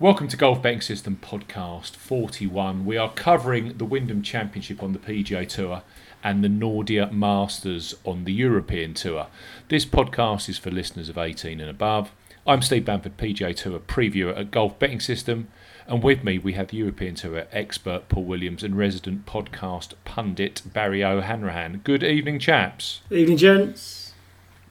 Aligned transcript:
Welcome 0.00 0.26
to 0.26 0.36
Golf 0.36 0.60
Betting 0.60 0.80
System 0.80 1.20
Podcast 1.22 1.94
41. 1.94 2.84
We 2.84 2.96
are 2.96 3.12
covering 3.12 3.78
the 3.78 3.84
Wyndham 3.84 4.22
Championship 4.22 4.82
on 4.82 4.92
the 4.92 4.98
PGA 4.98 5.48
Tour 5.48 5.82
and 6.24 6.42
the 6.42 6.48
Nordea 6.48 7.12
Masters 7.12 7.94
on 8.02 8.24
the 8.24 8.32
European 8.32 8.94
Tour. 8.94 9.28
This 9.68 9.86
podcast 9.86 10.48
is 10.48 10.58
for 10.58 10.72
listeners 10.72 11.08
of 11.08 11.16
18 11.16 11.60
and 11.60 11.70
above. 11.70 12.10
I'm 12.44 12.60
Steve 12.60 12.84
Bamford, 12.84 13.16
PGA 13.16 13.54
Tour 13.54 13.78
previewer 13.78 14.36
at 14.36 14.50
Golf 14.50 14.80
Betting 14.80 14.98
System, 14.98 15.46
and 15.86 16.02
with 16.02 16.24
me 16.24 16.38
we 16.38 16.54
have 16.54 16.68
the 16.68 16.78
European 16.78 17.14
Tour 17.14 17.46
expert 17.52 18.08
Paul 18.08 18.24
Williams 18.24 18.64
and 18.64 18.76
resident 18.76 19.26
podcast 19.26 19.94
pundit 20.04 20.62
Barry 20.72 21.04
O'Hanrahan. 21.04 21.82
Good 21.84 22.02
evening, 22.02 22.40
chaps. 22.40 23.00
Evening, 23.12 23.36
gents. 23.36 24.12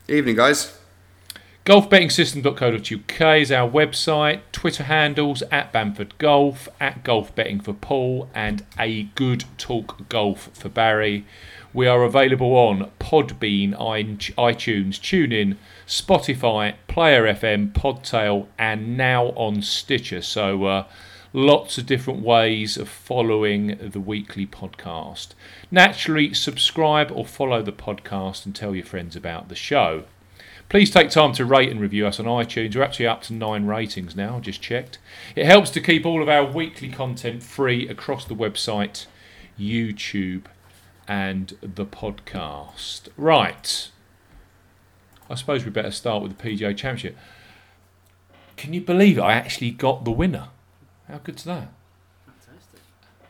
Evening, 0.10 0.36
guys. 0.36 0.83
Golfbettingsystem.co.uk 1.66 3.40
is 3.40 3.50
our 3.50 3.70
website. 3.70 4.42
Twitter 4.52 4.84
handles 4.84 5.42
at 5.44 5.72
Bamford 5.72 6.18
Golf, 6.18 6.68
at 6.82 7.06
Golf 7.06 7.34
Betting 7.36 7.62
for 7.62 7.72
Paul, 7.72 8.28
and 8.36 8.66
a 8.78 9.04
Good 9.16 9.46
Talk 9.58 10.10
Golf 10.10 10.50
for 10.54 10.68
Barry. 10.68 11.26
We 11.74 11.88
are 11.88 12.04
available 12.04 12.54
on 12.54 12.92
Podbean, 13.00 13.74
iTunes, 13.78 15.00
TuneIn, 15.00 15.56
Spotify, 15.88 16.76
Player 16.90 17.24
FM, 17.34 17.72
Podtail, 17.72 18.48
and 18.60 18.98
now 18.98 19.28
on 19.28 19.62
Stitcher. 19.62 20.22
So, 20.22 20.66
uh, 20.66 20.86
lots 21.32 21.78
of 21.78 21.86
different 21.86 22.24
ways 22.24 22.76
of 22.76 22.90
following 22.90 23.78
the 23.82 24.02
weekly 24.02 24.46
podcast. 24.46 25.30
Naturally, 25.72 26.34
subscribe 26.34 27.10
or 27.10 27.26
follow 27.26 27.62
the 27.62 27.72
podcast 27.72 28.46
and 28.46 28.54
tell 28.54 28.76
your 28.76 28.84
friends 28.84 29.16
about 29.16 29.48
the 29.48 29.56
show. 29.56 30.04
Please 30.74 30.90
take 30.90 31.12
time 31.12 31.34
to 31.34 31.46
rate 31.46 31.70
and 31.70 31.80
review 31.80 32.08
us 32.08 32.20
on 32.20 32.26
iTunes. 32.26 32.76
We're 32.76 32.82
actually 32.82 33.06
up 33.06 33.22
to 33.24 33.34
nine 33.34 33.68
ratings 33.68 34.16
now, 34.16 34.40
just 34.40 34.60
checked. 34.60 34.98
It 35.36 35.46
helps 35.46 35.70
to 35.70 35.80
keep 35.80 36.04
all 36.04 36.20
of 36.20 36.28
our 36.28 36.44
weekly 36.44 36.90
content 36.90 37.44
free 37.44 37.88
across 37.88 38.26
the 38.26 38.34
website, 38.34 39.06
YouTube, 39.56 40.46
and 41.08 41.56
the 41.62 41.86
podcast. 41.86 43.10
Right. 43.18 43.92
I 45.30 45.36
suppose 45.36 45.64
we 45.64 45.70
better 45.70 45.92
start 45.92 46.24
with 46.24 46.36
the 46.36 46.44
PGA 46.44 46.76
Championship. 46.76 47.18
Can 48.58 48.74
you 48.74 48.82
believe 48.82 49.20
it? 49.20 49.22
I 49.22 49.34
actually 49.34 49.70
got 49.70 50.06
the 50.06 50.12
winner. 50.12 50.48
How 51.08 51.20
good's 51.20 51.44
that? 51.44 51.72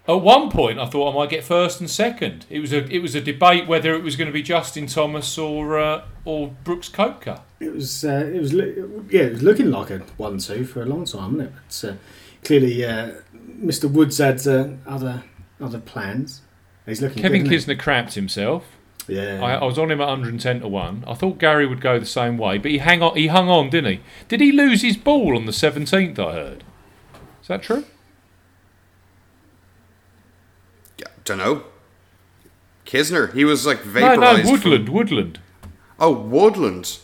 At 0.06 0.16
one 0.16 0.50
point, 0.50 0.80
I 0.80 0.86
thought 0.86 1.14
I 1.14 1.16
might 1.16 1.30
get 1.30 1.46
first 1.46 1.80
and 1.80 1.90
second. 1.90 2.46
It 2.50 2.60
was 2.60 2.74
a 2.74 2.86
it 2.94 3.00
was 3.00 3.16
a 3.16 3.22
debate 3.22 3.68
whether 3.68 3.94
it 3.94 4.04
was 4.04 4.18
going 4.18 4.28
to 4.28 4.34
be 4.34 4.44
Justin 4.44 4.88
Thomas 4.88 5.38
or 5.38 5.80
uh, 5.80 6.04
or 6.26 6.54
Brooks 6.66 6.90
Koepka. 6.90 7.42
It 7.62 7.74
was 7.74 8.04
uh, 8.04 8.30
it 8.34 8.42
was 8.42 8.54
yeah 8.54 9.22
it 9.22 9.32
was 9.32 9.44
looking 9.44 9.72
like 9.72 9.90
a 9.90 10.00
one-two 10.18 10.66
for 10.66 10.82
a 10.82 10.86
long 10.86 11.06
time, 11.06 11.38
wasn't 11.38 11.42
it? 11.42 11.54
But 11.68 11.90
uh, 11.90 11.96
clearly, 12.44 12.86
uh, 12.86 13.12
Mr. 13.34 13.90
Woods 13.90 14.18
had 14.18 14.46
uh, 14.46 14.70
other 14.86 15.24
other 15.62 15.80
plans. 15.80 16.42
He's 16.86 17.02
looking. 17.02 17.22
Kevin 17.22 17.44
good, 17.44 17.54
Kisner 17.54 17.80
crapped 17.80 18.14
himself. 18.14 18.66
Yeah, 19.08 19.42
I, 19.42 19.56
I 19.56 19.64
was 19.64 19.78
on 19.78 19.92
him 19.92 20.00
at 20.00 20.08
110 20.08 20.62
to 20.62 20.68
one. 20.68 21.04
I 21.08 21.14
thought 21.14 21.38
Gary 21.38 21.66
would 21.66 21.82
go 21.82 22.00
the 22.00 22.06
same 22.06 22.38
way, 22.38 22.58
but 22.58 22.72
he 22.72 22.78
hang 22.80 23.02
on. 23.02 23.16
He 23.16 23.28
hung 23.28 23.50
on, 23.50 23.70
didn't 23.70 23.94
he? 23.94 24.00
Did 24.28 24.40
he 24.42 24.52
lose 24.52 24.82
his 24.82 24.98
ball 24.98 25.36
on 25.36 25.46
the 25.46 25.52
17th? 25.52 26.20
I 26.20 26.34
heard. 26.34 26.64
Is 27.42 27.48
that 27.48 27.62
true? 27.64 27.84
Yeah, 30.98 31.08
don't 31.26 31.38
know. 31.38 31.64
Kisner, 32.86 33.34
he 33.34 33.46
was 33.46 33.66
like 33.66 33.80
vaporized. 33.82 34.20
no, 34.20 34.44
no, 34.44 34.52
Woodland, 34.52 34.86
from- 34.86 34.94
Woodland. 34.96 35.40
oh, 36.00 36.12
Woodland. 36.14 36.98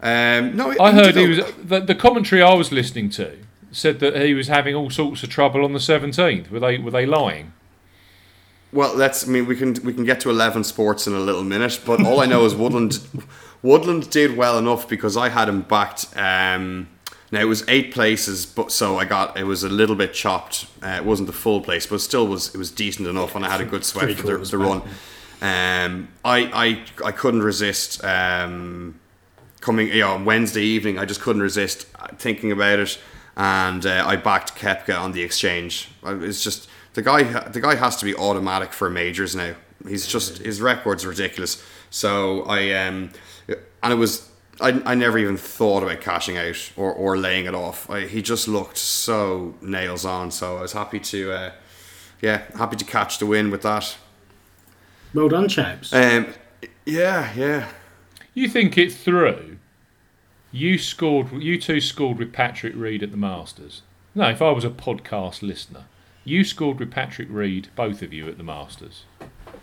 Um, 0.00 0.56
no, 0.56 0.74
I 0.80 0.92
heard 0.92 1.16
he 1.16 1.26
was 1.26 1.40
the, 1.60 1.80
the 1.80 1.94
commentary 1.94 2.40
I 2.40 2.54
was 2.54 2.70
listening 2.70 3.10
to 3.10 3.36
said 3.72 4.00
that 4.00 4.16
he 4.16 4.32
was 4.32 4.48
having 4.48 4.74
all 4.74 4.90
sorts 4.90 5.22
of 5.22 5.28
trouble 5.28 5.64
on 5.64 5.72
the 5.72 5.78
17th. 5.78 6.50
Were 6.50 6.60
they 6.60 6.78
were 6.78 6.90
they 6.90 7.04
lying? 7.04 7.52
Well, 8.72 8.94
let's. 8.94 9.26
I 9.26 9.30
mean, 9.30 9.46
we 9.46 9.56
can 9.56 9.74
we 9.82 9.94
can 9.94 10.04
get 10.04 10.20
to 10.20 10.30
eleven 10.30 10.62
sports 10.62 11.06
in 11.06 11.14
a 11.14 11.18
little 11.18 11.42
minute, 11.42 11.80
but 11.86 12.04
all 12.04 12.20
I 12.20 12.26
know 12.26 12.44
is 12.44 12.54
Woodland. 12.54 12.98
Woodland 13.62 14.10
did 14.10 14.36
well 14.36 14.58
enough 14.58 14.88
because 14.88 15.16
I 15.16 15.30
had 15.30 15.48
him 15.48 15.62
backed. 15.62 16.06
Um, 16.16 16.88
now 17.30 17.40
it 17.40 17.48
was 17.48 17.64
eight 17.68 17.92
places, 17.92 18.46
but 18.46 18.72
so 18.72 18.96
I 18.98 19.04
got 19.04 19.36
it 19.36 19.44
was 19.44 19.62
a 19.62 19.68
little 19.68 19.96
bit 19.96 20.14
chopped. 20.14 20.66
Uh, 20.82 20.96
it 20.96 21.04
wasn't 21.04 21.26
the 21.26 21.32
full 21.34 21.60
place, 21.60 21.86
but 21.86 22.00
still 22.00 22.26
was 22.26 22.54
it 22.54 22.58
was 22.58 22.70
decent 22.70 23.06
enough, 23.06 23.34
and 23.34 23.44
I 23.44 23.50
had 23.50 23.60
a 23.60 23.66
good 23.66 23.84
sweat 23.84 24.16
for 24.16 24.38
the, 24.38 24.38
the 24.38 24.58
run. 24.58 24.82
Um, 25.40 26.08
I, 26.24 26.82
I 27.02 27.08
I 27.08 27.12
couldn't 27.12 27.42
resist 27.42 28.02
um, 28.02 28.98
coming 29.60 29.88
you 29.88 30.00
know 30.00 30.12
on 30.12 30.24
Wednesday 30.24 30.62
evening. 30.62 30.98
I 30.98 31.04
just 31.04 31.20
couldn't 31.20 31.42
resist 31.42 31.86
thinking 32.16 32.50
about 32.50 32.78
it, 32.78 32.98
and 33.36 33.84
uh, 33.84 34.04
I 34.06 34.16
backed 34.16 34.56
Koepka 34.56 34.98
on 34.98 35.12
the 35.12 35.22
exchange. 35.22 35.88
It's 36.04 36.42
just 36.42 36.68
the 36.94 37.02
guy. 37.02 37.22
The 37.22 37.60
guy 37.60 37.74
has 37.74 37.96
to 37.96 38.06
be 38.06 38.14
automatic 38.14 38.72
for 38.72 38.88
majors 38.88 39.36
now. 39.36 39.54
He's 39.86 40.06
just 40.06 40.38
his 40.38 40.60
record's 40.62 41.04
ridiculous. 41.04 41.62
So 41.90 42.42
I 42.44 42.72
um, 42.72 43.10
and 43.82 43.92
it 43.92 43.96
was. 43.96 44.28
I, 44.60 44.80
I 44.84 44.94
never 44.94 45.18
even 45.18 45.36
thought 45.36 45.82
about 45.82 46.00
cashing 46.00 46.36
out 46.36 46.72
or, 46.76 46.92
or 46.92 47.16
laying 47.16 47.46
it 47.46 47.54
off. 47.54 47.88
I, 47.88 48.06
he 48.06 48.22
just 48.22 48.48
looked 48.48 48.76
so 48.76 49.54
nails 49.60 50.04
on. 50.04 50.30
So 50.30 50.58
I 50.58 50.62
was 50.62 50.72
happy 50.72 50.98
to, 51.00 51.32
uh, 51.32 51.52
yeah, 52.20 52.42
happy 52.56 52.76
to 52.76 52.84
catch 52.84 53.18
the 53.18 53.26
win 53.26 53.50
with 53.50 53.62
that. 53.62 53.96
well 55.14 55.28
done, 55.28 55.48
chaps. 55.48 55.92
Um, 55.92 56.34
yeah, 56.84 57.32
yeah. 57.36 57.68
You 58.34 58.48
think 58.48 58.76
it 58.78 58.92
through? 58.92 59.58
You 60.50 60.78
scored. 60.78 61.30
You 61.32 61.60
two 61.60 61.80
scored 61.80 62.18
with 62.18 62.32
Patrick 62.32 62.74
Reed 62.74 63.02
at 63.02 63.10
the 63.10 63.16
Masters. 63.16 63.82
No, 64.14 64.28
if 64.30 64.40
I 64.40 64.50
was 64.50 64.64
a 64.64 64.70
podcast 64.70 65.42
listener, 65.42 65.84
you 66.24 66.42
scored 66.42 66.78
with 66.80 66.90
Patrick 66.90 67.28
Reed, 67.30 67.68
both 67.76 68.00
of 68.02 68.12
you 68.12 68.26
at 68.28 68.38
the 68.38 68.44
Masters. 68.44 69.04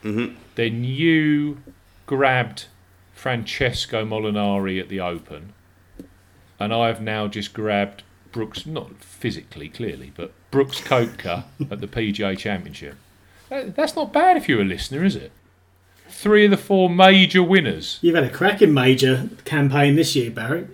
Mhm. 0.04 0.36
Then 0.56 0.84
you 0.84 1.64
grabbed 2.06 2.68
Francesco 3.16 4.06
Molinari 4.06 4.80
at 4.80 4.90
the 4.90 5.00
Open, 5.00 5.54
and 6.60 6.72
I've 6.74 7.02
now 7.02 7.28
just 7.28 7.54
grabbed 7.54 8.04
Brooks, 8.32 8.66
not 8.66 9.04
physically 9.04 9.70
clearly, 9.70 10.12
but 10.16 10.32
Brooks 10.52 10.82
Koepka 10.82 11.46
at 11.72 11.80
the 11.82 11.88
PGA 11.88 12.38
Championship. 12.38 12.96
That- 13.50 13.76
That's 13.76 13.96
not 13.96 14.14
bad 14.14 14.38
if 14.38 14.48
you're 14.50 14.62
a 14.62 14.66
listener, 14.66 15.04
is 15.04 15.16
it? 15.16 15.32
Three 16.10 16.46
of 16.46 16.52
the 16.52 16.58
four 16.58 16.90
major 16.90 17.42
winners. 17.42 17.98
You've 18.02 18.16
had 18.16 18.26
a 18.26 18.30
cracking 18.30 18.74
major 18.74 19.30
campaign 19.46 19.96
this 19.96 20.16
year, 20.16 20.30
Barry. 20.30 20.68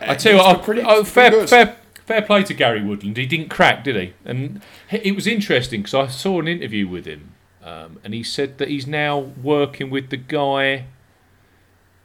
I 0.00 0.14
tell 0.14 0.32
you, 0.32 0.38
what, 0.38 0.62
pretty- 0.62 0.82
I, 0.82 0.94
oh, 0.96 1.00
it's 1.00 1.10
fair, 1.10 1.46
fair, 1.46 1.76
fair 2.04 2.22
play 2.22 2.42
to 2.44 2.54
Gary 2.54 2.84
Woodland. 2.84 3.16
He 3.16 3.26
didn't 3.26 3.48
crack, 3.48 3.82
did 3.82 3.96
he? 3.96 4.12
And 4.24 4.60
it 4.90 5.14
was 5.16 5.26
interesting 5.26 5.80
because 5.80 5.94
I 5.94 6.06
saw 6.08 6.38
an 6.40 6.46
interview 6.46 6.86
with 6.86 7.06
him, 7.06 7.32
um, 7.64 7.98
and 8.04 8.12
he 8.12 8.22
said 8.22 8.58
that 8.58 8.68
he's 8.68 8.86
now 8.86 9.18
working 9.18 9.88
with 9.90 10.10
the 10.10 10.18
guy 10.18 10.84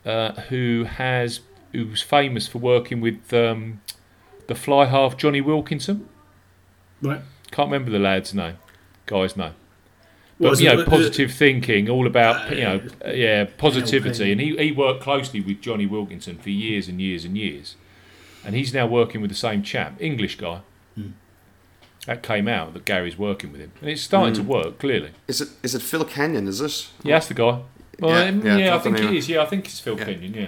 uh, 0.06 0.34
who 0.50 0.86
has 0.86 1.42
who's 1.72 2.02
famous 2.02 2.48
for 2.48 2.58
working 2.60 3.00
with 3.02 3.34
um, 3.34 3.82
the 4.48 4.56
fly 4.56 4.86
half 4.86 5.16
Jonny 5.18 5.42
Wilkinson. 5.42 6.08
Right. 7.02 7.22
Can't 7.52 7.72
remember 7.72 7.92
the 7.92 8.00
lad's 8.00 8.34
name, 8.34 8.58
guy's 9.06 9.36
name. 9.38 9.54
But 10.40 10.50
was 10.52 10.62
you 10.62 10.70
it? 10.70 10.76
know, 10.76 10.82
Uh, 10.84 10.86
positive 10.86 11.32
thinking, 11.34 11.90
all 11.90 12.08
about 12.08 12.50
you 12.52 12.64
know, 12.64 12.82
uh, 13.06 13.10
uh, 13.10 13.12
yeah, 13.12 13.46
positivity, 13.58 14.32
and 14.32 14.42
he, 14.42 14.56
he 14.58 14.72
worked 14.72 15.02
closely 15.04 15.40
with 15.40 15.62
Jonny 15.62 15.86
Wilkinson 15.86 16.38
for 16.38 16.50
years 16.50 16.88
and 16.88 17.00
years 17.00 17.26
and 17.26 17.38
years, 17.38 17.76
and 18.44 18.56
he's 18.56 18.74
now 18.74 18.88
working 18.88 19.22
with 19.22 19.30
the 19.30 19.38
same 19.38 19.62
chap, 19.64 19.96
English 20.02 20.38
guy. 20.38 20.62
Hmm. 20.96 21.10
That 22.08 22.24
came 22.24 22.48
out 22.48 22.74
that 22.74 22.86
Gary's 22.86 23.18
working 23.20 23.52
with 23.52 23.62
him, 23.62 23.72
and 23.82 23.90
it's 23.92 24.02
starting 24.02 24.34
Hmm. 24.34 24.42
to 24.42 24.48
work 24.48 24.80
clearly. 24.80 25.12
Is 25.28 25.42
it 25.42 25.50
is 25.62 25.76
it 25.76 25.82
Phil 25.84 26.04
Kenyon? 26.06 26.48
Is 26.48 26.60
it? 26.60 26.90
Yeah, 27.04 27.16
that's 27.18 27.28
the 27.28 27.36
guy. 27.36 27.60
Well, 28.02 28.12
Yeah, 28.12 28.30
um, 28.30 28.46
yeah, 28.46 28.58
yeah, 28.58 28.76
I 28.76 28.80
think 28.80 28.98
name- 29.00 29.08
it 29.10 29.16
is. 29.16 29.30
Yeah, 29.30 29.42
I 29.44 29.46
think 29.46 29.66
it's 29.66 29.80
Phil 29.80 29.98
Yeah. 29.98 30.04
Kenyon. 30.06 30.34
Yeah. 30.34 30.48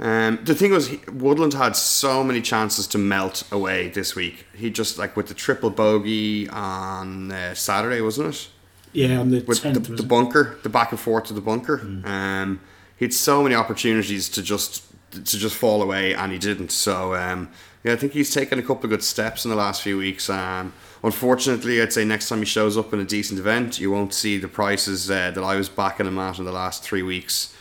Um, 0.00 0.38
the 0.42 0.54
thing 0.54 0.72
was, 0.72 0.88
he, 0.88 1.00
Woodland 1.12 1.52
had 1.54 1.76
so 1.76 2.24
many 2.24 2.40
chances 2.40 2.86
to 2.88 2.98
melt 2.98 3.44
away 3.52 3.88
this 3.90 4.16
week. 4.16 4.46
He 4.54 4.70
just 4.70 4.98
like 4.98 5.16
with 5.16 5.26
the 5.28 5.34
triple 5.34 5.70
bogey 5.70 6.48
on 6.48 7.30
uh, 7.30 7.54
Saturday, 7.54 8.00
wasn't 8.00 8.34
it? 8.34 8.48
Yeah, 8.94 9.18
on 9.20 9.30
the 9.30 9.42
With 9.42 9.62
the, 9.62 9.72
tenth. 9.74 9.96
the 9.96 10.02
bunker, 10.02 10.56
the 10.62 10.68
back 10.68 10.90
and 10.92 10.98
forth 11.00 11.24
to 11.26 11.34
the 11.34 11.40
bunker. 11.40 11.80
Um, 12.04 12.60
he 12.96 13.04
had 13.04 13.12
so 13.14 13.42
many 13.42 13.54
opportunities 13.54 14.28
to 14.30 14.42
just 14.42 14.84
to 15.12 15.22
just 15.38 15.54
fall 15.56 15.82
away, 15.82 16.14
and 16.14 16.32
he 16.32 16.38
didn't. 16.38 16.72
So 16.72 17.14
um, 17.14 17.50
yeah, 17.84 17.92
I 17.92 17.96
think 17.96 18.12
he's 18.12 18.32
taken 18.32 18.58
a 18.58 18.62
couple 18.62 18.84
of 18.84 18.90
good 18.90 19.02
steps 19.04 19.44
in 19.44 19.50
the 19.50 19.56
last 19.56 19.82
few 19.82 19.98
weeks. 19.98 20.28
Um, 20.30 20.72
unfortunately, 21.02 21.80
I'd 21.80 21.92
say 21.92 22.04
next 22.04 22.28
time 22.28 22.38
he 22.38 22.44
shows 22.44 22.76
up 22.76 22.92
in 22.92 23.00
a 23.00 23.04
decent 23.04 23.40
event, 23.40 23.80
you 23.80 23.90
won't 23.90 24.14
see 24.14 24.38
the 24.38 24.48
prices 24.48 25.10
uh, 25.10 25.30
that 25.30 25.42
I 25.42 25.56
was 25.56 25.68
backing 25.68 26.06
him 26.06 26.18
at 26.18 26.38
in 26.38 26.44
the 26.44 26.52
last 26.52 26.82
three 26.82 27.02
weeks. 27.02 27.54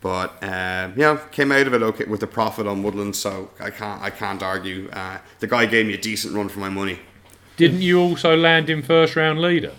But 0.00 0.42
um, 0.42 0.94
yeah, 0.96 1.18
came 1.32 1.50
out 1.50 1.66
of 1.66 1.74
it 1.74 1.82
okay 1.82 2.04
with 2.04 2.22
a 2.22 2.26
profit 2.26 2.66
on 2.66 2.82
Woodland, 2.82 3.16
so 3.16 3.50
I 3.58 3.70
can't 3.70 4.00
I 4.00 4.10
can't 4.10 4.42
argue. 4.42 4.88
Uh, 4.92 5.18
the 5.40 5.48
guy 5.48 5.66
gave 5.66 5.86
me 5.86 5.94
a 5.94 5.98
decent 5.98 6.34
run 6.34 6.48
for 6.48 6.60
my 6.60 6.68
money. 6.68 7.00
Didn't 7.56 7.82
you 7.82 8.00
also 8.00 8.36
land 8.36 8.70
in 8.70 8.82
first 8.82 9.16
round 9.16 9.40
leader? 9.40 9.72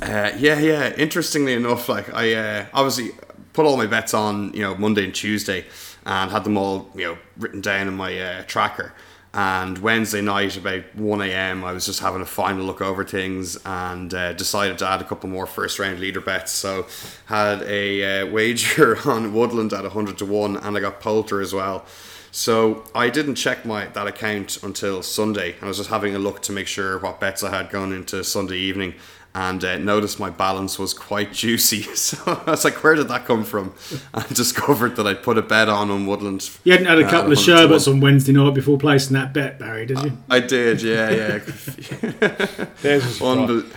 Uh, 0.00 0.30
yeah, 0.38 0.58
yeah. 0.60 0.94
Interestingly 0.96 1.54
enough, 1.54 1.88
like 1.88 2.12
I 2.14 2.34
uh, 2.34 2.66
obviously 2.72 3.10
put 3.52 3.66
all 3.66 3.76
my 3.76 3.86
bets 3.86 4.14
on, 4.14 4.52
you 4.52 4.62
know, 4.62 4.76
Monday 4.76 5.04
and 5.04 5.14
Tuesday, 5.14 5.64
and 6.06 6.30
had 6.30 6.44
them 6.44 6.56
all, 6.56 6.90
you 6.94 7.04
know, 7.04 7.18
written 7.36 7.60
down 7.60 7.88
in 7.88 7.94
my 7.94 8.16
uh, 8.16 8.42
tracker. 8.44 8.92
And 9.36 9.78
Wednesday 9.78 10.20
night, 10.20 10.56
about 10.56 10.94
1 10.94 11.20
a.m., 11.22 11.64
I 11.64 11.72
was 11.72 11.86
just 11.86 11.98
having 11.98 12.22
a 12.22 12.26
final 12.26 12.64
look 12.64 12.80
over 12.80 13.04
things 13.04 13.58
and 13.66 14.14
uh, 14.14 14.32
decided 14.32 14.78
to 14.78 14.88
add 14.88 15.00
a 15.00 15.04
couple 15.04 15.28
more 15.28 15.44
first 15.44 15.80
round 15.80 15.98
leader 15.98 16.20
bets. 16.20 16.52
So, 16.52 16.86
had 17.26 17.62
a 17.62 18.22
uh, 18.22 18.26
wager 18.26 18.96
on 19.10 19.34
Woodland 19.34 19.72
at 19.72 19.82
100 19.82 20.18
to 20.18 20.24
1, 20.24 20.58
and 20.58 20.76
I 20.76 20.80
got 20.80 21.00
Poulter 21.00 21.40
as 21.40 21.52
well. 21.52 21.84
So, 22.30 22.84
I 22.94 23.10
didn't 23.10 23.34
check 23.34 23.66
my 23.66 23.86
that 23.86 24.06
account 24.06 24.62
until 24.62 25.02
Sunday. 25.02 25.56
I 25.60 25.66
was 25.66 25.78
just 25.78 25.90
having 25.90 26.14
a 26.14 26.20
look 26.20 26.40
to 26.42 26.52
make 26.52 26.68
sure 26.68 27.00
what 27.00 27.18
bets 27.18 27.42
I 27.42 27.50
had 27.50 27.70
going 27.70 27.92
into 27.92 28.22
Sunday 28.22 28.58
evening 28.58 28.94
and 29.34 29.64
uh, 29.64 29.78
noticed 29.78 30.20
my 30.20 30.30
balance 30.30 30.78
was 30.78 30.94
quite 30.94 31.32
juicy. 31.42 31.82
So 31.82 32.18
I 32.46 32.52
was 32.52 32.64
like, 32.64 32.82
where 32.84 32.94
did 32.94 33.08
that 33.08 33.24
come 33.26 33.44
from? 33.44 33.74
And 34.14 34.28
discovered 34.34 34.96
that 34.96 35.06
I'd 35.06 35.22
put 35.22 35.38
a 35.38 35.42
bet 35.42 35.68
on 35.68 35.90
on 35.90 36.06
Woodland. 36.06 36.48
You 36.62 36.72
hadn't 36.72 36.86
had 36.86 36.98
a 36.98 37.06
uh, 37.06 37.10
couple 37.10 37.32
of 37.32 37.38
sherbets 37.38 37.88
on 37.88 38.00
Wednesday 38.00 38.32
night 38.32 38.54
before 38.54 38.78
placing 38.78 39.14
that 39.14 39.32
bet, 39.32 39.58
Barry, 39.58 39.86
did 39.86 40.00
you? 40.02 40.16
I 40.30 40.40
did, 40.40 40.82
yeah, 40.82 41.10
yeah. 41.10 41.38
There's 42.82 43.04
a. 43.20 43.24
Unbel- 43.24 43.70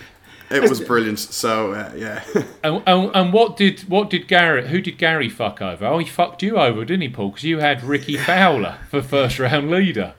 it 0.50 0.70
was 0.70 0.80
brilliant. 0.80 1.20
So 1.20 1.74
uh, 1.74 1.92
yeah, 1.96 2.24
And, 2.64 2.82
and, 2.86 3.12
and 3.14 3.34
what 3.34 3.58
did 3.58 3.82
what 3.82 4.10
did 4.10 4.28
Gary? 4.28 4.68
Who 4.68 4.80
did 4.82 4.98
Gary 4.98 5.30
fuck 5.30 5.62
over? 5.62 5.86
Oh, 5.86 5.98
he 5.98 6.06
fucked 6.06 6.42
you 6.42 6.58
over, 6.58 6.86
didn't 6.86 7.02
he, 7.02 7.10
Paul? 7.10 7.30
Because 7.30 7.44
you 7.44 7.60
had 7.60 7.84
Rickie 7.84 8.18
Fowler 8.18 8.78
for 8.90 9.02
first 9.02 9.40
round 9.40 9.70
leader. 9.72 10.14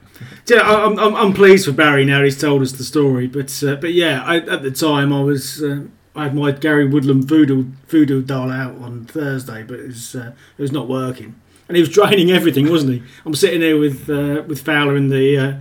Do 0.45 0.55
you 0.55 0.61
know, 0.61 0.67
I- 0.67 0.85
I'm, 0.87 0.99
I'm, 0.99 1.15
I'm 1.17 1.33
pleased 1.33 1.67
for 1.67 1.73
Barry 1.73 2.05
now 2.05 2.23
he's 2.23 2.41
told 2.41 2.63
us 2.63 2.73
the 2.73 2.85
story, 2.85 3.27
but 3.27 3.63
uh, 3.63 3.77
but 3.77 3.93
yeah, 3.93 4.23
I, 4.25 4.37
at 4.39 4.63
the 4.63 4.71
time 4.71 5.13
I 5.13 5.21
was 5.23 5.63
uh, 5.63 5.83
I 6.17 6.25
had 6.25 6.35
my 6.35 6.51
Gary 6.53 6.87
Woodland 6.87 7.25
voodoo 7.27 7.65
voodoo 7.87 8.23
doll 8.23 8.51
out 8.51 8.77
on 8.81 9.05
Thursday, 9.05 9.63
but 9.63 9.79
it 9.81 9.87
was 9.87 10.15
uh, 10.17 10.33
it 10.57 10.63
was 10.63 10.73
not 10.73 10.89
working, 10.89 11.35
and 11.69 11.77
he 11.77 11.83
was 11.83 11.91
draining 11.91 12.31
everything, 12.31 12.71
wasn't 12.71 12.93
he? 12.95 13.03
I'm 13.25 13.35
sitting 13.35 13.61
there 13.61 13.77
with 13.79 14.09
uh, 14.11 14.43
with 14.47 14.63
Fowler 14.65 14.97
in 14.97 15.09
the 15.11 15.37
uh, 15.39 15.61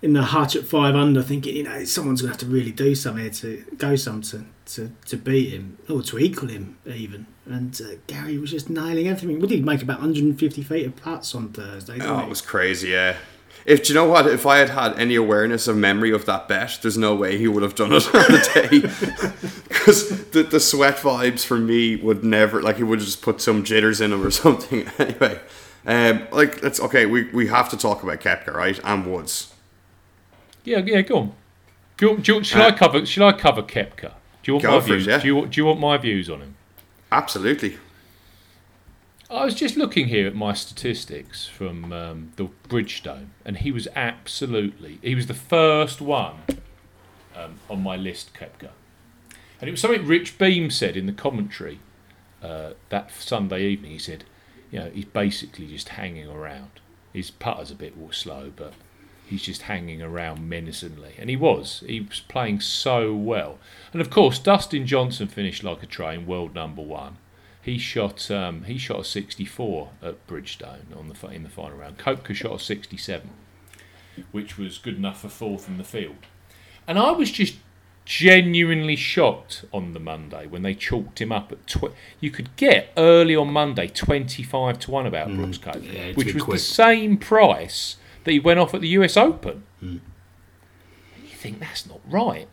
in 0.00 0.12
the 0.12 0.22
hutch 0.22 0.54
at 0.54 0.64
five 0.64 0.94
under, 0.94 1.22
thinking 1.22 1.56
you 1.56 1.64
know 1.64 1.84
someone's 1.84 2.22
going 2.22 2.32
to 2.32 2.38
have 2.38 2.48
to 2.48 2.54
really 2.54 2.70
do 2.70 2.94
something 2.94 3.22
here 3.24 3.32
to 3.32 3.64
go 3.76 3.96
some 3.96 4.22
to, 4.22 4.44
to, 4.66 4.92
to 5.06 5.16
beat 5.16 5.50
him 5.50 5.76
or 5.88 6.02
to 6.02 6.18
equal 6.20 6.48
him 6.48 6.78
even. 6.86 7.26
And 7.46 7.80
uh, 7.80 7.96
Gary 8.06 8.36
was 8.38 8.50
just 8.52 8.68
nailing 8.70 9.08
everything. 9.08 9.40
We 9.40 9.48
did 9.48 9.64
make 9.64 9.82
about 9.82 9.98
150 10.00 10.62
feet 10.62 10.86
of 10.86 10.94
putts 10.96 11.34
on 11.34 11.48
Thursday. 11.48 11.98
Oh, 12.00 12.20
it 12.20 12.28
was 12.28 12.40
crazy. 12.42 12.90
Yeah. 12.90 13.16
If 13.68 13.84
do 13.84 13.88
you 13.92 13.94
know 13.94 14.06
what? 14.08 14.26
If 14.26 14.46
I 14.46 14.58
had 14.58 14.70
had 14.70 14.98
any 14.98 15.14
awareness 15.14 15.68
of 15.68 15.76
memory 15.76 16.10
of 16.10 16.24
that 16.24 16.48
bet, 16.48 16.78
there's 16.82 16.96
no 16.96 17.14
way 17.14 17.36
he 17.36 17.46
would 17.48 17.62
have 17.62 17.74
done 17.74 17.92
it 17.92 18.06
on 18.14 18.22
the 18.32 18.40
day. 18.54 19.50
Because 19.68 20.30
the, 20.30 20.42
the 20.42 20.60
sweat 20.60 20.96
vibes 20.96 21.44
for 21.44 21.58
me 21.58 21.96
would 21.96 22.22
never 22.24 22.60
like 22.62 22.76
he 22.76 22.82
would 22.82 23.00
just 23.00 23.22
put 23.22 23.40
some 23.40 23.62
jitters 23.64 24.00
in 24.00 24.12
him 24.12 24.24
or 24.26 24.30
something. 24.44 24.86
anyway, 24.98 25.40
um, 25.86 26.26
like 26.32 26.62
let's 26.62 26.80
okay. 26.80 27.06
We, 27.06 27.24
we 27.30 27.46
have 27.48 27.68
to 27.70 27.76
talk 27.76 28.02
about 28.02 28.20
Koepka, 28.20 28.52
right? 28.54 28.78
And 28.84 29.06
Woods. 29.10 29.54
Yeah, 30.64 30.78
yeah, 30.84 31.00
go 31.02 31.18
on. 31.18 31.32
Do 31.96 32.06
you, 32.08 32.18
do 32.18 32.34
you, 32.36 32.44
shall 32.44 32.62
I 32.62 32.68
Uh, 32.68 32.76
cover? 32.76 33.06
Should 33.06 33.22
I 33.22 33.32
cover 33.32 33.62
Koepka? 33.62 34.12
Do 34.42 34.52
you 34.52 34.54
want 34.54 34.64
my 34.64 34.70
for 34.80 34.92
it, 34.94 34.96
views? 34.96 35.06
yeah. 35.06 35.18
Do 35.20 35.26
you 35.26 35.46
do 35.46 35.60
you 35.60 35.64
want 35.66 35.80
my 35.80 35.96
views 35.98 36.28
on 36.30 36.40
him? 36.40 36.54
Absolutely. 37.12 37.78
I 39.30 39.44
was 39.44 39.54
just 39.54 39.76
looking 39.76 40.08
here 40.08 40.26
at 40.26 40.34
my 40.34 40.54
statistics 40.54 41.46
from 41.46 41.92
um, 41.92 42.32
the 42.36 42.48
Bridgestone, 42.66 43.26
and 43.44 43.58
he 43.58 43.70
was 43.70 43.86
absolutely. 43.94 44.98
He 45.02 45.14
was 45.14 45.26
the 45.26 45.34
first 45.34 46.00
one 46.00 46.36
um, 47.36 47.56
on 47.68 47.82
my 47.82 47.94
list, 47.94 48.32
Koepka. 48.32 48.70
And 49.60 49.68
it 49.68 49.70
was 49.70 49.82
something 49.82 50.06
Rich 50.06 50.38
Beem 50.38 50.70
said 50.70 50.96
in 50.96 51.04
the 51.04 51.12
commentary 51.12 51.78
uh, 52.42 52.70
that 52.88 53.12
Sunday 53.12 53.66
evening. 53.66 53.90
He 53.90 53.98
said, 53.98 54.24
you 54.70 54.78
know, 54.78 54.90
he's 54.94 55.04
basically 55.04 55.66
just 55.66 55.90
hanging 55.90 56.28
around. 56.28 56.80
His 57.12 57.30
putter's 57.30 57.70
a 57.70 57.74
bit 57.74 57.94
slow, 58.12 58.50
but 58.56 58.72
he's 59.26 59.42
just 59.42 59.62
hanging 59.62 60.00
around 60.00 60.48
menacingly. 60.48 61.14
And 61.18 61.28
he 61.28 61.36
was. 61.36 61.84
He 61.86 62.00
was 62.00 62.20
playing 62.20 62.60
so 62.60 63.12
well. 63.14 63.58
And 63.92 64.00
of 64.00 64.08
course, 64.08 64.38
Dustin 64.38 64.86
Johnson 64.86 65.28
finished 65.28 65.62
like 65.62 65.82
a 65.82 65.86
train, 65.86 66.26
world 66.26 66.54
number 66.54 66.82
one. 66.82 67.18
He 67.62 67.76
shot 67.78 68.30
um, 68.30 68.64
he 68.64 68.78
shot 68.78 69.00
a 69.00 69.04
64 69.04 69.90
at 70.02 70.26
Bridgestone 70.26 70.96
on 70.96 71.08
the 71.08 71.28
in 71.28 71.42
the 71.42 71.48
final 71.50 71.76
round. 71.78 71.98
Koepka 71.98 72.34
shot 72.34 72.54
a 72.54 72.58
67, 72.58 73.28
which 74.32 74.56
was 74.56 74.78
good 74.78 74.96
enough 74.96 75.20
for 75.20 75.28
fourth 75.28 75.68
in 75.68 75.76
the 75.76 75.84
field. 75.84 76.16
And 76.86 76.98
I 76.98 77.10
was 77.10 77.30
just 77.30 77.56
genuinely 78.06 78.96
shocked 78.96 79.66
on 79.70 79.92
the 79.92 80.00
Monday 80.00 80.46
when 80.46 80.62
they 80.62 80.72
chalked 80.74 81.20
him 81.20 81.30
up 81.30 81.52
at 81.52 81.66
tw- 81.66 81.92
you 82.20 82.30
could 82.30 82.54
get 82.56 82.90
early 82.96 83.36
on 83.36 83.52
Monday 83.52 83.86
25 83.86 84.78
to 84.78 84.90
1 84.90 85.04
about 85.06 85.28
Brooks 85.34 85.58
Koepka, 85.58 85.82
Mm. 85.82 85.92
yeah, 85.92 86.12
which 86.14 86.32
was 86.32 86.42
quick. 86.42 86.54
the 86.54 86.58
same 86.64 87.18
price 87.18 87.96
that 88.24 88.32
he 88.32 88.38
went 88.40 88.58
off 88.60 88.72
at 88.72 88.80
the 88.80 88.88
US 88.88 89.18
Open. 89.18 89.64
Mm. 89.82 90.00
And 91.16 91.24
you 91.24 91.36
think 91.36 91.60
that's 91.60 91.86
not 91.86 92.00
right. 92.08 92.48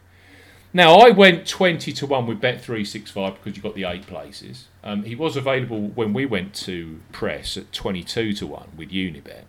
Now 0.76 0.96
I 0.96 1.12
went 1.12 1.48
20 1.48 1.94
to 1.94 2.06
1 2.06 2.28
with 2.28 2.42
Bet365 2.42 3.36
because 3.36 3.56
you 3.56 3.64
got 3.64 3.76
the 3.76 3.86
eight 3.86 4.06
places. 4.08 4.68
Um, 4.84 5.04
he 5.04 5.16
was 5.16 5.38
available 5.38 5.80
when 5.80 6.12
we 6.12 6.26
went 6.26 6.54
to 6.66 7.00
press 7.14 7.56
at 7.56 7.72
22 7.72 8.34
to 8.34 8.46
1 8.46 8.72
with 8.76 8.90
Unibet. 8.90 9.44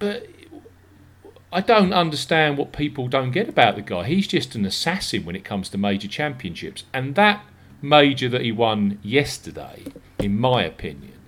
But 0.00 0.26
I 1.52 1.60
don't 1.60 1.92
understand 1.92 2.58
what 2.58 2.72
people 2.72 3.06
don't 3.06 3.30
get 3.30 3.48
about 3.48 3.76
the 3.76 3.82
guy. 3.82 4.02
He's 4.02 4.26
just 4.26 4.56
an 4.56 4.66
assassin 4.66 5.24
when 5.24 5.36
it 5.36 5.44
comes 5.44 5.68
to 5.68 5.78
major 5.78 6.08
championships. 6.08 6.82
And 6.92 7.14
that 7.14 7.44
major 7.80 8.28
that 8.30 8.40
he 8.40 8.50
won 8.50 8.98
yesterday, 9.00 9.84
in 10.18 10.40
my 10.40 10.64
opinion, 10.64 11.20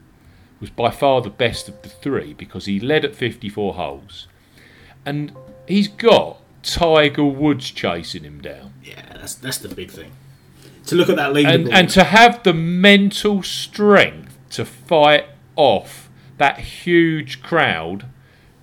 was 0.59 0.71
by 0.71 0.91
far 0.91 1.21
the 1.21 1.31
best 1.31 1.69
of 1.69 1.83
the 1.83 1.89
three 1.89 2.35
because 2.35 2.65
he 2.65 2.81
led 2.81 3.05
at 3.05 3.15
54 3.15 3.75
holes. 3.75 4.27
And 5.05 5.31
he's 5.69 5.87
got 5.87 6.43
Tiger 6.67 7.25
Woods 7.25 7.71
chasing 7.71 8.25
him 8.25 8.41
down. 8.41 8.75
Yeah, 8.83 9.01
that's 9.15 9.35
that's 9.35 9.59
the 9.59 9.69
big 9.69 9.91
thing. 9.91 10.11
To 10.87 10.95
look 10.97 11.09
at 11.09 11.17
that 11.17 11.33
leaderboard, 11.33 11.55
And, 11.55 11.73
and 11.73 11.91
to 11.91 12.05
have 12.05 12.43
the 12.43 12.53
mental 12.53 13.43
strength 13.43 14.37
to 14.51 14.65
fight 14.65 15.27
off 15.55 16.11
that 16.39 16.59
huge 16.59 17.41
crowd, 17.43 18.07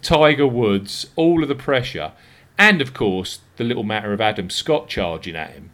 Tiger 0.02 0.48
Woods, 0.48 1.08
all 1.16 1.44
of 1.44 1.50
the 1.50 1.56
pressure, 1.56 2.12
and 2.58 2.82
of 2.82 2.94
course 2.94 3.40
the 3.56 3.64
little 3.64 3.84
matter 3.84 4.14
of 4.14 4.20
Adam 4.22 4.50
Scott 4.50 4.90
charging 4.90 5.36
at 5.36 5.52
him, 5.52 5.72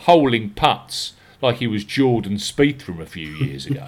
holing 0.00 0.50
putts 0.50 1.14
like 1.40 1.56
he 1.56 1.66
was 1.66 1.84
Jordan 1.84 2.34
Spieth 2.34 2.82
from 2.82 3.00
a 3.00 3.06
few 3.06 3.28
years 3.28 3.64
ago. 3.64 3.86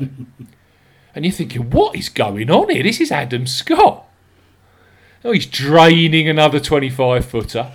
and 1.15 1.25
you're 1.25 1.33
thinking, 1.33 1.71
what 1.71 1.95
is 1.97 2.09
going 2.09 2.51
on 2.51 2.71
here? 2.71 2.83
This 2.83 3.01
is 3.01 3.13
Adam 3.13 3.47
Scott. 3.47 4.07
Oh, 5.25 5.33
he's 5.33 5.47
draining 5.47 6.29
another 6.29 6.61
25 6.61 7.25
footer. 7.25 7.73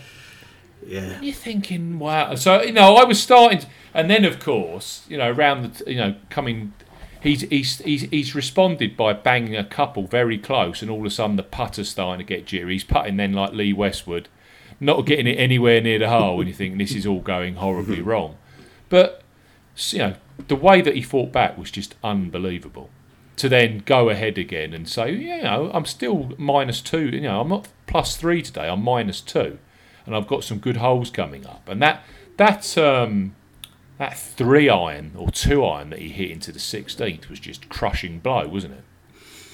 yeah, 0.86 1.20
You're 1.22 1.34
thinking, 1.34 2.00
wow. 2.00 2.36
So 2.36 2.62
you 2.64 2.72
know, 2.72 2.96
I 2.96 3.04
was 3.04 3.22
starting, 3.22 3.60
to, 3.60 3.68
and 3.94 4.10
then 4.10 4.26
of 4.26 4.40
course, 4.40 5.06
you 5.08 5.18
know, 5.18 5.32
around 5.32 5.74
the, 5.76 5.92
you 5.92 5.98
know, 5.98 6.16
coming, 6.30 6.74
he's 7.22 7.42
he's 7.42 7.80
he's 7.80 8.02
he's 8.04 8.34
responded 8.36 8.98
by 8.98 9.14
banging 9.14 9.56
a 9.56 9.64
couple 9.64 10.08
very 10.08 10.38
close, 10.38 10.82
and 10.82 10.90
all 10.90 11.00
of 11.02 11.06
a 11.06 11.10
sudden 11.10 11.36
the 11.36 11.44
putter's 11.44 11.90
starting 11.90 12.26
to 12.26 12.28
get 12.28 12.46
jittery. 12.46 12.74
He's 12.74 12.84
putting 12.84 13.18
then 13.18 13.34
like 13.34 13.54
Lee 13.54 13.74
Westwood, 13.74 14.28
not 14.80 15.06
getting 15.06 15.28
it 15.28 15.36
anywhere 15.36 15.82
near 15.82 16.00
the 16.00 16.10
hole, 16.10 16.40
and 16.40 16.48
you 16.48 16.54
think 16.54 16.78
this 16.78 16.96
is 16.96 17.06
all 17.06 17.22
going 17.22 17.56
horribly 17.56 18.02
wrong. 18.04 18.38
But 18.90 19.22
you 19.90 20.00
know, 20.00 20.16
the 20.48 20.56
way 20.56 20.82
that 20.82 20.96
he 20.96 21.02
fought 21.02 21.32
back 21.32 21.58
was 21.58 21.70
just 21.70 21.96
unbelievable. 22.04 22.90
To 23.38 23.50
then 23.50 23.80
go 23.86 24.10
ahead 24.10 24.38
again 24.38 24.74
and 24.74 24.88
say, 24.88 25.12
you 25.14 25.44
know, 25.44 25.70
I'm 25.74 25.86
still 25.86 26.32
minus 26.38 26.80
two. 26.82 27.10
You 27.10 27.22
know, 27.22 27.42
I'm 27.42 27.50
not 27.50 27.68
plus 27.86 28.16
three 28.16 28.42
today. 28.42 28.70
I'm 28.70 28.82
minus 28.82 29.20
two 29.22 29.60
and 30.06 30.16
I've 30.16 30.28
got 30.28 30.44
some 30.44 30.60
good 30.60 30.78
holes 30.78 31.10
coming 31.10 31.46
up. 31.46 31.68
And 31.68 31.82
that 31.82 32.04
that 32.38 32.78
um, 32.78 33.36
that 33.98 34.18
three 34.18 34.70
iron 34.70 35.12
or 35.18 35.32
two 35.32 35.66
iron 35.66 35.90
that 35.90 36.00
he 36.00 36.10
hit 36.10 36.32
into 36.32 36.52
the 36.52 36.60
16th 36.60 37.30
was 37.30 37.40
just 37.40 37.70
crushing 37.70 38.20
blow, 38.20 38.48
wasn't 38.48 38.74
it? 38.76 38.84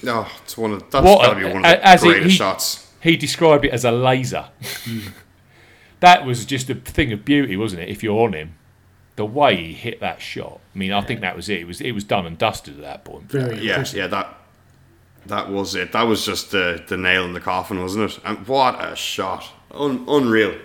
No, 0.04 0.26
it's 0.42 0.56
one 0.58 0.72
of 0.72 0.90
that's 0.90 1.04
What 1.04 1.24
gotta 1.24 1.38
be 1.38 1.44
one 1.44 1.56
of 1.56 1.62
the 1.62 1.86
as 1.86 2.02
he- 2.02 2.08
greatest 2.08 2.30
he- 2.30 2.36
shots. 2.36 2.88
He 3.00 3.16
described 3.16 3.64
it 3.64 3.72
as 3.72 3.84
a 3.84 3.90
laser. 3.90 4.46
that 6.00 6.24
was 6.24 6.44
just 6.44 6.70
a 6.70 6.74
thing 6.76 7.12
of 7.12 7.24
beauty, 7.24 7.56
wasn't 7.56 7.82
it? 7.82 7.88
If 7.88 8.02
you're 8.02 8.20
on 8.20 8.32
him, 8.32 8.54
the 9.16 9.26
way 9.26 9.56
he 9.56 9.72
hit 9.74 10.00
that 10.00 10.20
shot. 10.20 10.60
I 10.74 10.78
mean, 10.78 10.92
I 10.92 11.00
think 11.02 11.20
that 11.20 11.36
was 11.36 11.48
it. 11.48 11.60
It 11.60 11.66
was 11.66 11.80
it 11.80 11.92
was 11.92 12.04
done 12.04 12.26
and 12.26 12.38
dusted 12.38 12.76
at 12.76 12.80
that 12.82 13.04
point. 13.04 13.24
very 13.30 13.58
Yeah, 13.60 13.72
impressive. 13.72 13.98
yeah, 13.98 14.06
that 14.08 14.34
that 15.26 15.50
was 15.50 15.74
it. 15.74 15.92
That 15.92 16.02
was 16.04 16.24
just 16.26 16.50
the 16.50 16.82
the 16.86 16.96
nail 16.96 17.24
in 17.24 17.32
the 17.32 17.40
coffin, 17.40 17.80
wasn't 17.80 18.10
it? 18.12 18.18
And 18.24 18.46
what 18.46 18.82
a 18.82 18.96
shot! 18.96 19.50
Un, 19.72 20.04
unreal. 20.08 20.56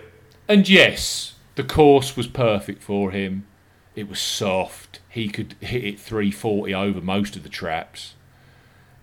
And 0.48 0.68
yes, 0.68 1.36
the 1.56 1.63
course 1.63 2.16
was 2.16 2.27
perfect 2.27 2.82
for 2.82 3.12
him. 3.12 3.46
It 3.96 4.08
was 4.08 4.20
soft. 4.20 5.00
He 5.10 5.27
could 5.27 5.56
hit 5.60 5.84
it 5.84 6.00
340 6.00 6.74
over 6.74 7.01
most 7.01 7.36
of 7.36 7.44
the 7.44 7.50
traps. 7.50 8.13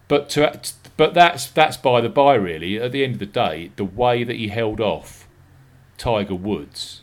But 0.08 0.28
to 0.30 0.60
but 0.96 1.14
that's 1.14 1.46
that's 1.48 1.76
by 1.76 2.00
the 2.00 2.08
by 2.08 2.34
really. 2.34 2.78
At 2.80 2.92
the 2.92 3.04
end 3.04 3.14
of 3.14 3.18
the 3.18 3.26
day, 3.26 3.72
the 3.76 3.84
way 3.84 4.24
that 4.24 4.36
he 4.36 4.48
held 4.48 4.80
off 4.80 5.26
Tiger 5.98 6.34
Woods 6.34 7.02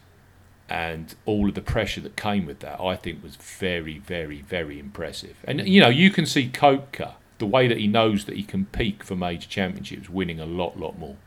and 0.71 1.15
all 1.25 1.49
of 1.49 1.55
the 1.55 1.61
pressure 1.61 1.99
that 1.99 2.15
came 2.15 2.45
with 2.45 2.59
that, 2.61 2.79
I 2.79 2.95
think 2.95 3.21
was 3.21 3.35
very, 3.35 3.97
very, 3.97 4.41
very 4.41 4.79
impressive. 4.79 5.35
And 5.43 5.67
you 5.67 5.81
know, 5.81 5.89
you 5.89 6.09
can 6.09 6.25
see 6.25 6.47
Koepka, 6.47 7.15
the 7.39 7.45
way 7.45 7.67
that 7.67 7.77
he 7.77 7.87
knows 7.87 8.23
that 8.23 8.37
he 8.37 8.43
can 8.43 8.67
peak 8.67 9.03
for 9.03 9.17
major 9.17 9.49
championships, 9.49 10.09
winning 10.09 10.39
a 10.39 10.45
lot, 10.45 10.79
lot 10.79 10.97
more. 10.97 11.17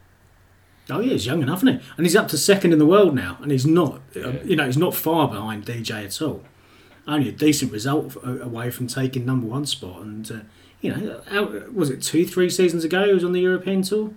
Oh 0.88 1.00
yeah, 1.00 1.12
he's 1.12 1.26
young 1.26 1.42
enough, 1.42 1.58
isn't 1.58 1.80
he? 1.80 1.86
And 1.98 2.06
he's 2.06 2.16
up 2.16 2.28
to 2.28 2.38
second 2.38 2.72
in 2.72 2.78
the 2.78 2.86
world 2.86 3.14
now, 3.14 3.36
and 3.42 3.52
he's 3.52 3.66
not. 3.66 4.00
um, 4.16 4.38
you 4.44 4.56
know, 4.56 4.64
he's 4.64 4.78
not 4.78 4.94
far 4.94 5.28
behind 5.28 5.66
DJ 5.66 6.06
at 6.06 6.22
all. 6.22 6.42
Only 7.06 7.28
a 7.28 7.32
decent 7.32 7.70
result 7.70 8.16
away 8.24 8.70
from 8.70 8.86
taking 8.86 9.26
number 9.26 9.46
one 9.46 9.66
spot. 9.66 10.00
And 10.00 10.32
uh, 10.32 10.38
you 10.80 10.94
know, 10.94 11.20
how, 11.26 11.44
was 11.70 11.90
it 11.90 12.00
two, 12.00 12.26
three 12.26 12.48
seasons 12.48 12.82
ago? 12.82 13.04
He 13.06 13.12
was 13.12 13.24
on 13.24 13.32
the 13.32 13.42
European 13.42 13.82
tour. 13.82 14.12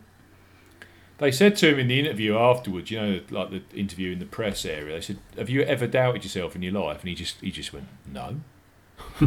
They 1.19 1.31
said 1.31 1.55
to 1.57 1.69
him 1.69 1.79
in 1.79 1.87
the 1.87 1.99
interview 1.99 2.37
afterwards, 2.37 2.91
you 2.91 2.99
know, 2.99 3.21
like 3.31 3.49
the 3.49 3.61
interview 3.75 4.11
in 4.11 4.19
the 4.19 4.25
press 4.25 4.65
area. 4.65 4.95
They 4.95 5.01
said, 5.01 5.19
"Have 5.37 5.49
you 5.49 5.61
ever 5.63 5.87
doubted 5.87 6.23
yourself 6.23 6.55
in 6.55 6.61
your 6.61 6.73
life?" 6.73 6.99
And 6.99 7.09
he 7.09 7.15
just 7.15 7.41
he 7.41 7.51
just 7.51 7.73
went, 7.73 7.87
"No, 8.11 8.41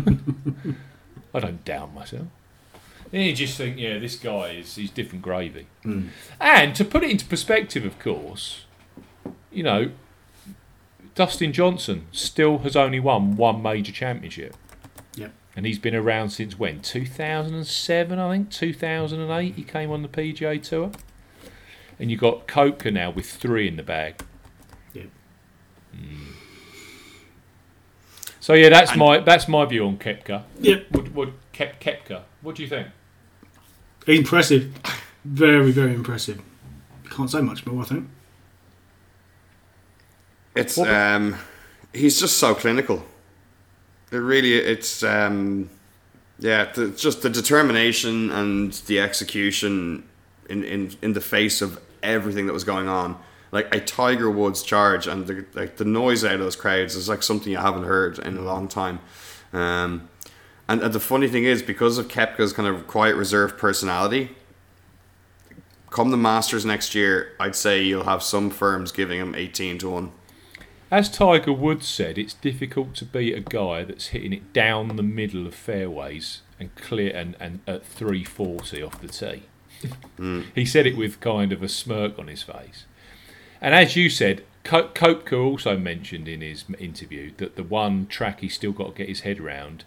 I 1.34 1.40
don't 1.40 1.64
doubt 1.64 1.92
myself." 1.92 2.28
And 3.12 3.24
you 3.24 3.34
just 3.34 3.56
think, 3.56 3.76
yeah, 3.76 3.98
this 3.98 4.16
guy 4.16 4.50
is 4.50 4.76
he's 4.76 4.90
different 4.90 5.22
gravy. 5.22 5.66
Hmm. 5.82 6.08
And 6.38 6.74
to 6.76 6.84
put 6.84 7.02
it 7.02 7.10
into 7.10 7.26
perspective, 7.26 7.84
of 7.84 7.98
course, 7.98 8.66
you 9.50 9.64
know, 9.64 9.90
Dustin 11.14 11.52
Johnson 11.52 12.06
still 12.12 12.58
has 12.58 12.76
only 12.76 13.00
won 13.00 13.36
one 13.36 13.62
major 13.62 13.92
championship. 13.92 14.56
Yep. 15.16 15.32
And 15.56 15.66
he's 15.66 15.80
been 15.80 15.96
around 15.96 16.30
since 16.30 16.56
when? 16.58 16.80
2007, 16.82 18.18
I 18.18 18.32
think. 18.32 18.50
2008, 18.50 19.54
he 19.56 19.64
came 19.64 19.90
on 19.90 20.02
the 20.02 20.08
PGA 20.08 20.62
Tour. 20.62 20.92
And 22.00 22.10
you've 22.10 22.20
got 22.20 22.48
Koepka 22.48 22.92
now 22.92 23.10
with 23.10 23.26
three 23.30 23.68
in 23.68 23.76
the 23.76 23.82
bag. 23.82 24.24
Yep. 24.94 25.08
So 28.40 28.54
yeah, 28.54 28.70
that's 28.70 28.96
my 28.96 29.18
that's 29.18 29.46
my 29.46 29.66
view 29.66 29.86
on 29.86 29.98
Koepka. 29.98 30.44
Yep. 30.60 30.86
What, 30.90 31.12
what 31.12 31.28
Kep, 31.52 31.78
Koepka? 31.80 32.22
What 32.40 32.56
do 32.56 32.62
you 32.62 32.68
think? 32.68 32.88
Impressive. 34.06 34.72
Very, 35.26 35.70
very 35.72 35.92
impressive. 35.94 36.40
Can't 37.10 37.30
say 37.30 37.42
much 37.42 37.66
more, 37.66 37.82
I 37.82 37.84
think. 37.84 38.08
It's 40.56 40.78
What- 40.78 40.88
um, 40.88 41.36
he's 41.92 42.18
just 42.18 42.38
so 42.38 42.54
clinical. 42.54 43.04
It 44.10 44.16
really, 44.16 44.54
it's 44.54 45.02
um, 45.02 45.68
yeah, 46.38 46.72
the, 46.72 46.88
just 46.88 47.20
the 47.20 47.28
determination 47.28 48.30
and 48.30 48.72
the 48.72 49.00
execution 49.00 50.08
in, 50.48 50.64
in 50.64 50.96
in 51.02 51.12
the 51.12 51.20
face 51.20 51.60
of 51.60 51.78
everything 52.02 52.46
that 52.46 52.52
was 52.52 52.64
going 52.64 52.88
on. 52.88 53.18
Like 53.52 53.74
a 53.74 53.80
Tiger 53.80 54.30
Woods 54.30 54.62
charge 54.62 55.06
and 55.06 55.26
the 55.26 55.44
like 55.54 55.76
the 55.76 55.84
noise 55.84 56.24
out 56.24 56.34
of 56.34 56.40
those 56.40 56.56
crowds 56.56 56.94
is 56.94 57.08
like 57.08 57.22
something 57.22 57.50
you 57.50 57.58
haven't 57.58 57.84
heard 57.84 58.18
in 58.18 58.36
a 58.36 58.42
long 58.42 58.68
time. 58.68 59.00
Um, 59.52 60.08
and, 60.68 60.82
and 60.82 60.92
the 60.92 61.00
funny 61.00 61.26
thing 61.26 61.42
is, 61.42 61.62
because 61.62 61.98
of 61.98 62.06
Koepka's 62.06 62.52
kind 62.52 62.68
of 62.68 62.86
quiet, 62.86 63.16
reserved 63.16 63.58
personality, 63.58 64.36
come 65.90 66.12
the 66.12 66.16
Masters 66.16 66.64
next 66.64 66.94
year, 66.94 67.32
I'd 67.40 67.56
say 67.56 67.82
you'll 67.82 68.04
have 68.04 68.22
some 68.22 68.50
firms 68.50 68.92
giving 68.92 69.18
him 69.18 69.34
eighteen 69.34 69.78
to 69.78 69.90
one. 69.90 70.12
As 70.92 71.08
Tiger 71.08 71.52
Woods 71.52 71.86
said, 71.86 72.18
it's 72.18 72.34
difficult 72.34 72.96
to 72.96 73.04
beat 73.04 73.36
a 73.36 73.40
guy 73.40 73.84
that's 73.84 74.08
hitting 74.08 74.32
it 74.32 74.52
down 74.52 74.96
the 74.96 75.04
middle 75.04 75.46
of 75.46 75.54
fairways 75.54 76.42
and 76.58 76.74
clear 76.74 77.14
and, 77.14 77.36
and 77.38 77.60
at 77.64 77.86
340 77.86 78.82
off 78.82 79.00
the 79.00 79.06
tee. 79.06 79.44
Mm. 80.18 80.44
He 80.54 80.64
said 80.64 80.86
it 80.86 80.96
with 80.96 81.20
kind 81.20 81.52
of 81.52 81.62
a 81.62 81.68
smirk 81.68 82.18
on 82.18 82.28
his 82.28 82.42
face. 82.42 82.84
And 83.60 83.74
as 83.74 83.96
you 83.96 84.08
said, 84.10 84.42
Ko- 84.64 84.88
Koepka 84.88 85.42
also 85.42 85.76
mentioned 85.78 86.28
in 86.28 86.40
his 86.42 86.64
interview 86.78 87.32
that 87.38 87.56
the 87.56 87.62
one 87.62 88.06
track 88.06 88.40
he's 88.40 88.54
still 88.54 88.72
got 88.72 88.88
to 88.88 88.98
get 88.98 89.08
his 89.08 89.20
head 89.20 89.40
around 89.40 89.84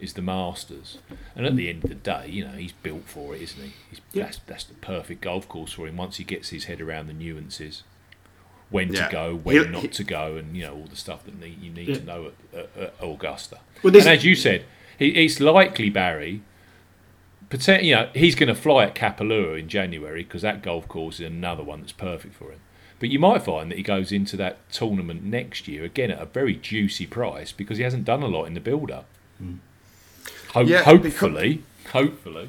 is 0.00 0.14
the 0.14 0.22
Masters. 0.22 0.98
And 1.36 1.46
at 1.46 1.56
the 1.56 1.68
end 1.68 1.84
of 1.84 1.88
the 1.90 1.94
day, 1.96 2.26
you 2.28 2.44
know, 2.44 2.52
he's 2.52 2.72
built 2.72 3.04
for 3.06 3.34
it, 3.34 3.42
isn't 3.42 3.62
he? 3.62 3.72
He's, 3.90 4.00
Yeah. 4.12 4.24
that's, 4.24 4.38
that's 4.46 4.64
the 4.64 4.74
perfect 4.74 5.20
golf 5.22 5.48
course 5.48 5.72
for 5.72 5.86
him 5.86 5.96
once 5.96 6.16
he 6.16 6.24
gets 6.24 6.48
his 6.50 6.64
head 6.64 6.80
around 6.80 7.06
the 7.06 7.12
nuances. 7.12 7.84
When 8.70 8.92
Yeah. 8.92 9.06
to 9.06 9.12
go, 9.12 9.34
when 9.36 9.56
He'll- 9.56 9.68
not 9.68 9.82
he- 9.82 9.88
to 9.88 10.04
go, 10.04 10.36
and 10.36 10.56
you 10.56 10.64
know 10.64 10.74
all 10.74 10.86
the 10.86 10.96
stuff 10.96 11.24
that 11.24 11.38
need, 11.38 11.60
you 11.62 11.70
need 11.70 11.88
Yeah. 11.88 11.94
to 11.98 12.04
know 12.04 12.26
at, 12.52 12.58
at, 12.58 12.70
at 12.76 12.94
Augusta. 13.02 13.58
Well, 13.82 13.92
this- 13.92 14.04
and 14.06 14.14
as 14.16 14.24
you 14.24 14.34
said, 14.34 14.64
he, 14.98 15.08
it's 15.08 15.40
likely 15.40 15.88
Barry. 15.90 16.42
Poten- 17.52 17.84
you 17.84 17.94
know, 17.94 18.08
he's 18.14 18.34
going 18.34 18.48
to 18.48 18.54
fly 18.54 18.84
at 18.84 18.94
Kapalua 18.94 19.58
in 19.58 19.68
January 19.68 20.22
because 20.24 20.40
that 20.42 20.62
golf 20.62 20.88
course 20.88 21.20
is 21.20 21.26
another 21.26 21.62
one 21.62 21.80
that's 21.80 21.92
perfect 21.92 22.34
for 22.34 22.50
him. 22.50 22.60
But 22.98 23.10
you 23.10 23.18
might 23.18 23.42
find 23.42 23.70
that 23.70 23.76
he 23.76 23.82
goes 23.82 24.10
into 24.12 24.36
that 24.38 24.56
tournament 24.72 25.22
next 25.22 25.68
year 25.68 25.84
again 25.84 26.10
at 26.10 26.20
a 26.22 26.24
very 26.24 26.54
juicy 26.54 27.06
price 27.06 27.52
because 27.52 27.76
he 27.76 27.84
hasn't 27.84 28.04
done 28.04 28.22
a 28.22 28.26
lot 28.28 28.44
in 28.44 28.54
the 28.54 28.60
build-up. 28.60 29.04
Ho- 30.54 30.60
Yeah, 30.62 30.82
hopefully, 30.84 31.62
hopefully. 31.92 32.48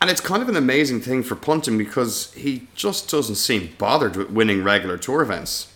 And 0.00 0.08
it's 0.10 0.20
kind 0.22 0.42
of 0.42 0.48
an 0.48 0.56
amazing 0.56 1.00
thing 1.02 1.22
for 1.22 1.34
Punton 1.34 1.76
because 1.76 2.32
he 2.32 2.68
just 2.74 3.10
doesn't 3.10 3.34
seem 3.34 3.74
bothered 3.76 4.16
with 4.16 4.30
winning 4.30 4.64
regular 4.64 4.96
tour 4.96 5.20
events. 5.20 5.74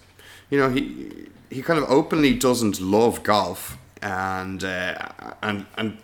You 0.48 0.58
know, 0.58 0.70
he 0.70 1.26
he 1.50 1.60
kind 1.60 1.78
of 1.78 1.90
openly 1.90 2.32
doesn't 2.34 2.80
love 2.80 3.22
golf, 3.22 3.76
and 4.00 4.64
uh, 4.64 4.96
and 5.42 5.66
and 5.76 5.98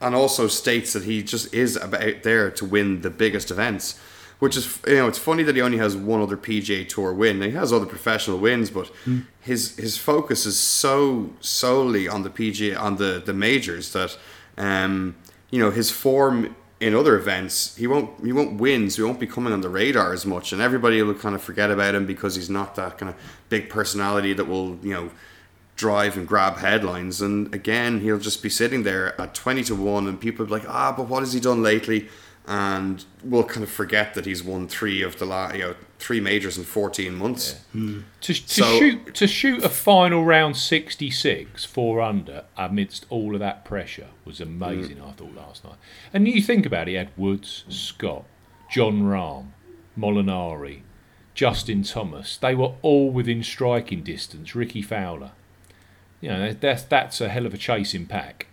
and 0.00 0.14
also 0.14 0.46
states 0.48 0.92
that 0.92 1.04
he 1.04 1.22
just 1.22 1.52
is 1.52 1.76
about 1.76 2.22
there 2.22 2.50
to 2.50 2.64
win 2.64 3.02
the 3.02 3.10
biggest 3.10 3.50
events. 3.50 3.98
Which 4.38 4.56
is, 4.56 4.78
you 4.86 4.94
know, 4.94 5.08
it's 5.08 5.18
funny 5.18 5.42
that 5.42 5.56
he 5.56 5.62
only 5.62 5.78
has 5.78 5.96
one 5.96 6.22
other 6.22 6.36
PGA 6.36 6.88
Tour 6.88 7.12
win. 7.12 7.42
He 7.42 7.50
has 7.50 7.72
other 7.72 7.86
professional 7.86 8.38
wins, 8.38 8.70
but 8.70 8.88
his 9.40 9.76
his 9.76 9.98
focus 9.98 10.46
is 10.46 10.56
so 10.56 11.30
solely 11.40 12.06
on 12.06 12.22
the 12.22 12.30
PGA 12.30 12.78
on 12.78 12.98
the 12.98 13.20
the 13.24 13.32
majors 13.32 13.92
that, 13.94 14.16
um, 14.56 15.16
you 15.50 15.58
know, 15.58 15.72
his 15.72 15.90
form 15.90 16.54
in 16.80 16.94
other 16.94 17.16
events 17.16 17.74
he 17.74 17.88
won't 17.88 18.24
he 18.24 18.32
won't 18.32 18.60
win, 18.60 18.88
so 18.90 19.02
he 19.02 19.02
won't 19.02 19.18
be 19.18 19.26
coming 19.26 19.52
on 19.52 19.60
the 19.60 19.68
radar 19.68 20.12
as 20.12 20.24
much, 20.24 20.52
and 20.52 20.62
everybody 20.62 21.02
will 21.02 21.14
kind 21.14 21.34
of 21.34 21.42
forget 21.42 21.70
about 21.70 21.96
him 21.96 22.06
because 22.06 22.36
he's 22.36 22.50
not 22.50 22.76
that 22.76 22.98
kind 22.98 23.10
of 23.10 23.16
big 23.48 23.68
personality 23.68 24.32
that 24.32 24.44
will 24.44 24.78
you 24.82 24.92
know 24.92 25.10
drive 25.78 26.16
and 26.18 26.28
grab 26.28 26.58
headlines. 26.58 27.22
And 27.22 27.54
again, 27.54 28.00
he'll 28.00 28.18
just 28.18 28.42
be 28.42 28.50
sitting 28.50 28.82
there 28.82 29.18
at 29.18 29.32
20 29.34 29.62
to 29.64 29.74
1, 29.74 30.06
and 30.06 30.20
people 30.20 30.44
will 30.44 30.54
be 30.58 30.60
like, 30.60 30.68
ah, 30.68 30.92
but 30.94 31.08
what 31.08 31.20
has 31.20 31.32
he 31.32 31.40
done 31.40 31.62
lately? 31.62 32.08
And 32.46 33.04
we'll 33.22 33.44
kind 33.44 33.62
of 33.62 33.70
forget 33.70 34.14
that 34.14 34.24
he's 34.26 34.42
won 34.42 34.68
three 34.68 35.02
of 35.02 35.18
the 35.18 35.26
last, 35.26 35.54
you 35.54 35.60
know, 35.60 35.74
three 35.98 36.18
majors 36.20 36.56
in 36.58 36.64
14 36.64 37.14
months. 37.14 37.60
To, 37.72 38.02
to 38.20 38.34
So- 38.34 38.78
shoot 38.78 39.14
to 39.14 39.26
shoot 39.26 39.62
a 39.64 39.68
final 39.68 40.24
round 40.24 40.56
66 40.56 41.64
four 41.66 42.00
under 42.00 42.44
amidst 42.56 43.04
all 43.10 43.34
of 43.34 43.40
that 43.40 43.64
pressure 43.66 44.06
was 44.24 44.40
amazing 44.40 45.02
I 45.02 45.10
thought 45.12 45.34
last 45.34 45.64
night 45.64 45.74
and 46.14 46.26
you 46.28 46.40
think 46.40 46.64
about 46.64 46.86
it 46.88 46.92
he 46.92 46.96
had 46.96 47.10
Woods 47.16 47.64
Scott 47.68 48.24
Jon 48.70 49.02
Rahm 49.02 49.48
Molinari 49.98 50.82
Justin 51.34 51.82
Thomas 51.82 52.36
they 52.36 52.54
were 52.54 52.74
all 52.82 53.10
within 53.10 53.42
striking 53.42 54.02
distance 54.04 54.54
Rickie 54.54 54.82
Fowler 54.82 55.32
you 56.20 56.28
know 56.28 56.52
that's 56.52 56.82
that's 56.84 57.20
a 57.20 57.28
hell 57.28 57.46
of 57.46 57.54
a 57.54 57.58
chasing 57.58 58.06
pack 58.06 58.46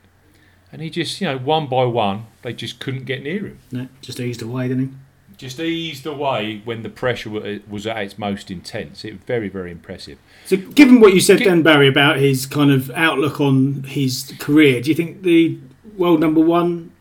and 0.72 0.82
he 0.82 0.90
just 0.90 1.20
you 1.22 1.28
know 1.28 1.38
one 1.38 1.68
by 1.68 1.84
one 1.86 2.26
they 2.42 2.54
just 2.54 2.80
couldn't 2.80 3.06
get 3.06 3.24
near 3.24 3.46
him 3.48 3.60
No, 3.72 3.88
just 4.02 4.20
eased 4.20 4.42
away, 4.42 4.68
didn't 4.68 4.88
he? 4.90 5.36
just 5.38 5.60
eased 5.60 6.06
away 6.06 6.62
when 6.64 6.82
the 6.84 6.90
pressure 6.90 7.36
uh, 7.38 7.58
was 7.70 7.86
at 7.86 7.98
its 7.98 8.18
most 8.18 8.50
intense 8.50 9.04
it 9.04 9.14
was 9.14 9.22
very 9.24 9.50
very 9.50 9.70
impressive 9.72 10.18
So, 10.46 10.56
given 10.58 11.00
what 11.02 11.14
you 11.14 11.20
said 11.20 11.40
Gi- 11.40 11.46
then, 11.46 11.62
Barry, 11.64 11.88
about 11.88 12.18
his 12.18 12.46
kind 12.46 12.72
of 12.72 12.90
outlook 12.92 13.42
on 13.42 13.84
his 13.84 14.34
career, 14.40 14.80
do 14.82 14.90
you 14.90 14.96
think 14.96 15.24
the 15.24 15.58
world 15.98 16.20
number 16.22 16.40
one 16.42 16.92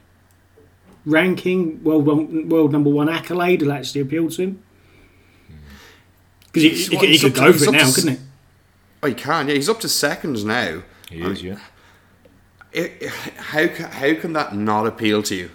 ranking, 1.06 1.82
world 1.84 2.06
one, 2.06 2.48
world 2.48 2.72
number 2.72 2.90
one 2.90 3.08
accolade, 3.08 3.60
will 3.62 3.72
actually 3.72 4.00
appeal 4.00 4.28
to 4.30 4.42
him? 4.42 4.62
Because 6.52 6.62
he, 6.62 6.70
he, 6.70 6.96
could- 6.96 7.08
he 7.10 7.18
could 7.18 7.34
go 7.34 7.52
for 7.52 7.64
it 7.64 7.72
now, 7.72 7.92
couldn't 7.92 8.14
he? 8.16 8.20
Oh, 9.04 9.06
he 9.08 9.14
can, 9.14 9.48
yeah. 9.48 9.54
He's 9.54 9.68
up 9.68 9.80
to 9.80 9.88
seconds 9.88 10.44
now. 10.46 10.82
he 11.10 11.20
is 11.20 11.42
yeah 11.42 11.58
It, 12.72 12.92
it- 13.02 13.10
how, 13.10 13.66
ca- 13.68 13.88
how 13.90 14.14
can 14.14 14.32
that 14.32 14.56
not 14.56 14.86
appeal 14.86 15.22
to 15.24 15.34
you? 15.34 15.50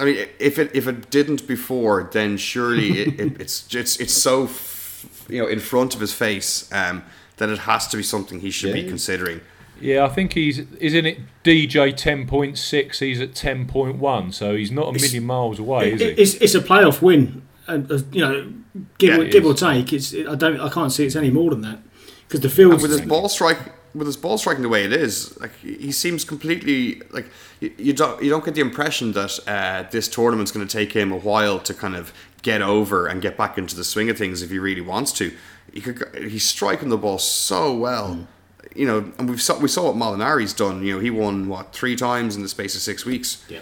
I 0.00 0.04
mean, 0.06 0.26
if 0.38 0.58
it 0.58 0.70
if 0.74 0.86
it 0.86 1.10
didn't 1.10 1.46
before, 1.46 2.08
then 2.12 2.36
surely 2.38 2.90
it, 3.02 3.20
it, 3.20 3.40
it's 3.40 3.74
it's 3.74 3.96
it's 3.98 4.14
so 4.14 4.44
f- 4.44 5.26
you 5.28 5.42
know 5.42 5.46
in 5.48 5.60
front 5.60 5.94
of 5.94 6.00
his 6.00 6.12
face 6.14 6.70
um, 6.72 7.04
that 7.36 7.48
it 7.50 7.58
has 7.58 7.86
to 7.88 7.96
be 7.98 8.02
something 8.02 8.40
he 8.40 8.50
should 8.50 8.72
be 8.72 8.84
considering. 8.88 9.40
Yeah, 9.80 10.04
I 10.04 10.08
think 10.08 10.32
he's 10.32 10.60
isn't 10.80 11.04
it 11.06 11.18
DJ 11.44 11.94
ten 11.96 12.26
point 12.26 12.56
six. 12.58 13.00
He's 13.00 13.20
at 13.20 13.34
ten 13.34 13.66
point 13.66 13.96
one, 13.98 14.32
so 14.32 14.54
he's 14.56 14.70
not 14.70 14.86
a 14.86 14.90
It's- 14.90 15.02
million 15.02 15.24
miles 15.26 15.58
away, 15.58 15.92
is 15.92 16.00
It- 16.00 16.16
he? 16.16 16.22
it's, 16.22 16.34
it's 16.34 16.54
a 16.54 16.60
playoff 16.60 17.02
win, 17.02 17.20
and 17.26 17.42
uh, 17.68 17.98
you 18.12 18.20
know, 18.20 18.52
give, 18.98 19.16
Yeah, 19.16 19.20
or, 19.20 19.24
give 19.26 19.46
or 19.46 19.54
take. 19.54 19.92
It's 19.92 20.14
I 20.14 20.34
don't 20.34 20.60
I 20.60 20.68
can't 20.68 20.92
see 20.92 21.06
it's 21.06 21.16
any 21.16 21.30
more 21.30 21.50
than 21.50 21.62
that 21.62 21.78
because 22.26 22.40
the 22.40 22.48
field 22.48 22.82
with 22.82 22.90
his 22.90 23.00
ball 23.00 23.28
strike, 23.28 23.58
with 23.94 24.06
his 24.06 24.16
ball 24.16 24.38
striking 24.38 24.62
the 24.62 24.68
way 24.68 24.84
it 24.84 24.92
is, 24.92 25.38
like 25.40 25.54
he 25.60 25.92
seems 25.92 26.24
completely 26.24 27.02
like 27.10 27.26
you, 27.60 27.72
you 27.78 27.92
don't 27.92 28.22
you 28.22 28.30
don't 28.30 28.44
get 28.44 28.54
the 28.54 28.60
impression 28.60 29.12
that 29.12 29.38
uh, 29.46 29.88
this 29.90 30.08
tournament's 30.08 30.52
going 30.52 30.66
to 30.66 30.72
take 30.72 30.92
him 30.92 31.12
a 31.12 31.16
while 31.16 31.58
to 31.60 31.74
kind 31.74 31.96
of 31.96 32.12
get 32.42 32.62
over 32.62 33.06
and 33.06 33.20
get 33.22 33.36
back 33.36 33.58
into 33.58 33.74
the 33.74 33.84
swing 33.84 34.10
of 34.10 34.18
things 34.18 34.42
if 34.42 34.50
he 34.50 34.58
really 34.58 34.80
wants 34.80 35.12
to. 35.12 35.32
He 35.72 35.80
could 35.80 36.14
he's 36.30 36.44
striking 36.44 36.88
the 36.88 36.98
ball 36.98 37.18
so 37.18 37.74
well. 37.74 38.26
You 38.74 38.86
know, 38.86 39.12
and 39.18 39.28
we 39.28 39.38
saw 39.38 39.58
we 39.58 39.68
saw 39.68 39.90
what 39.90 39.96
Molinari's 39.96 40.52
done. 40.52 40.82
You 40.82 40.94
know, 40.94 41.00
he 41.00 41.10
won 41.10 41.48
what 41.48 41.72
three 41.72 41.96
times 41.96 42.36
in 42.36 42.42
the 42.42 42.48
space 42.48 42.74
of 42.74 42.82
six 42.82 43.04
weeks. 43.04 43.44
Yeah. 43.48 43.60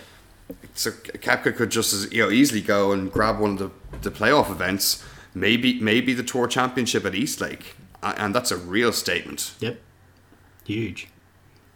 So 0.75 0.91
Koepka 0.91 1.55
could 1.57 1.71
just 1.71 1.93
as 1.93 2.13
you 2.13 2.23
know 2.25 2.31
easily 2.31 2.61
go 2.61 2.93
and 2.93 3.11
grab 3.11 3.39
one 3.39 3.53
of 3.53 3.59
the, 3.59 3.71
the 4.03 4.11
playoff 4.11 4.51
events, 4.51 5.03
maybe 5.35 5.81
maybe 5.81 6.15
the 6.15 6.23
Tour 6.23 6.47
Championship 6.47 7.05
at 7.05 7.15
Eastlake, 7.15 7.75
A- 8.03 8.15
and 8.21 8.35
that's 8.35 8.51
a 8.51 8.57
real 8.57 8.93
statement. 8.93 9.55
Yep. 9.61 9.81
Huge. 10.65 11.09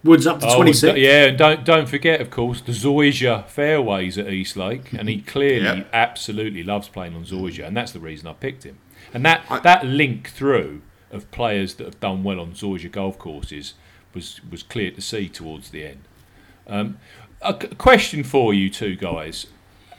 Woods 0.03 0.27
up 0.27 0.41
to 0.41 0.47
Oh, 0.47 0.57
26. 0.57 0.97
yeah, 0.99 1.27
and 1.27 1.37
don't 1.39 1.65
don't 1.65 1.87
forget, 1.89 2.21
of 2.23 2.31
course, 2.31 2.61
the 2.63 2.73
Zoysia 2.73 3.47
fairways 3.47 4.17
at 4.17 4.29
Eastlake, 4.29 4.93
and 4.95 5.09
he 5.09 5.21
clearly 5.35 5.65
Yeah. 5.65 5.85
absolutely 5.93 6.63
loves 6.63 6.89
playing 6.89 7.15
on 7.15 7.25
Zoysia, 7.25 7.67
and 7.67 7.77
that's 7.77 7.93
the 7.93 8.01
reason 8.01 8.27
I 8.27 8.33
picked 8.33 8.65
him. 8.65 8.79
And 9.13 9.25
that 9.27 9.45
I- 9.51 9.61
that 9.61 9.85
link 9.85 10.31
through 10.31 10.83
of 11.11 11.31
players 11.33 11.75
that 11.75 11.85
have 11.85 12.01
done 12.01 12.23
well 12.23 12.39
on 12.41 12.53
Zoysia 12.53 12.91
golf 12.91 13.19
courses 13.19 13.75
was 14.15 14.41
was 14.51 14.63
clear 14.63 14.91
to 14.93 15.01
see 15.03 15.29
towards 15.29 15.71
the 15.71 15.85
end. 15.85 16.01
Um, 16.67 16.99
a 17.43 17.55
question 17.55 18.25
for 18.25 18.53
you 18.53 18.71
two 18.71 18.97
guys: 18.97 19.47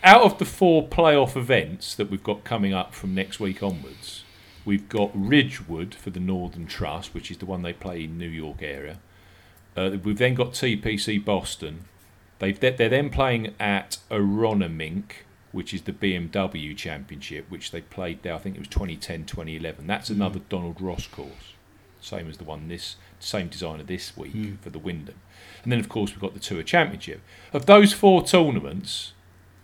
out 0.04 0.22
of 0.22 0.38
the 0.38 0.46
four 0.46 0.88
playoff 0.88 1.36
events 1.36 1.96
that 1.96 2.10
we've 2.10 2.24
got 2.24 2.44
coming 2.44 2.74
up 2.74 2.94
from 2.94 3.16
next 3.16 3.40
week 3.40 3.64
onwards, 3.64 4.24
we've 4.66 4.88
got 4.90 5.12
Ridgewood 5.14 5.96
for 5.96 6.10
the 6.10 6.20
Northern 6.20 6.68
Trust, 6.68 7.14
which 7.14 7.32
is 7.32 7.38
the 7.38 7.46
one 7.46 7.62
they 7.62 7.74
play 7.74 8.04
in 8.04 8.18
New 8.18 8.30
York 8.30 8.62
area. 8.62 9.00
Uh, 9.76 9.98
we've 10.04 10.18
then 10.18 10.36
got 10.36 10.52
TPC 10.52 11.24
Boston. 11.24 11.86
They've 12.40 12.60
they're 12.60 12.72
they're 12.72 12.90
then 12.90 13.10
playing 13.10 13.54
at 13.60 13.98
Aronimink, 14.10 15.24
which 15.52 15.74
is 15.74 15.84
the 15.84 15.94
BMW 15.94 16.76
Championship, 16.76 17.50
which 17.50 17.72
they 17.72 17.82
played 17.82 18.24
there. 18.24 18.36
I 18.36 18.38
think 18.38 18.56
it 18.56 18.60
was 18.60 18.68
2010, 18.68 19.26
2011. 19.26 19.88
That's 19.88 20.10
another 20.10 20.40
Donald 20.50 20.82
Ross 20.82 21.08
course, 21.08 21.54
same 22.00 22.30
as 22.30 22.38
the 22.38 22.44
one 22.44 22.68
this 22.68 22.98
same 23.20 23.48
designer 23.48 23.84
this 23.84 24.16
week 24.18 24.60
for 24.62 24.70
the 24.70 24.80
Wyndham. 24.80 25.20
And 25.64 25.72
then 25.72 25.80
of 25.80 25.90
course 25.90 26.12
we've 26.12 26.20
got 26.20 26.34
the 26.34 26.40
Tour 26.40 26.64
Championship. 26.64 27.22
Of 27.54 27.66
those 27.66 27.94
four 27.94 28.24
tournaments, 28.24 29.14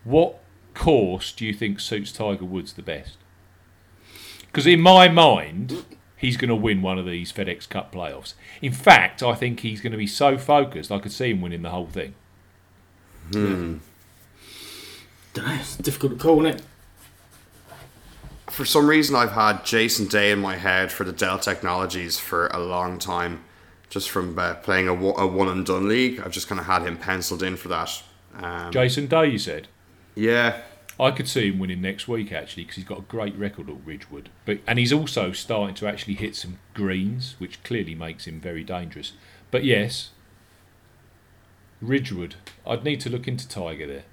what 0.04 0.40
course 0.74 1.32
do 1.32 1.46
you 1.46 1.54
think 1.54 1.80
suits 1.80 2.12
Tiger 2.12 2.46
Woods 2.46 2.74
the 2.74 2.82
best? 2.82 3.18
Because 4.46 4.68
in 4.68 4.80
my 4.80 5.08
mind, 5.08 5.86
he's 6.16 6.38
going 6.38 6.50
to 6.50 6.56
win 6.56 6.82
one 6.82 6.98
of 6.98 7.06
these 7.06 7.32
FedEx 7.32 7.68
Cup 7.70 7.94
playoffs. 7.94 8.34
In 8.62 8.74
fact, 8.74 9.22
I 9.22 9.36
think 9.36 9.62
he's 9.62 9.82
going 9.82 9.92
to 9.92 9.98
be 9.98 10.08
so 10.08 10.38
focused, 10.38 10.92
I 10.92 11.00
could 11.00 11.12
see 11.12 11.32
him 11.32 11.42
winning 11.42 11.62
the 11.62 11.70
whole 11.70 11.88
thing. 11.88 12.14
Hmm. 13.32 13.78
Dunno, 15.34 15.56
it's 15.56 15.78
difficult 15.78 16.14
to 16.14 16.18
call, 16.18 16.46
isn't 16.46 16.60
it? 16.60 16.66
For 18.50 18.66
some 18.66 18.88
reason, 18.88 19.16
I've 19.16 19.34
had 19.34 19.66
Jason 19.66 20.08
Day 20.08 20.32
in 20.32 20.40
my 20.40 20.56
head 20.56 20.92
for 20.92 21.04
the 21.04 21.12
Dell 21.12 21.38
Technologies 21.38 22.18
for 22.18 22.48
a 22.48 22.60
long 22.60 22.98
time, 22.98 23.44
just 23.90 24.10
from 24.10 24.38
uh, 24.38 24.56
playing 24.56 24.88
a, 24.88 24.94
a 24.94 25.28
one 25.28 25.48
and 25.48 25.66
done 25.66 25.88
league. 25.88 26.20
I've 26.20 26.32
just 26.32 26.48
kind 26.48 26.60
of 26.60 26.68
had 26.68 26.84
him 26.84 26.98
penciled 26.98 27.44
in 27.44 27.56
for 27.58 27.68
that. 27.70 28.04
Um, 28.36 28.72
Jason 28.72 29.08
Day, 29.08 29.28
you 29.28 29.40
said. 29.40 29.68
yeah, 30.16 30.62
I 31.00 31.12
could 31.12 31.28
see 31.28 31.50
him 31.50 31.60
winning 31.60 31.82
next 31.82 32.08
week 32.08 32.32
actually 32.32 32.64
because 32.64 32.78
he's 32.78 32.86
got 32.86 33.00
a 33.00 33.04
great 33.04 33.36
record 33.36 33.70
at 33.70 33.76
Ridgewood. 33.86 34.30
But 34.46 34.60
and 34.66 34.80
he's 34.80 34.92
also 34.92 35.32
starting 35.32 35.76
to 35.76 35.88
actually 35.88 36.16
hit 36.16 36.36
some 36.36 36.60
greens, 36.74 37.36
which 37.38 37.62
clearly 37.64 37.94
makes 37.96 38.26
him 38.26 38.40
very 38.40 38.64
dangerous. 38.64 39.14
But 39.52 39.64
yes, 39.64 40.10
Ridgewood. 41.82 42.36
I'd 42.66 42.84
need 42.84 43.00
to 43.02 43.10
look 43.10 43.28
into 43.28 43.48
Tiger 43.48 43.88
there. 43.88 44.04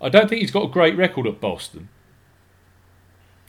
I 0.00 0.08
don't 0.08 0.28
think 0.28 0.40
he's 0.40 0.52
got 0.52 0.64
a 0.64 0.68
great 0.68 0.96
record 0.96 1.26
at 1.26 1.40
Boston. 1.40 1.88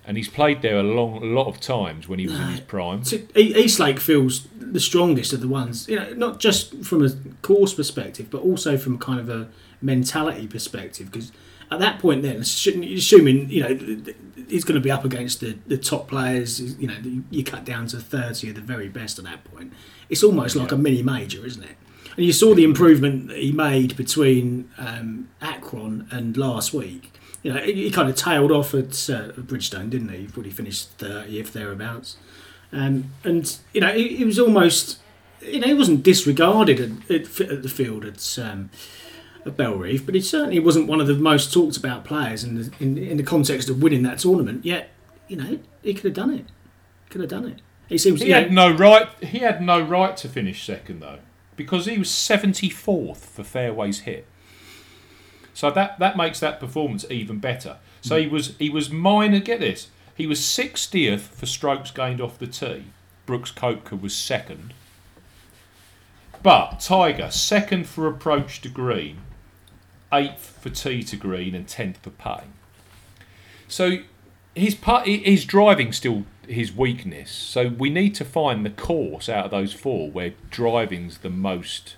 And 0.09 0.17
he's 0.17 0.27
played 0.27 0.63
there 0.63 0.79
a 0.79 0.81
long, 0.81 1.21
a 1.21 1.25
lot 1.27 1.45
of 1.45 1.59
times 1.59 2.07
when 2.07 2.17
he 2.17 2.25
was 2.25 2.33
in 2.33 2.47
his 2.47 2.61
prime. 2.61 3.03
So, 3.03 3.19
Eastlake 3.35 3.99
feels 3.99 4.47
the 4.59 4.79
strongest 4.79 5.33
of 5.33 5.39
the 5.39 5.47
ones, 5.47 5.87
you 5.87 5.97
know, 5.97 6.11
not 6.15 6.39
just 6.39 6.83
from 6.83 7.05
a 7.05 7.11
course 7.43 7.75
perspective, 7.75 8.31
but 8.31 8.41
also 8.41 8.75
from 8.75 8.97
kind 8.97 9.19
of 9.19 9.29
a 9.29 9.49
mentality 9.83 10.47
perspective. 10.47 11.11
Because 11.11 11.31
at 11.69 11.77
that 11.77 11.99
point, 11.99 12.23
then, 12.23 12.37
assuming 12.37 13.51
you 13.51 13.61
know 13.61 14.03
he's 14.47 14.63
going 14.63 14.81
to 14.81 14.81
be 14.81 14.89
up 14.89 15.05
against 15.05 15.41
the, 15.41 15.59
the 15.67 15.77
top 15.77 16.07
players, 16.07 16.59
you 16.79 16.87
know, 16.87 16.97
you 17.29 17.43
cut 17.43 17.63
down 17.63 17.85
to 17.89 17.97
thirty 17.97 18.49
of 18.49 18.55
the 18.55 18.61
very 18.61 18.89
best 18.89 19.19
at 19.19 19.25
that 19.25 19.43
point. 19.43 19.71
It's 20.09 20.23
almost 20.23 20.55
like 20.55 20.71
a 20.71 20.75
mini 20.75 21.03
major, 21.03 21.45
isn't 21.45 21.61
it? 21.61 21.77
And 22.17 22.25
you 22.25 22.33
saw 22.33 22.55
the 22.55 22.63
improvement 22.63 23.27
that 23.27 23.37
he 23.37 23.51
made 23.51 23.95
between 23.95 24.71
um, 24.79 25.29
Akron 25.39 26.07
and 26.09 26.35
last 26.35 26.73
week. 26.73 27.11
You 27.41 27.53
know, 27.53 27.61
he, 27.61 27.73
he 27.73 27.91
kind 27.91 28.09
of 28.09 28.15
tailed 28.15 28.51
off 28.51 28.73
at 28.73 28.91
uh, 29.09 29.31
Bridgestone, 29.33 29.89
didn't 29.89 30.09
he? 30.09 30.17
He 30.17 30.27
Probably 30.27 30.51
finished 30.51 30.89
thirtieth 30.97 31.53
thereabouts. 31.53 32.17
Um, 32.71 33.11
and 33.23 33.57
you 33.73 33.81
know, 33.81 33.93
he, 33.93 34.17
he 34.17 34.25
was 34.25 34.37
almost, 34.37 34.99
you 35.41 35.59
know, 35.59 35.67
he 35.67 35.73
wasn't 35.73 36.03
disregarded 36.03 36.79
at, 36.79 37.11
at, 37.11 37.41
at 37.41 37.63
the 37.63 37.69
field 37.69 38.05
at 38.05 38.39
um, 38.39 38.69
at 39.45 39.55
Bellerive, 39.55 40.05
but 40.05 40.15
he 40.15 40.21
certainly 40.21 40.59
wasn't 40.59 40.87
one 40.87 40.99
of 40.99 41.07
the 41.07 41.15
most 41.15 41.53
talked 41.53 41.77
about 41.77 42.03
players 42.03 42.43
in 42.43 42.55
the 42.55 42.71
in, 42.79 42.97
in 42.97 43.17
the 43.17 43.23
context 43.23 43.69
of 43.69 43.81
winning 43.81 44.03
that 44.03 44.19
tournament. 44.19 44.65
Yet, 44.65 44.89
you 45.27 45.37
know, 45.37 45.59
he 45.81 45.93
could 45.93 46.05
have 46.05 46.13
done 46.13 46.33
it. 46.33 46.45
Could 47.09 47.21
have 47.21 47.29
done 47.29 47.45
it. 47.45 47.61
He 47.87 47.97
seems, 47.97 48.21
He 48.21 48.29
know, 48.29 48.35
had 48.35 48.51
no 48.51 48.69
right. 48.69 49.07
He 49.23 49.39
had 49.39 49.61
no 49.61 49.81
right 49.81 50.15
to 50.17 50.29
finish 50.29 50.63
second 50.63 50.99
though, 50.99 51.19
because 51.55 51.85
he 51.85 51.97
was 51.97 52.11
seventy 52.11 52.69
fourth 52.69 53.25
for 53.25 53.43
fairways 53.43 54.01
hit. 54.01 54.27
So 55.59 55.69
that 55.71 55.99
that 55.99 56.15
makes 56.15 56.39
that 56.39 56.61
performance 56.61 57.05
even 57.09 57.39
better. 57.39 57.79
So 57.99 58.17
he 58.17 58.27
was 58.27 58.55
he 58.59 58.69
was 58.69 58.89
minor. 58.89 59.41
Get 59.41 59.59
this, 59.59 59.89
he 60.15 60.25
was 60.25 60.41
sixtieth 60.41 61.35
for 61.35 61.45
strokes 61.45 61.91
gained 61.91 62.21
off 62.21 62.39
the 62.39 62.47
tee. 62.47 62.85
Brooks 63.25 63.51
Koepka 63.51 63.99
was 63.99 64.15
second, 64.15 64.73
but 66.41 66.79
Tiger 66.79 67.29
second 67.29 67.87
for 67.87 68.07
approach 68.07 68.61
to 68.61 68.69
green, 68.69 69.17
eighth 70.13 70.57
for 70.61 70.69
tee 70.69 71.03
to 71.03 71.17
green, 71.17 71.53
and 71.53 71.67
tenth 71.67 71.97
for 71.97 72.11
putting. 72.11 72.53
So 73.67 73.97
his 74.55 74.75
putt, 74.75 75.07
his 75.07 75.43
driving 75.43 75.91
still 75.91 76.23
his 76.47 76.73
weakness. 76.73 77.31
So 77.31 77.67
we 77.67 77.89
need 77.89 78.15
to 78.15 78.23
find 78.23 78.65
the 78.65 78.69
course 78.69 79.27
out 79.27 79.43
of 79.43 79.51
those 79.51 79.73
four 79.73 80.09
where 80.09 80.35
driving's 80.49 81.17
the 81.17 81.29
most, 81.29 81.97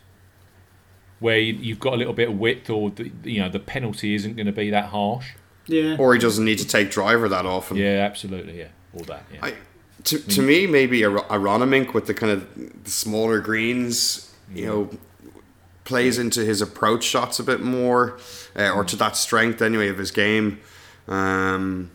where 1.21 1.38
you- 1.39 1.53
you've 1.62 1.79
got 1.79 1.93
a 1.93 1.97
little 1.97 2.13
bit 2.13 2.27
of 2.27 2.38
width, 2.38 2.69
or 2.69 2.89
the, 2.91 3.10
you 3.23 3.39
know 3.39 3.47
the 3.49 3.60
penalty 3.60 4.13
isn't 4.15 4.36
going 4.36 4.47
to 4.47 4.51
be 4.51 4.69
that 4.71 4.86
harsh. 4.88 5.27
yeah. 5.67 5.95
or 5.97 6.13
he 6.13 6.19
doesn't 6.19 6.43
need 6.43 6.57
to 6.57 6.67
take 6.67 6.91
driver 6.91 7.29
that 7.29 7.45
often. 7.45 7.77
Yeah, 7.77 8.05
absolutely. 8.10 8.60
Yeah, 8.60 8.67
all 8.93 9.05
that. 9.05 9.23
Yeah. 9.34 9.45
I, 9.45 9.53
to, 10.05 10.17
to 10.19 10.41
me, 10.41 10.65
maybe 10.67 11.03
a, 11.03 11.10
Aronimink 11.12 11.93
with 11.93 12.07
the 12.07 12.13
kind 12.15 12.31
of 12.34 12.84
the 12.84 12.89
smaller 12.89 13.39
greens, 13.39 14.34
you 14.53 14.65
know, 14.65 14.89
plays 15.84 16.17
into 16.17 16.43
his 16.43 16.62
approach 16.62 17.03
shots 17.03 17.39
a 17.39 17.43
bit 17.43 17.62
more, 17.62 18.17
uh, 18.57 18.71
or 18.71 18.84
to 18.84 18.95
that 18.97 19.15
strength 19.15 19.62
anyway 19.62 19.88
of 19.89 19.97
his 19.99 20.10
game. 20.12 20.60
Um, 21.07 21.91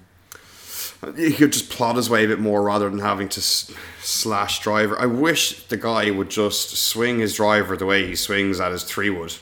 he 1.16 1.32
could 1.32 1.52
just 1.52 1.70
plod 1.70 1.96
his 1.96 2.08
way 2.10 2.24
a 2.24 2.28
bit 2.28 2.40
more 2.40 2.62
rather 2.62 2.88
than 2.90 2.98
having 3.00 3.28
to 3.30 3.40
s- 3.40 3.70
slash 4.00 4.60
driver. 4.60 4.98
I 5.00 5.06
wish 5.06 5.62
the 5.64 5.76
guy 5.76 6.10
would 6.10 6.30
just 6.30 6.76
swing 6.76 7.18
his 7.20 7.34
driver 7.34 7.76
the 7.76 7.86
way 7.86 8.06
he 8.06 8.14
swings 8.16 8.60
at 8.60 8.72
his 8.72 8.82
three 8.84 9.10
wood. 9.10 9.34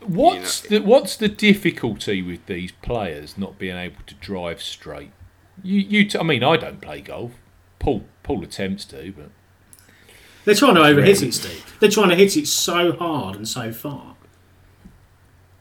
What's 0.00 0.60
the 0.62 0.80
what's 0.80 1.16
the 1.16 1.28
difficulty 1.28 2.22
with 2.22 2.44
these 2.46 2.72
players 2.72 3.38
not 3.38 3.58
being 3.58 3.76
able 3.76 4.02
to 4.06 4.14
drive 4.16 4.60
straight? 4.60 5.12
You 5.62 5.80
you. 5.80 6.04
T- 6.08 6.18
I 6.18 6.22
mean, 6.24 6.42
I 6.42 6.56
don't 6.56 6.80
play 6.80 7.00
golf. 7.00 7.32
Paul 7.78 8.04
Paul 8.24 8.42
attempts 8.42 8.84
to, 8.86 9.12
but 9.16 9.30
They're 10.44 10.56
trying 10.56 10.74
to 10.74 10.80
overhit 10.80 11.22
it, 11.22 11.32
Steve. 11.34 11.76
They're 11.78 11.88
trying 11.90 12.08
to 12.08 12.16
hit 12.16 12.36
it 12.36 12.48
so 12.48 12.92
hard 12.92 13.36
and 13.36 13.46
so 13.46 13.72
far. 13.72 14.16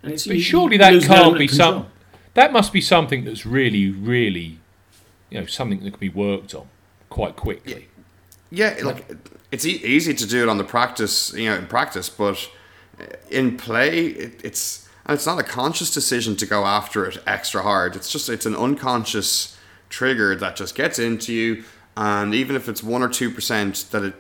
And 0.02 0.14
it's, 0.14 0.26
But 0.26 0.38
you- 0.38 0.42
surely 0.42 0.78
that 0.78 0.92
can't 1.04 1.38
be 1.38 1.44
of 1.46 1.50
control. 1.52 1.72
some. 1.84 1.88
That 2.34 2.54
must 2.54 2.72
be 2.72 2.82
something 2.82 3.26
that's 3.26 3.46
really, 3.46 3.89
really, 3.89 4.60
you 5.30 5.39
know, 5.39 5.46
something 5.46 5.84
that 5.84 5.91
can 5.91 6.00
be 6.00 6.10
worked 6.10 6.56
on 6.56 6.67
quite 7.10 7.36
quickly. 7.36 7.89
Yeah, 8.50 8.76
like 8.84 9.15
it's 9.52 9.65
e- 9.65 9.82
easy 9.84 10.13
to 10.13 10.26
do 10.26 10.44
it 10.44 10.50
on 10.50 10.58
the 10.58 10.63
practice, 10.63 11.34
you 11.34 11.50
know, 11.50 11.56
in 11.56 11.67
practice, 11.67 12.10
but 12.10 12.50
in 13.30 13.58
play, 13.58 14.08
it, 14.08 14.41
it's 14.44 14.89
and 15.06 15.15
it's 15.15 15.26
not 15.26 15.39
a 15.39 15.44
conscious 15.44 15.94
decision 15.94 16.36
to 16.38 16.46
go 16.46 16.65
after 16.65 17.06
it 17.06 17.17
extra 17.26 17.63
hard. 17.63 17.96
It's 17.96 18.12
just 18.12 18.30
it's 18.30 18.46
an 18.46 18.56
unconscious 18.56 19.58
trigger 19.89 20.36
that 20.36 20.56
just 20.56 20.76
gets 20.76 21.00
into 21.00 21.34
you, 21.34 21.63
and 21.98 22.34
even 22.34 22.56
if 22.56 22.70
it's 22.70 22.84
one 22.84 23.02
or 23.02 23.10
two 23.10 23.32
percent 23.32 23.86
that 23.91 24.04
it, 24.04 24.15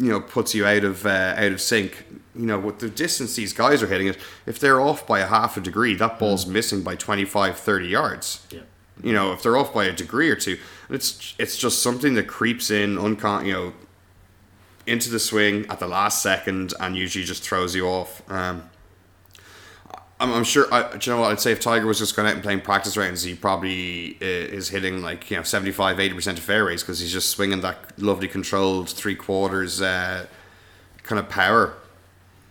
you 0.00 0.08
know, 0.08 0.20
puts 0.20 0.54
you 0.54 0.64
out 0.66 0.82
of 0.84 1.04
uh, 1.04 1.34
out 1.36 1.52
of 1.52 1.60
sync. 1.60 2.04
You 2.34 2.46
know, 2.46 2.58
with 2.58 2.78
the 2.78 2.88
distance 2.88 3.34
these 3.36 3.52
guys 3.52 3.82
are 3.82 3.86
hitting 3.88 4.06
it, 4.06 4.16
if 4.46 4.58
they're 4.58 4.80
off 4.80 5.06
by 5.06 5.18
a 5.20 5.26
half 5.26 5.56
a 5.56 5.60
degree, 5.60 5.94
that 5.96 6.18
ball's 6.18 6.46
missing 6.46 6.82
by 6.82 6.94
25, 6.94 7.58
30 7.58 7.86
yards 7.88 8.46
Yeah. 8.50 8.60
you 9.02 9.12
know, 9.12 9.32
if 9.32 9.42
they're 9.42 9.56
off 9.56 9.74
by 9.74 9.84
a 9.84 9.92
degree 9.92 10.30
or 10.30 10.36
two, 10.36 10.56
it's 10.88 11.34
it's 11.38 11.58
just 11.58 11.82
something 11.82 12.14
that 12.14 12.28
creeps 12.28 12.70
in 12.70 12.96
uncon 12.96 13.44
you 13.46 13.52
know 13.52 13.72
into 14.86 15.10
the 15.10 15.18
swing 15.18 15.66
at 15.68 15.78
the 15.80 15.86
last 15.86 16.22
second 16.22 16.72
and 16.80 16.96
usually 16.96 17.24
just 17.24 17.42
throws 17.42 17.74
you 17.74 17.86
off. 17.86 18.22
Um, 18.30 18.70
I'm, 20.20 20.32
I'm 20.32 20.44
sure. 20.44 20.72
I, 20.72 20.96
do 20.96 21.10
you 21.10 21.16
know 21.16 21.22
what? 21.22 21.32
I'd 21.32 21.40
say 21.40 21.52
if 21.52 21.60
Tiger 21.60 21.86
was 21.86 21.98
just 21.98 22.14
going 22.14 22.28
out 22.28 22.34
and 22.34 22.42
playing 22.42 22.60
practice 22.60 22.96
rounds, 22.96 23.22
he 23.22 23.34
probably 23.34 24.16
uh, 24.20 24.24
is 24.24 24.68
hitting 24.68 25.02
like 25.02 25.30
you 25.30 25.38
know 25.38 25.42
75, 25.42 25.98
80 25.98 26.14
percent 26.14 26.38
of 26.38 26.44
fairways 26.44 26.82
because 26.82 27.00
he's 27.00 27.12
just 27.12 27.30
swinging 27.30 27.60
that 27.62 27.98
lovely 27.98 28.28
controlled 28.28 28.90
three 28.90 29.16
quarters 29.16 29.80
uh, 29.80 30.26
kind 31.02 31.18
of 31.18 31.28
power. 31.28 31.74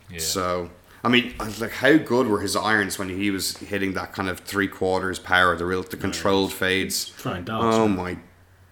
Yeah. 0.10 0.20
So 0.20 0.70
I 1.04 1.08
mean, 1.08 1.34
like 1.60 1.72
how 1.72 1.98
good 1.98 2.28
were 2.28 2.42
his 2.42 2.56
irons 2.56 3.00
when 3.00 3.10
he 3.10 3.32
was 3.32 3.56
hitting 3.58 3.94
that 3.94 4.14
kind 4.14 4.28
of 4.28 4.40
three 4.40 4.68
quarters 4.68 5.20
power, 5.20 5.56
the 5.56 5.66
real 5.66 5.84
the 5.84 5.96
controlled 5.96 6.52
fades. 6.52 7.06
Throwing 7.06 7.46
darts. 7.46 7.78
Oh 7.78 7.88
man. 7.88 7.98
my 7.98 8.18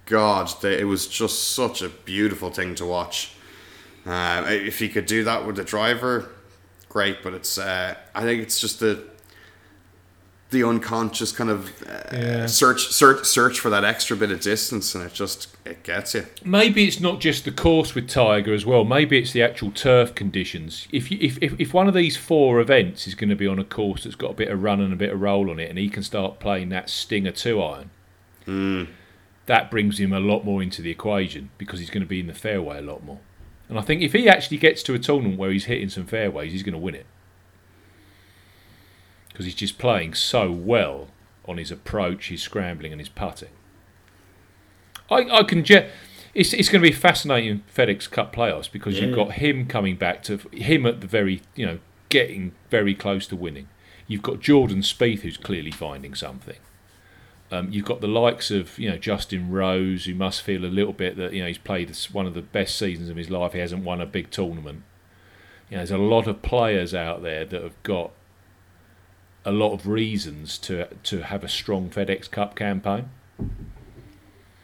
god, 0.05 0.51
they, 0.61 0.79
it 0.79 0.85
was 0.85 1.07
just 1.07 1.53
such 1.53 1.81
a 1.81 1.89
beautiful 1.89 2.49
thing 2.49 2.75
to 2.75 2.85
watch. 2.85 3.33
Uh, 4.05 4.45
if 4.47 4.79
he 4.79 4.89
could 4.89 5.05
do 5.05 5.23
that 5.23 5.45
with 5.45 5.55
the 5.55 5.63
driver, 5.63 6.29
great. 6.89 7.23
But 7.23 7.33
it's 7.33 7.57
uh, 7.57 7.95
I 8.15 8.21
think 8.23 8.41
it's 8.41 8.59
just 8.59 8.79
the 8.79 9.03
the 10.49 10.63
unconscious 10.63 11.33
kind 11.33 11.49
of 11.49 11.67
uh, 11.89 12.03
Yeah. 12.13 12.45
search 12.45 12.87
search 12.87 13.25
search 13.25 13.59
for 13.59 13.69
that 13.69 13.83
extra 13.83 14.15
bit 14.15 14.31
of 14.31 14.39
distance, 14.39 14.95
and 14.95 15.03
it 15.03 15.13
just 15.13 15.55
it 15.65 15.83
gets 15.83 16.13
you. 16.13 16.25
Maybe 16.45 16.87
it's 16.87 17.01
not 17.01 17.19
just 17.19 17.43
the 17.43 17.51
course 17.51 17.93
with 17.93 18.07
Tiger 18.07 18.53
as 18.53 18.65
well. 18.65 18.85
Maybe 18.85 19.17
it's 19.19 19.33
the 19.33 19.41
actual 19.43 19.71
turf 19.71 20.15
conditions. 20.15 20.87
If 20.91 21.11
you, 21.11 21.17
if, 21.19 21.37
if 21.41 21.59
if 21.59 21.73
one 21.73 21.89
of 21.89 21.93
these 21.93 22.15
four 22.15 22.61
events 22.61 23.07
is 23.07 23.13
going 23.15 23.29
to 23.29 23.35
be 23.35 23.45
on 23.47 23.59
a 23.59 23.65
course 23.65 24.05
that's 24.05 24.15
got 24.15 24.31
a 24.31 24.35
bit 24.35 24.47
of 24.47 24.63
run 24.63 24.79
and 24.79 24.93
a 24.93 24.95
bit 24.95 25.11
of 25.11 25.19
roll 25.21 25.49
on 25.49 25.59
it, 25.59 25.69
and 25.69 25.77
he 25.77 25.89
can 25.89 26.01
start 26.03 26.39
playing 26.39 26.69
that 26.69 26.89
Stinger 26.89 27.31
two 27.31 27.61
iron, 27.61 27.89
that 29.47 29.69
brings 29.69 29.99
him 29.99 30.13
a 30.13 30.19
lot 30.21 30.45
more 30.45 30.63
into 30.63 30.81
the 30.81 30.91
equation 30.91 31.49
because 31.57 31.79
he's 31.79 31.89
going 31.89 32.03
to 32.03 32.07
be 32.07 32.21
in 32.21 32.27
the 32.27 32.33
fairway 32.33 32.77
a 32.77 32.81
lot 32.81 33.03
more. 33.03 33.19
And 33.69 33.77
I 33.77 33.81
think 33.81 34.01
if 34.01 34.13
he 34.13 34.29
actually 34.29 34.57
gets 34.57 34.81
to 34.83 34.93
a 34.93 34.99
tournament 34.99 35.37
where 35.37 35.51
he's 35.51 35.65
hitting 35.65 35.89
some 35.89 36.05
fairways, 36.05 36.53
he's 36.53 36.63
going 36.63 36.73
to 36.73 36.79
win 36.79 36.95
it 36.95 37.05
because 39.29 39.45
he's 39.45 39.55
just 39.55 39.77
playing 39.77 40.13
so 40.15 40.51
well 40.51 41.09
on 41.47 41.57
his 41.57 41.71
approach, 41.71 42.29
his 42.29 42.41
scrambling, 42.41 42.91
and 42.91 42.99
his 42.99 43.09
putting. 43.09 43.49
I, 45.11 45.17
I 45.29 45.43
can. 45.43 45.63
It's, 46.33 46.53
it's 46.53 46.69
going 46.69 46.83
to 46.83 46.89
be 46.89 46.91
fascinating 46.91 47.63
FedEx 47.73 48.09
Cup 48.09 48.35
playoffs 48.35 48.71
because 48.71 48.99
you've 48.99 49.15
got 49.15 49.33
him 49.33 49.65
coming 49.67 49.95
back 49.95 50.23
to 50.23 50.37
him 50.51 50.85
at 50.85 51.01
the 51.01 51.07
very 51.07 51.41
you 51.55 51.65
know 51.65 51.79
getting 52.09 52.53
very 52.69 52.95
close 52.95 53.27
to 53.27 53.35
winning. 53.35 53.67
You've 54.07 54.21
got 54.21 54.39
Jordan 54.39 54.79
Spieth 54.79 55.19
who's 55.19 55.37
clearly 55.37 55.71
finding 55.71 56.15
something. 56.15 56.57
Um, 57.49 57.71
you've 57.71 57.85
got 57.85 58.01
the 58.01 58.07
likes 58.07 58.51
of 58.51 58.77
you 58.77 58.89
know 58.89 58.97
Justin 58.97 59.49
Rose 59.49 60.05
who 60.05 60.13
must 60.15 60.41
feel 60.41 60.65
a 60.65 60.67
little 60.67 60.91
bit 60.93 61.15
that 61.17 61.31
you 61.33 61.41
know 61.41 61.47
he's 61.47 61.57
played 61.57 61.95
one 62.11 62.25
of 62.25 62.33
the 62.33 62.41
best 62.41 62.77
seasons 62.77 63.09
of 63.09 63.15
his 63.15 63.29
life. 63.29 63.53
He 63.53 63.59
hasn't 63.59 63.83
won 63.83 64.01
a 64.01 64.05
big 64.05 64.31
tournament. 64.31 64.83
You 65.69 65.75
know, 65.75 65.79
there's 65.79 65.91
a 65.91 65.97
lot 65.97 66.27
of 66.27 66.41
players 66.41 66.93
out 66.93 67.21
there 67.23 67.45
that 67.45 67.61
have 67.61 67.81
got 67.83 68.11
a 69.45 69.51
lot 69.51 69.71
of 69.73 69.87
reasons 69.87 70.57
to 70.59 70.87
to 71.03 71.21
have 71.23 71.43
a 71.43 71.47
strong 71.49 71.89
FedEx 71.89 72.29
Cup 72.29 72.55
campaign. 72.55 73.09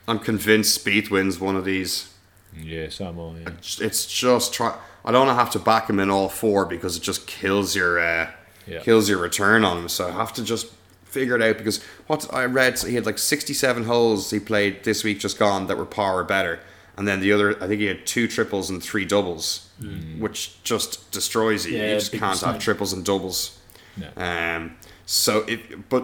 I'm 0.07 0.19
convinced 0.19 0.83
Spieth 0.85 1.09
wins 1.09 1.39
one 1.39 1.55
of 1.55 1.63
these. 1.65 2.13
Yeah, 2.55 2.89
so 2.89 3.07
am 3.07 3.19
I. 3.19 3.39
Yeah. 3.39 3.49
It's 3.87 4.05
just 4.05 4.53
try. 4.53 4.77
I 5.05 5.11
don't 5.11 5.27
have 5.27 5.49
to 5.51 5.59
back 5.59 5.89
him 5.89 5.99
in 5.99 6.09
all 6.09 6.29
four 6.29 6.65
because 6.65 6.97
it 6.97 7.01
just 7.03 7.25
kills 7.27 7.75
your 7.75 7.99
uh, 7.99 8.29
Yeah. 8.67 8.79
kills 8.81 9.07
your 9.09 9.19
return 9.19 9.63
on 9.63 9.77
him. 9.77 9.89
So 9.89 10.09
I 10.09 10.11
have 10.11 10.33
to 10.33 10.43
just 10.43 10.67
figure 11.13 11.35
it 11.35 11.41
out 11.41 11.57
because 11.57 11.83
what 12.07 12.27
I 12.33 12.45
read 12.45 12.79
he 12.79 12.95
had 12.95 13.05
like 13.05 13.17
67 13.17 13.83
holes 13.83 14.31
he 14.31 14.39
played 14.39 14.83
this 14.83 15.03
week 15.03 15.19
just 15.19 15.37
gone 15.39 15.67
that 15.67 15.77
were 15.77 15.85
par 15.85 16.19
or 16.19 16.23
better, 16.23 16.59
and 16.97 17.07
then 17.07 17.19
the 17.21 17.31
other 17.31 17.51
I 17.63 17.67
think 17.67 17.79
he 17.79 17.85
had 17.85 18.05
two 18.05 18.27
triples 18.27 18.69
and 18.69 18.81
three 18.83 19.05
doubles, 19.05 19.69
which 20.19 20.61
just 20.63 21.11
destroys 21.11 21.65
you. 21.65 21.77
Yeah, 21.77 21.89
you 21.93 21.99
just 21.99 22.11
can't 22.11 22.39
have 22.41 22.59
triples 22.59 22.93
and 22.93 23.05
doubles. 23.05 23.59
No. 23.95 24.09
Um, 24.17 24.75
so 25.05 25.41
it, 25.47 25.89
but 25.89 26.03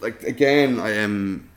like 0.00 0.22
again, 0.24 0.80
I 0.80 0.90
am. 0.90 1.48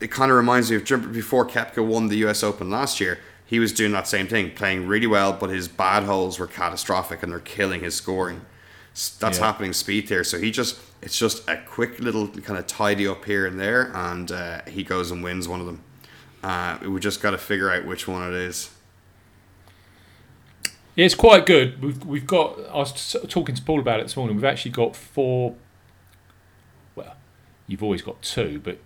It 0.00 0.10
kind 0.10 0.30
of 0.32 0.36
reminds 0.36 0.68
me 0.70 0.76
of 0.76 0.84
do 0.84 0.94
you 0.94 0.96
remember 0.98 1.14
before 1.14 1.46
Koepka 1.46 1.84
won 1.86 2.08
the 2.08 2.16
U.S. 2.18 2.42
Open 2.42 2.70
last 2.70 3.00
year. 3.00 3.18
He 3.46 3.58
was 3.58 3.72
doing 3.72 3.92
that 3.92 4.08
same 4.08 4.26
thing, 4.28 4.50
playing 4.52 4.86
really 4.86 5.06
well, 5.06 5.32
but 5.34 5.50
his 5.50 5.68
bad 5.68 6.04
holes 6.04 6.38
were 6.38 6.46
catastrophic 6.46 7.22
and 7.22 7.30
they're 7.30 7.38
killing 7.38 7.82
his 7.82 7.94
scoring. 7.94 8.40
That's 9.20 9.38
Yeah. 9.38 9.44
happening 9.44 9.72
Spieth 9.72 10.08
here. 10.08 10.24
So 10.24 10.38
he 10.38 10.50
just, 10.50 10.78
it's 11.02 11.18
just 11.18 11.48
a 11.48 11.56
quick 11.56 11.98
little 11.98 12.28
kind 12.28 12.58
of 12.58 12.66
tidy 12.66 13.06
up 13.06 13.24
here 13.24 13.44
and 13.46 13.58
there, 13.58 13.90
and 13.94 14.30
uh, 14.30 14.62
he 14.68 14.84
goes 14.84 15.10
and 15.10 15.22
wins 15.22 15.48
one 15.48 15.60
of 15.60 15.66
them. 15.66 15.82
Uh, 16.42 16.78
we 16.82 17.00
just 17.00 17.20
got 17.20 17.32
to 17.32 17.38
figure 17.38 17.70
out 17.70 17.84
which 17.84 18.06
one 18.08 18.26
it 18.26 18.34
is. 18.34 18.70
It's 20.94 21.14
quite 21.14 21.46
good. 21.46 21.82
We've 21.82 22.04
we've 22.04 22.26
got. 22.26 22.58
I 22.68 22.78
was 22.78 23.16
talking 23.28 23.54
to 23.54 23.62
Paul 23.62 23.80
about 23.80 24.00
it 24.00 24.04
this 24.04 24.16
morning. 24.16 24.36
We've 24.36 24.44
actually 24.44 24.72
got 24.72 24.94
four. 24.94 25.56
Well, 26.94 27.16
you've 27.66 27.82
always 27.82 28.02
got 28.02 28.22
two, 28.22 28.60
but 28.62 28.78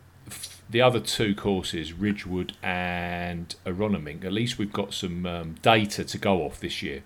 the 0.70 0.81
other 0.81 1.00
two 1.00 1.35
courses, 1.35 1.92
Ridgewood 1.92 2.57
and 2.62 3.55
Aronimink, 3.64 4.24
at 4.24 4.33
least 4.33 4.59
we've 4.59 4.72
got 4.72 4.94
some 4.94 5.26
um, 5.26 5.55
data 5.62 6.05
to 6.05 6.18
go 6.18 6.42
off 6.42 6.61
this 6.61 6.83
year. 6.83 7.02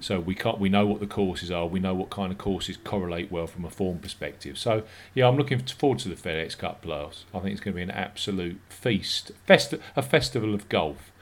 So 0.00 0.20
we 0.20 0.34
can't. 0.34 0.58
We 0.58 0.68
know 0.68 0.86
what 0.86 1.00
the 1.00 1.06
courses 1.06 1.50
are. 1.50 1.66
We 1.66 1.80
know 1.80 1.94
what 1.94 2.10
kind 2.10 2.32
of 2.32 2.38
courses 2.38 2.76
correlate 2.76 3.30
well 3.30 3.46
from 3.46 3.64
a 3.64 3.70
form 3.70 3.98
perspective. 3.98 4.58
So 4.58 4.82
yeah, 5.14 5.28
I'm 5.28 5.36
looking 5.36 5.60
forward 5.60 5.98
to 6.00 6.08
the 6.08 6.14
FedEx 6.14 6.56
Cup 6.58 6.84
playoffs. 6.84 7.24
I 7.34 7.40
think 7.40 7.52
it's 7.52 7.60
going 7.60 7.74
to 7.74 7.76
be 7.76 7.82
an 7.82 7.90
absolute 7.90 8.60
feast, 8.68 9.32
festi- 9.48 9.80
a 9.96 10.02
festival 10.02 10.54
of 10.54 10.68
golf. 10.68 11.12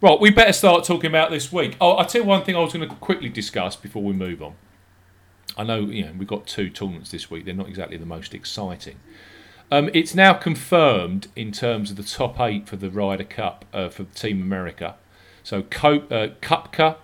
Right, 0.00 0.20
we 0.20 0.30
better 0.30 0.52
start 0.52 0.84
talking 0.84 1.10
about 1.10 1.30
this 1.30 1.52
week. 1.52 1.76
Oh, 1.80 1.92
I'll 1.92 2.06
tell 2.06 2.22
you 2.22 2.26
one 2.28 2.44
thing 2.44 2.54
I 2.54 2.60
was 2.60 2.72
going 2.72 2.88
to 2.88 2.94
quickly 2.96 3.28
discuss 3.28 3.74
before 3.74 4.02
we 4.02 4.12
move 4.12 4.40
on. 4.42 4.54
I 5.56 5.64
know, 5.64 5.80
you 5.80 6.04
know, 6.04 6.12
we've 6.16 6.28
got 6.28 6.46
two 6.46 6.70
tournaments 6.70 7.10
this 7.10 7.30
week. 7.30 7.44
They're 7.44 7.54
not 7.54 7.68
exactly 7.68 7.96
the 7.96 8.06
most 8.06 8.32
exciting. 8.32 9.00
Um, 9.72 9.90
it's 9.92 10.14
now 10.14 10.34
confirmed 10.34 11.26
in 11.34 11.50
terms 11.50 11.90
of 11.90 11.96
the 11.96 12.04
top 12.04 12.38
eight 12.40 12.68
for 12.68 12.76
the 12.76 12.90
Ryder 12.90 13.24
Cup 13.24 13.64
uh, 13.72 13.88
for 13.88 14.04
Team 14.04 14.40
America. 14.40 14.94
So 15.42 15.62
Co- 15.62 16.06
uh, 16.10 16.28
Koepka, 16.40 16.96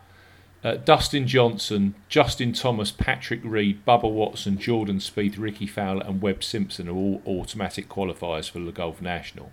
uh, 0.64 0.76
Dustin 0.76 1.26
Johnson, 1.26 1.94
Justin 2.08 2.54
Thomas, 2.54 2.90
Patrick 2.90 3.40
Reed, 3.44 3.84
Bubba 3.86 4.10
Watson, 4.10 4.58
Jordan 4.58 4.98
Spieth, 4.98 5.38
Rickie 5.38 5.66
Fowler, 5.66 6.02
and 6.04 6.22
Webb 6.22 6.42
Simpson 6.42 6.88
are 6.88 6.96
all 6.96 7.22
automatic 7.26 7.88
qualifiers 7.88 8.50
for 8.50 8.60
the 8.60 8.72
Golf 8.72 9.02
National. 9.02 9.52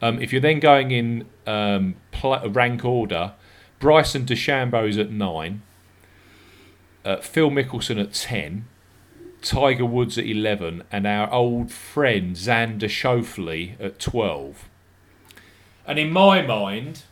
Um, 0.00 0.22
if 0.22 0.32
you're 0.32 0.40
then 0.40 0.60
going 0.60 0.92
in 0.92 1.26
um, 1.46 1.96
pl- 2.12 2.48
rank 2.48 2.84
order, 2.84 3.32
Bryson 3.80 4.24
DeChambeau's 4.24 4.96
at 4.96 5.10
nine, 5.10 5.62
uh, 7.04 7.16
Phil 7.16 7.50
Mickelson 7.50 8.00
at 8.00 8.14
ten, 8.14 8.66
Tiger 9.42 9.84
Woods 9.84 10.16
at 10.16 10.26
eleven, 10.26 10.84
and 10.92 11.06
our 11.06 11.30
old 11.32 11.72
friend 11.72 12.36
Xander 12.36 12.88
Schauffele 12.88 13.74
at 13.80 13.98
twelve. 13.98 14.68
And 15.86 15.98
in 15.98 16.10
my 16.10 16.42
mind, 16.42 17.02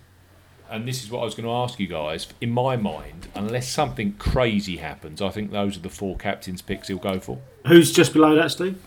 and 0.71 0.89
this 0.89 1.03
is 1.03 1.11
what 1.11 1.21
I 1.21 1.25
was 1.25 1.35
going 1.35 1.47
to 1.47 1.53
ask 1.53 1.79
you 1.79 1.87
guys, 1.87 2.27
in 2.41 2.51
my 2.51 2.77
mind, 2.77 3.29
unless 3.35 3.69
something 3.69 4.15
crazy 4.15 4.79
happens, 4.79 5.21
I 5.21 5.31
think 5.31 5.51
those 5.51 5.77
are 5.77 5.81
the 5.81 5.89
four 5.89 6.17
captains' 6.17 6.63
picks 6.63 6.89
he'll 6.89 6.99
go 6.99 7.21
for. 7.21 7.39
Who's 7.67 7.93
just 7.93 8.13
below 8.13 8.35
that, 8.35 8.51
Steve? 8.51 8.79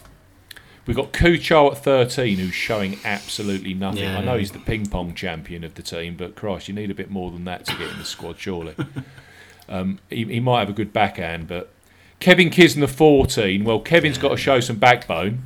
We've 0.85 0.95
got 0.95 1.11
Kuchar 1.11 1.73
at 1.73 1.77
13, 1.79 2.37
who's 2.37 2.53
showing 2.53 2.97
absolutely 3.03 3.73
nothing. 3.73 4.03
Yeah. 4.03 4.19
I 4.19 4.23
know 4.23 4.37
he's 4.37 4.53
the 4.53 4.59
ping 4.59 4.85
pong 4.85 5.13
champion 5.13 5.65
of 5.65 5.75
the 5.75 5.81
team, 5.81 6.15
but 6.15 6.35
Christ, 6.35 6.69
you 6.69 6.73
need 6.73 6.89
a 6.89 6.95
bit 6.95 7.11
more 7.11 7.29
than 7.29 7.43
that 7.43 7.65
to 7.65 7.75
get 7.77 7.91
in 7.91 7.97
the 7.99 8.05
squad, 8.05 8.39
surely. 8.39 8.73
um, 9.69 9.99
he, 10.09 10.23
he 10.23 10.39
might 10.39 10.59
have 10.59 10.69
a 10.69 10.73
good 10.73 10.93
backhand, 10.93 11.49
but 11.49 11.73
Kevin 12.19 12.49
Kisner 12.49 12.89
14. 12.89 13.65
Well, 13.65 13.79
Kevin's 13.81 14.17
got 14.17 14.29
to 14.29 14.37
show 14.37 14.61
some 14.61 14.77
backbone. 14.77 15.43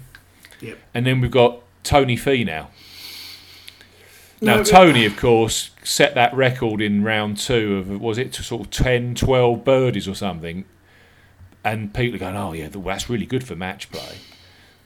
Yep. 0.62 0.78
And 0.94 1.06
then 1.08 1.22
we've 1.22 1.32
got 1.32 1.62
Tony 1.84 2.15
Finau, 2.15 2.67
No, 4.41 4.63
Tony, 4.63 5.06
of 5.06 5.15
course, 5.17 5.69
set 5.84 6.15
that 6.15 6.34
record 6.34 6.82
in 6.82 7.04
round 7.04 7.38
two 7.38 7.77
of, 7.77 8.01
was 8.01 8.17
it 8.17 8.34
to 8.34 8.43
sort 8.43 8.62
of 8.62 8.71
10, 8.71 9.13
12 9.13 9.63
birdies 9.63 10.08
or 10.08 10.15
something? 10.15 10.65
And 11.63 11.93
people 11.93 12.15
are 12.15 12.19
going, 12.19 12.36
oh, 12.36 12.54
yeah, 12.54 12.69
that's 12.69 13.08
really 13.08 13.27
good 13.27 13.43
for 13.45 13.56
match 13.56 13.91
play. 13.91 14.17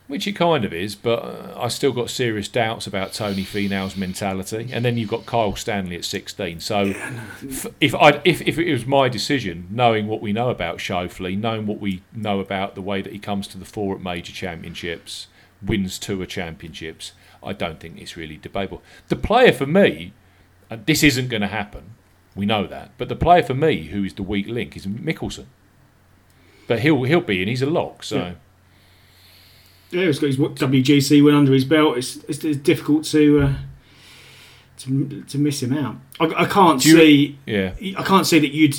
Which 0.07 0.27
it 0.27 0.33
kind 0.33 0.65
of 0.65 0.73
is, 0.73 0.93
but 0.93 1.23
uh, 1.23 1.53
I 1.57 1.69
still 1.69 1.93
got 1.93 2.09
serious 2.11 2.47
doubts 2.47 2.85
about 2.85 3.13
Tony 3.13 3.43
Finau's 3.43 3.95
mentality. 3.95 4.69
And 4.71 4.83
then 4.83 4.97
you've 4.97 5.09
got 5.09 5.25
Kyle 5.25 5.55
Stanley 5.55 5.95
at 5.95 6.05
16. 6.05 6.59
So 6.59 6.93
f- 7.49 7.65
if, 7.79 7.95
I 7.95 8.21
if, 8.23 8.41
if 8.41 8.59
it 8.59 8.71
was 8.71 8.85
my 8.85 9.07
decision, 9.09 9.67
knowing 9.71 10.05
what 10.07 10.21
we 10.21 10.33
know 10.33 10.49
about 10.49 10.77
Schauffele, 10.77 11.39
knowing 11.39 11.65
what 11.65 11.79
we 11.79 12.03
know 12.13 12.39
about 12.39 12.75
the 12.75 12.81
way 12.81 13.01
that 13.01 13.13
he 13.13 13.19
comes 13.19 13.47
to 13.47 13.57
the 13.57 13.65
fore 13.65 13.95
at 13.95 14.01
major 14.01 14.33
championships, 14.33 15.27
wins 15.63 15.97
tour 15.97 16.25
championships, 16.27 17.13
I 17.45 17.53
don't 17.53 17.79
think 17.79 17.99
it's 17.99 18.17
really 18.17 18.37
debatable. 18.37 18.81
The 19.09 19.15
player 19.15 19.51
for 19.53 19.65
me, 19.65 20.13
and 20.69 20.85
this 20.85 21.03
isn't 21.03 21.27
going 21.29 21.41
to 21.41 21.47
happen, 21.47 21.91
we 22.35 22.45
know 22.45 22.67
that, 22.67 22.91
but 22.97 23.07
the 23.09 23.15
player 23.15 23.43
for 23.43 23.53
me 23.53 23.83
who 23.87 24.03
is 24.03 24.13
the 24.15 24.23
weak 24.23 24.47
link 24.47 24.75
is 24.75 24.85
Mickelson. 24.85 25.45
But 26.67 26.79
he'll 26.79 27.03
he'll 27.03 27.21
be 27.21 27.41
in. 27.41 27.47
He's 27.47 27.61
a 27.61 27.67
lock. 27.69 28.03
So 28.03 28.17
Yeah. 28.17 28.33
Yeah, 29.91 30.05
he's 30.07 30.19
got 30.19 30.27
his 30.27 30.37
WGC 30.37 31.23
win 31.23 31.35
under 31.35 31.53
his 31.53 31.63
belt. 31.63 31.97
It's, 31.97 32.17
it's, 32.27 32.43
it's 32.43 32.57
difficult 32.57 33.05
to, 33.05 33.39
uh, 33.41 33.53
to 34.79 35.21
to 35.23 35.37
miss 35.37 35.61
him 35.63 35.71
out. 35.73 35.97
I, 36.19 36.25
I 36.43 36.45
can't 36.45 36.83
you- 36.83 36.97
see. 36.97 37.39
yeah, 37.45 37.73
I 37.97 38.03
can't 38.03 38.25
see 38.27 38.39
that 38.39 38.51
you'd 38.51 38.75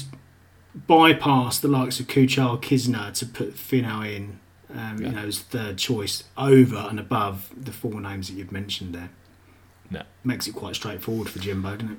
bypass 0.87 1.59
the 1.59 1.68
likes 1.68 2.00
of 2.00 2.07
Kuchar, 2.07 2.61
Kisner 2.61 3.12
to 3.14 3.24
put 3.26 3.55
Finau 3.57 4.05
in, 4.14 4.40
um, 4.74 4.98
Yeah. 5.00 5.09
you 5.09 5.14
know, 5.14 5.22
as 5.26 5.38
third 5.40 5.79
choice 5.79 6.24
over 6.37 6.76
and 6.90 6.98
above 6.98 7.50
the 7.57 7.72
four 7.72 8.00
names 8.00 8.29
that 8.29 8.35
you've 8.35 8.52
mentioned 8.52 8.94
there. 8.94 9.11
no. 9.90 10.02
Makes 10.24 10.46
it 10.48 10.55
quite 10.55 10.74
straightforward 10.74 11.29
for 11.29 11.38
Jimbo, 11.38 11.76
doesn't 11.76 11.92
it? 11.92 11.98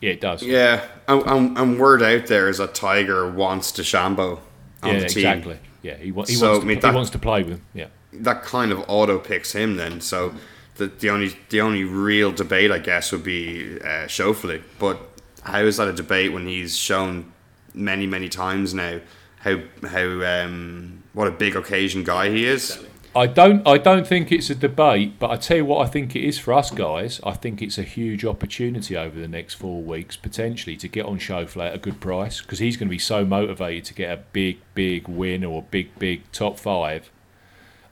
Yeah, 0.00 0.10
it 0.12 0.20
does. 0.20 0.42
Yeah, 0.42 0.86
and, 1.08 1.22
and, 1.26 1.58
and 1.58 1.78
word 1.80 2.02
out 2.02 2.26
there 2.26 2.48
is 2.48 2.58
that 2.58 2.74
Tiger 2.74 3.30
wants 3.30 3.70
DeChambeau 3.72 4.38
on 4.82 4.94
Yeah, 4.94 5.00
the 5.00 5.06
team. 5.06 5.26
exactly. 5.26 5.58
Yeah, 5.82 5.96
he, 5.96 6.10
wa- 6.12 6.24
he 6.26 6.34
So, 6.34 6.52
wants 6.52 6.64
I 6.64 6.68
mean, 6.68 6.76
to, 6.78 6.82
that- 6.82 6.90
he 6.90 6.94
wants 6.96 7.10
to 7.10 7.18
play 7.18 7.42
with 7.42 7.52
him. 7.54 7.62
Yeah. 7.74 7.86
That 8.12 8.42
kind 8.42 8.72
of 8.72 8.82
auto 8.88 9.18
picks 9.18 9.52
him 9.52 9.76
then. 9.76 10.00
So 10.00 10.34
the, 10.76 10.86
the 10.86 11.10
only 11.10 11.36
the 11.50 11.60
only 11.60 11.84
real 11.84 12.32
debate, 12.32 12.70
I 12.72 12.78
guess, 12.78 13.12
would 13.12 13.22
be 13.22 13.78
uh, 13.80 14.06
Schauffele. 14.08 14.62
But 14.80 14.98
how 15.44 15.60
is 15.60 15.76
that 15.76 15.86
a 15.88 15.92
debate 15.92 16.32
when 16.32 16.46
he's 16.46 16.76
shown 16.76 17.32
many 17.72 18.06
many 18.08 18.28
times 18.28 18.74
now 18.74 19.00
how 19.40 19.60
how 19.86 20.22
um, 20.44 21.02
what 21.12 21.26
a 21.26 21.32
big 21.32 21.56
occasion 21.56 22.04
guy 22.04 22.30
he 22.30 22.46
is? 22.46 22.82
I 23.14 23.26
don't. 23.26 23.66
I 23.66 23.76
don't 23.76 24.06
think 24.06 24.30
it's 24.30 24.50
a 24.50 24.54
debate, 24.54 25.18
but 25.18 25.30
I 25.30 25.36
tell 25.36 25.56
you 25.56 25.64
what, 25.64 25.84
I 25.84 25.90
think 25.90 26.14
it 26.14 26.22
is 26.22 26.38
for 26.38 26.54
us 26.54 26.70
guys. 26.70 27.20
I 27.24 27.32
think 27.32 27.60
it's 27.60 27.76
a 27.76 27.82
huge 27.82 28.24
opportunity 28.24 28.96
over 28.96 29.18
the 29.18 29.26
next 29.26 29.54
four 29.54 29.82
weeks, 29.82 30.16
potentially, 30.16 30.76
to 30.76 30.86
get 30.86 31.06
on 31.06 31.18
Schauffele 31.18 31.66
at 31.66 31.74
a 31.74 31.78
good 31.78 32.00
price 32.00 32.40
because 32.40 32.60
he's 32.60 32.76
going 32.76 32.88
to 32.88 32.94
be 32.94 33.00
so 33.00 33.24
motivated 33.24 33.84
to 33.86 33.94
get 33.94 34.16
a 34.16 34.22
big, 34.32 34.60
big 34.74 35.08
win 35.08 35.42
or 35.44 35.60
a 35.60 35.64
big, 35.64 35.98
big 35.98 36.30
top 36.30 36.56
five. 36.58 37.10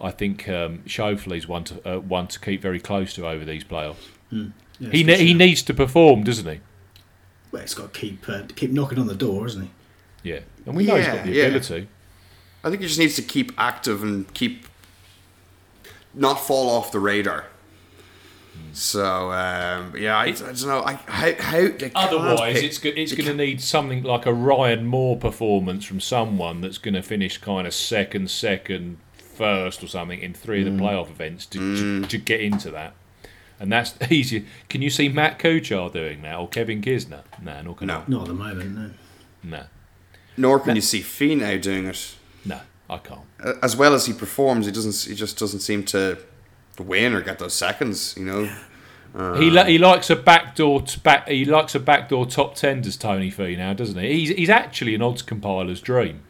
I 0.00 0.12
think 0.12 0.48
um, 0.48 0.84
Schauffele's 0.86 1.48
one 1.48 1.64
to 1.64 1.96
uh, 1.96 1.98
one 1.98 2.28
to 2.28 2.38
keep 2.38 2.62
very 2.62 2.78
close 2.78 3.12
to 3.14 3.26
over 3.26 3.44
these 3.44 3.64
playoffs. 3.64 4.06
Yeah, 4.30 4.90
He 4.90 5.02
ne- 5.02 5.16
for 5.16 5.22
he 5.22 5.34
needs 5.34 5.62
to 5.62 5.74
perform, 5.74 6.22
doesn't 6.22 6.46
he? 6.46 6.60
Well, 7.50 7.62
he's 7.62 7.74
got 7.74 7.92
to 7.92 8.00
keep 8.00 8.28
uh, 8.28 8.42
keep 8.54 8.70
knocking 8.70 9.00
on 9.00 9.08
the 9.08 9.16
door, 9.16 9.46
isn't 9.46 9.62
he? 9.62 9.70
Yeah, 10.28 10.40
and 10.66 10.76
we 10.76 10.84
know 10.86 10.96
he's 10.96 11.06
got 11.06 11.24
the 11.24 11.32
yeah. 11.32 11.44
ability. 11.44 11.88
I 12.64 12.70
think 12.70 12.80
he 12.82 12.86
just 12.88 12.98
needs 12.98 13.14
to 13.16 13.22
keep 13.22 13.52
active 13.58 14.02
and 14.02 14.32
keep 14.34 14.66
not 16.14 16.40
fall 16.40 16.68
off 16.70 16.90
the 16.92 17.00
radar. 17.00 17.46
So 18.72 19.30
um, 19.32 19.94
yeah, 19.96 20.16
I, 20.16 20.24
I 20.26 20.30
don't 20.32 20.66
know. 20.66 20.82
I, 20.84 20.94
how 20.94 21.32
how 21.38 21.68
they 21.68 21.90
Otherwise, 21.94 22.54
pick- 22.54 22.64
it's 22.64 22.78
go- 22.78 22.92
it's 22.94 23.12
going 23.14 23.26
to 23.26 23.34
need 23.34 23.60
something 23.60 24.02
like 24.02 24.26
a 24.26 24.32
Ryan 24.34 24.86
Moore 24.86 25.16
performance 25.16 25.84
from 25.84 26.00
someone 26.00 26.60
that's 26.60 26.78
going 26.78 26.94
to 26.94 27.02
finish 27.02 27.38
kind 27.38 27.66
of 27.66 27.74
second, 27.74 28.30
second, 28.30 28.98
first, 29.16 29.82
or 29.82 29.86
something 29.86 30.20
in 30.20 30.34
three 30.34 30.60
of 30.60 30.64
the 30.66 30.82
playoff 30.82 31.08
events 31.10 31.46
to, 31.46 31.76
to 32.02 32.06
to 32.06 32.18
get 32.18 32.40
into 32.40 32.70
that. 32.72 32.94
And 33.60 33.72
that's 33.72 33.94
easier. 34.10 34.42
Can 34.68 34.82
you 34.82 34.90
see 34.90 35.08
Matt 35.08 35.38
Kuchar 35.38 35.92
doing 35.92 36.22
that 36.22 36.36
or 36.36 36.48
Kevin 36.48 36.82
Kisner? 36.82 37.22
Nah, 37.40 37.62
nor 37.62 37.74
can 37.76 37.86
No. 37.86 37.98
I. 37.98 38.02
Not 38.08 38.22
at 38.22 38.28
the 38.28 38.34
moment, 38.34 38.76
no. 38.76 38.90
Nah, 39.58 39.62
Nor 40.38 40.60
can 40.60 40.76
you 40.76 40.82
see 40.82 41.00
Finau 41.00 41.60
doing 41.60 41.86
it 41.86 42.14
no, 42.44 42.60
I 42.88 42.98
can't. 42.98 43.20
As 43.62 43.76
well 43.76 43.94
as 43.94 44.06
he 44.06 44.12
performs. 44.12 44.66
He 44.66 44.72
doesn't. 44.72 45.08
He 45.08 45.14
just 45.14 45.38
doesn't 45.38 45.60
seem 45.60 45.84
to 45.86 46.18
win 46.78 47.14
or 47.14 47.20
get 47.20 47.38
those 47.38 47.54
seconds. 47.54 48.14
You 48.16 48.24
know. 48.24 48.44
he 49.36 49.50
li- 49.50 49.58
um, 49.60 49.66
he 49.66 49.78
likes 49.78 50.10
a 50.10 50.16
backdoor 50.16 50.82
t- 50.82 51.00
back. 51.02 51.28
He 51.28 51.44
likes 51.44 51.74
a 51.74 51.80
backdoor 51.80 52.26
top 52.26 52.54
ten. 52.54 52.80
Does 52.80 52.96
Tony 52.96 53.30
Finau, 53.30 53.76
doesn't 53.76 53.98
he? 53.98 54.12
He's 54.14 54.30
he's 54.30 54.50
actually 54.50 54.94
an 54.94 55.02
odds 55.02 55.22
compiler's 55.22 55.80
dream 55.80 56.22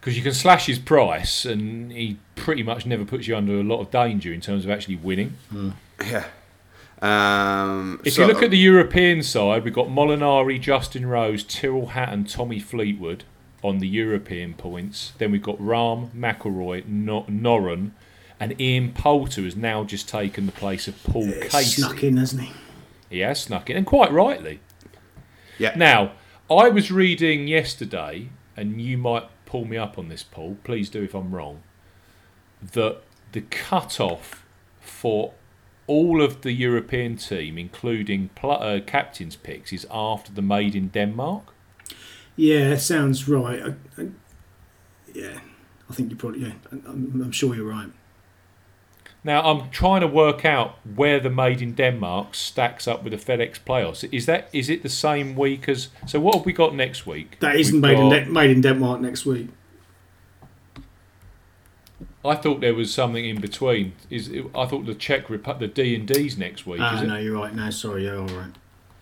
because 0.00 0.16
you 0.16 0.22
can 0.22 0.32
slash 0.32 0.66
his 0.66 0.78
price, 0.78 1.44
and 1.44 1.92
he 1.92 2.18
pretty 2.34 2.62
much 2.62 2.86
never 2.86 3.04
puts 3.04 3.26
you 3.26 3.36
under 3.36 3.60
a 3.60 3.62
lot 3.62 3.80
of 3.80 3.90
danger 3.90 4.32
in 4.32 4.40
terms 4.40 4.64
of 4.64 4.70
actually 4.70 4.96
winning. 4.96 5.34
Yeah. 6.00 6.24
Um, 7.02 8.00
If 8.04 8.14
so- 8.14 8.22
you 8.22 8.28
look 8.28 8.42
at 8.42 8.50
the 8.50 8.58
European 8.58 9.22
side, 9.22 9.64
we've 9.64 9.74
got 9.74 9.88
Molinari, 9.88 10.60
Justin 10.60 11.06
Rose, 11.06 11.42
Tyrrell 11.42 11.88
Hatton, 11.88 12.24
Tommy 12.24 12.58
Fleetwood 12.58 13.24
on 13.62 13.78
the 13.78 13.88
European 13.88 14.54
points. 14.54 15.12
Then 15.18 15.32
we've 15.32 15.42
got 15.42 15.58
Rahm, 15.58 16.10
McIlroy, 16.14 16.86
no- 16.86 17.24
Noren, 17.28 17.92
and 18.38 18.58
Ian 18.60 18.92
Poulter 18.92 19.42
has 19.42 19.56
now 19.56 19.84
just 19.84 20.08
taken 20.08 20.46
the 20.46 20.52
place 20.52 20.88
of 20.88 21.02
Paul 21.04 21.30
Casey. 21.42 21.82
Snuck 21.82 22.02
in, 22.02 22.16
hasn't 22.16 22.42
he? 22.42 22.52
He 23.10 23.18
has 23.20 23.40
snuck 23.42 23.68
in, 23.70 23.76
and 23.76 23.86
quite 23.86 24.12
rightly. 24.12 24.60
yeah. 25.58 25.72
Now, 25.76 26.12
I 26.50 26.68
was 26.68 26.90
reading 26.90 27.48
yesterday, 27.48 28.28
and 28.56 28.80
you 28.80 28.96
might 28.98 29.24
pull 29.46 29.64
me 29.64 29.76
up 29.76 29.98
on 29.98 30.08
this, 30.08 30.22
Paul. 30.22 30.56
Please 30.64 30.88
do 30.88 31.02
if 31.02 31.14
I'm 31.14 31.34
wrong. 31.34 31.62
That 32.72 32.98
the 33.32 33.42
cut-off 33.42 34.44
for 34.80 35.32
all 35.90 36.22
of 36.22 36.32
the 36.42 36.52
European 36.52 37.16
team, 37.16 37.58
including 37.58 38.28
pl- 38.34 38.62
uh, 38.62 38.80
captain's 38.86 39.36
picks, 39.36 39.72
is 39.72 39.86
after 39.90 40.32
the 40.32 40.42
Made 40.42 40.74
in 40.76 40.88
Denmark. 40.88 41.42
Yeah, 42.36 42.76
sounds 42.76 43.28
right. 43.28 43.60
I, 43.68 43.70
I, 44.02 44.08
yeah, 45.14 45.40
I 45.90 45.94
think 45.94 46.10
you 46.10 46.16
probably. 46.16 46.40
Yeah, 46.42 46.52
I- 46.72 46.90
I'm, 46.90 47.20
I'm 47.24 47.32
sure 47.32 47.54
you're 47.56 47.68
right. 47.80 47.90
Now, 49.22 49.42
I'm 49.42 49.68
trying 49.70 50.00
to 50.00 50.06
work 50.06 50.44
out 50.44 50.70
where 50.96 51.20
the 51.20 51.28
Made 51.30 51.60
in 51.60 51.74
Denmark 51.74 52.34
stacks 52.34 52.88
up 52.88 53.02
with 53.04 53.12
the 53.12 53.18
FedEx 53.32 53.58
playoffs. 53.60 54.08
Is 54.12 54.24
that 54.26 54.48
is 54.52 54.70
it 54.70 54.82
the 54.82 54.88
same 54.88 55.34
week 55.36 55.68
as? 55.68 55.88
So, 56.06 56.20
what 56.20 56.34
have 56.36 56.46
we 56.46 56.52
got 56.52 56.74
next 56.74 57.06
week? 57.06 57.36
That 57.40 57.56
isn't 57.56 57.74
We've 57.82 57.98
made 57.98 57.98
in, 57.98 58.08
De- 58.10 58.30
made 58.30 58.50
in 58.50 58.60
Denmark 58.62 59.00
next 59.00 59.26
week. 59.26 59.48
I 62.24 62.34
thought 62.34 62.60
there 62.60 62.74
was 62.74 62.92
something 62.92 63.24
in 63.24 63.40
between. 63.40 63.94
Is 64.10 64.28
it, 64.28 64.44
I 64.54 64.66
thought 64.66 64.84
the 64.86 64.94
Czech 64.94 65.28
Repu- 65.28 65.58
the 65.58 65.68
D 65.68 65.94
and 65.94 66.06
D's 66.06 66.36
next 66.36 66.66
week. 66.66 66.80
Ah, 66.82 66.96
is 66.96 67.02
it? 67.02 67.06
no, 67.06 67.16
you're 67.16 67.36
right. 67.36 67.54
No, 67.54 67.70
sorry, 67.70 68.04
you're 68.04 68.18
all 68.20 68.26
right. 68.26 68.50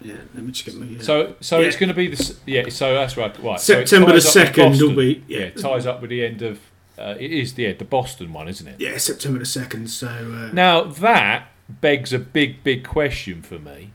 Yeah, 0.00 0.14
let 0.34 0.44
me 0.44 0.52
just 0.52 0.64
get 0.64 0.76
my. 0.76 0.86
Yeah. 0.86 1.02
So, 1.02 1.34
so 1.40 1.58
Yeah. 1.58 1.66
it's 1.66 1.76
going 1.76 1.88
to 1.88 1.94
be 1.94 2.06
the 2.08 2.36
Yeah, 2.46 2.68
so 2.68 2.94
that's 2.94 3.16
right. 3.16 3.36
Right. 3.42 3.58
so 3.58 3.74
September 3.84 4.12
the 4.12 4.20
ties 4.20 4.26
up 4.28 4.34
with 4.36 4.46
second 4.46 4.62
will 4.64 4.78
Boston. 4.90 4.96
be. 4.96 5.24
Yeah, 5.26 5.38
Yeah, 5.38 5.44
it 5.46 5.58
ties 5.58 5.86
up 5.86 6.00
with 6.00 6.10
the 6.10 6.24
end 6.24 6.42
of. 6.42 6.60
Uh, 6.96 7.14
it 7.18 7.32
is 7.32 7.54
the 7.54 7.64
yeah, 7.64 7.72
the 7.72 7.84
Boston 7.84 8.32
one, 8.32 8.48
isn't 8.48 8.66
it? 8.68 8.76
yeah, 8.80 8.96
September 8.98 9.38
the 9.40 9.46
second. 9.46 9.88
So 9.88 10.06
uh, 10.08 10.50
Now 10.52 10.82
that 10.84 11.48
begs 11.68 12.12
a 12.12 12.18
big, 12.20 12.62
big 12.62 12.84
question 12.86 13.42
for 13.42 13.58
me. 13.58 13.90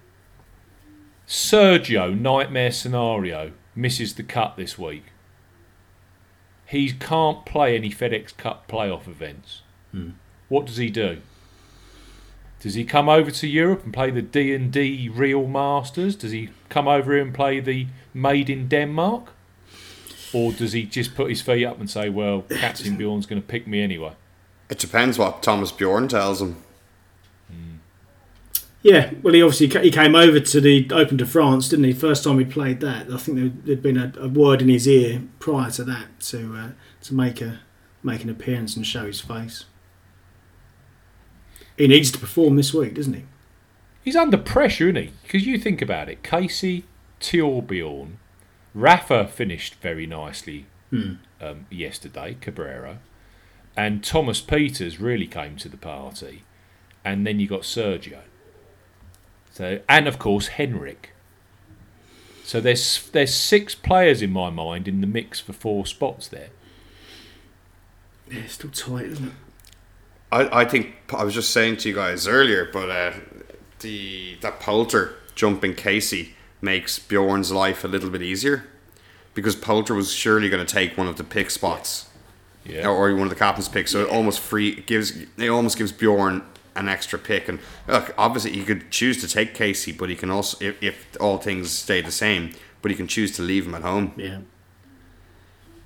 Sergio 1.28 2.18
nightmare 2.20 2.72
scenario 2.72 3.52
misses 3.76 4.16
the 4.16 4.24
cut 4.24 4.56
this 4.58 4.78
week. 4.78 5.04
He 6.74 6.92
can't 6.92 7.46
play 7.46 7.76
any 7.76 7.92
FedEx 7.92 8.36
Cup 8.36 8.68
playoff 8.68 9.08
events. 9.08 9.62
Hmm. 9.92 10.14
What 10.50 10.66
does 10.66 10.78
he 10.78 10.90
do? 10.90 11.20
Does 12.62 12.74
he 12.74 12.84
come 12.84 13.08
over 13.08 13.30
to 13.30 13.48
Europe 13.48 13.84
and 13.84 13.94
play 13.94 14.10
the 14.10 14.24
D 14.24 14.56
and 14.56 14.72
D 14.72 15.08
Real 15.08 15.46
Masters? 15.46 16.16
Does 16.16 16.32
he 16.32 16.50
come 16.70 16.88
over 16.88 17.14
here 17.14 17.22
and 17.22 17.32
play 17.32 17.60
the 17.60 17.86
Made 18.12 18.50
in 18.50 18.68
Denmark? 18.68 19.34
Or 20.34 20.52
does 20.52 20.74
he 20.74 20.86
just 20.86 21.14
put 21.14 21.30
his 21.30 21.44
feet 21.44 21.64
up 21.64 21.80
and 21.80 21.88
say, 21.88 22.10
"Well, 22.10 22.42
Captain 22.42 22.98
Bjorn's 22.98 23.28
going 23.28 23.40
to 23.40 23.48
pick 23.48 23.68
me 23.68 23.84
anyway"? 23.84 24.14
It 24.68 24.80
depends 24.80 25.20
what 25.20 25.44
Thomas 25.44 25.72
Bjorn 25.72 26.08
tells 26.08 26.42
him. 26.42 26.56
Yeah, 28.84 29.14
well, 29.22 29.34
he 29.34 29.42
obviously 29.42 29.82
he 29.82 29.90
came 29.92 30.14
over 30.14 30.40
to 30.42 30.60
the 30.62 30.88
Open 30.92 31.16
de 31.18 31.26
France, 31.26 31.70
didn't 31.70 31.86
he? 31.86 31.94
First 31.94 32.26
time 32.26 32.38
he 32.38 32.44
played 32.46 32.82
that, 32.82 33.10
I 33.12 33.16
think 33.18 33.38
there- 33.38 33.52
there'd 33.64 33.82
been 33.82 33.98
a, 33.98 34.12
a 34.20 34.28
word 34.28 34.62
in 34.62 34.68
his 34.68 34.86
ear 34.88 35.24
prior 35.40 35.72
to 35.72 35.84
that 35.86 36.20
to 36.22 36.54
uh, 36.56 36.70
to 37.04 37.14
make 37.16 37.40
a 37.42 37.62
make 38.04 38.24
an 38.26 38.30
appearance 38.30 38.76
and 38.76 38.86
show 38.86 39.06
his 39.08 39.22
face. 39.22 39.64
He 41.78 41.88
needs 41.88 42.12
to 42.12 42.20
perform 42.20 42.56
this 42.58 42.74
week, 42.74 42.94
doesn't 42.96 43.14
he? 43.14 43.24
He's 44.04 44.16
under 44.18 44.38
pressure, 44.38 44.90
isn't 44.90 45.02
he? 45.02 45.12
Because 45.24 45.48
you 45.48 45.58
think 45.58 45.82
about 45.82 46.10
it, 46.10 46.22
Casey, 46.24 46.84
Thorbjorn, 47.22 48.18
Rafa 48.74 49.28
finished 49.28 49.76
very 49.76 50.06
nicely 50.06 50.66
um, 51.42 51.66
yesterday, 51.72 52.36
Cabrera, 52.42 53.00
and 53.76 54.04
Thomas 54.04 54.42
Pieters 54.42 55.00
really 55.00 55.26
came 55.26 55.56
to 55.56 55.70
the 55.70 55.78
party, 55.78 56.44
and 57.06 57.26
then 57.26 57.40
you 57.40 57.48
got 57.48 57.62
Sergio. 57.62 58.20
So 59.54 59.80
and 59.88 60.08
of 60.08 60.20
course 60.20 60.48
Henrik. 60.48 61.12
So 62.44 62.60
there's 62.60 63.08
there's 63.12 63.34
six 63.34 63.74
players 63.76 64.22
in 64.22 64.32
my 64.32 64.50
mind 64.50 64.88
in 64.88 65.00
the 65.00 65.08
mix 65.08 65.40
for 65.40 65.54
four 65.54 65.86
spots 65.86 66.28
there. 66.28 66.50
Yeah, 68.30 68.40
it's 68.42 68.54
still 68.54 68.70
tight, 68.72 69.06
isn't 69.06 69.28
it? 69.28 69.34
I, 70.32 70.62
I 70.62 70.66
think 70.66 70.96
I 71.14 71.24
was 71.24 71.34
just 71.36 71.52
saying 71.52 71.78
to 71.78 71.90
you 71.90 71.96
guys 71.96 72.28
earlier, 72.28 72.68
but 72.72 72.90
uh, 72.90 73.14
the 73.80 74.38
that 74.42 74.60
Poulter 74.60 75.16
jumping 75.36 75.76
Casey 75.76 76.36
makes 76.62 76.98
Bjorn's 77.00 77.52
life 77.52 77.84
a 77.84 77.88
little 77.88 78.10
bit 78.10 78.22
easier 78.22 78.66
because 79.34 79.56
Poulter 79.56 79.94
was 79.94 80.12
surely 80.14 80.50
going 80.50 80.66
to 80.66 80.72
take 80.74 80.98
one 80.98 81.08
of 81.08 81.18
the 81.18 81.24
pick 81.24 81.50
spots 81.50 82.08
Yeah. 82.66 82.88
or 82.88 83.14
one 83.14 83.24
of 83.24 83.30
the 83.30 83.36
captain's 83.36 83.68
picks, 83.70 83.92
so 83.92 84.04
it 84.06 84.10
almost 84.10 84.40
free 84.40 84.70
it 84.70 84.88
gives 84.88 85.12
it 85.38 85.50
almost 85.50 85.78
gives 85.78 85.92
Bjorn 85.92 86.44
an 86.76 86.90
extra 86.90 87.20
pick. 87.20 87.48
And 87.48 87.60
look, 87.88 88.14
obviously 88.18 88.52
he 88.54 88.64
could 88.64 88.90
choose 88.92 89.20
to 89.22 89.28
take 89.28 89.54
Casey, 89.54 89.92
but 89.92 90.10
he 90.10 90.16
can 90.16 90.30
also 90.30 90.58
if, 90.64 90.82
if 90.82 91.08
all 91.20 91.38
things 91.38 91.72
stay 91.72 92.02
the 92.02 92.12
same, 92.12 92.52
but 92.82 92.92
he 92.92 92.98
can 92.98 93.08
choose 93.08 93.32
to 93.34 93.42
leave 93.42 93.66
him 93.66 93.76
at 93.76 93.82
home. 93.84 94.14
Yeah. 94.18 94.40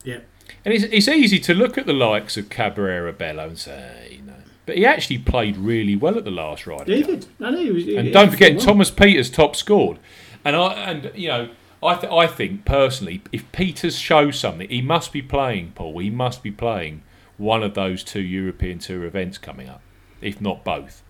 Yeah. 0.04 0.20
And 0.64 0.74
it's, 0.74 0.86
it's 0.86 1.08
easy 1.08 1.40
to 1.40 1.54
look 1.54 1.78
at 1.78 1.86
the 1.86 1.94
likes 1.94 2.38
of 2.38 2.50
Cabrera 2.50 3.14
Bello 3.14 3.48
and 3.50 3.58
say, 3.60 4.22
no. 4.26 4.34
But 4.66 4.78
he 4.78 4.86
actually 4.86 5.20
played 5.20 5.56
really 5.58 5.96
well 5.96 6.18
at 6.18 6.26
the 6.26 6.32
last 6.32 6.68
Ryder 6.68 6.92
Yeah, 6.92 6.98
he 6.98 7.04
did. 7.04 7.26
I 7.40 7.52
know. 7.52 7.58
He 7.58 7.72
was, 7.72 7.86
he- 7.86 7.96
And 7.98 8.08
he 8.08 8.14
don't 8.14 8.30
forget, 8.32 8.56
well. 8.58 8.66
Thomas 8.66 8.92
Pieters 8.92 9.34
top 9.34 9.56
scored. 9.56 10.00
And 10.44 10.56
I 10.56 10.74
and 10.74 11.12
you 11.16 11.28
know, 11.30 11.50
I 11.84 11.96
th- 11.96 12.12
I 12.12 12.28
think 12.28 12.64
personally, 12.66 13.22
if 13.32 13.50
Pieters 13.52 14.00
shows 14.02 14.40
something, 14.40 14.70
he 14.70 14.82
must 14.82 15.12
be 15.14 15.22
playing 15.22 15.72
Paul. 15.76 16.00
He 16.00 16.10
must 16.10 16.42
be 16.44 16.52
playing 16.52 17.04
one 17.38 17.64
of 17.64 17.74
those 17.76 18.04
two 18.04 18.22
European 18.22 18.80
Tour 18.80 19.04
events 19.06 19.38
coming 19.38 19.68
up, 19.70 19.82
if 20.22 20.42
not 20.42 20.64
both. 20.64 21.04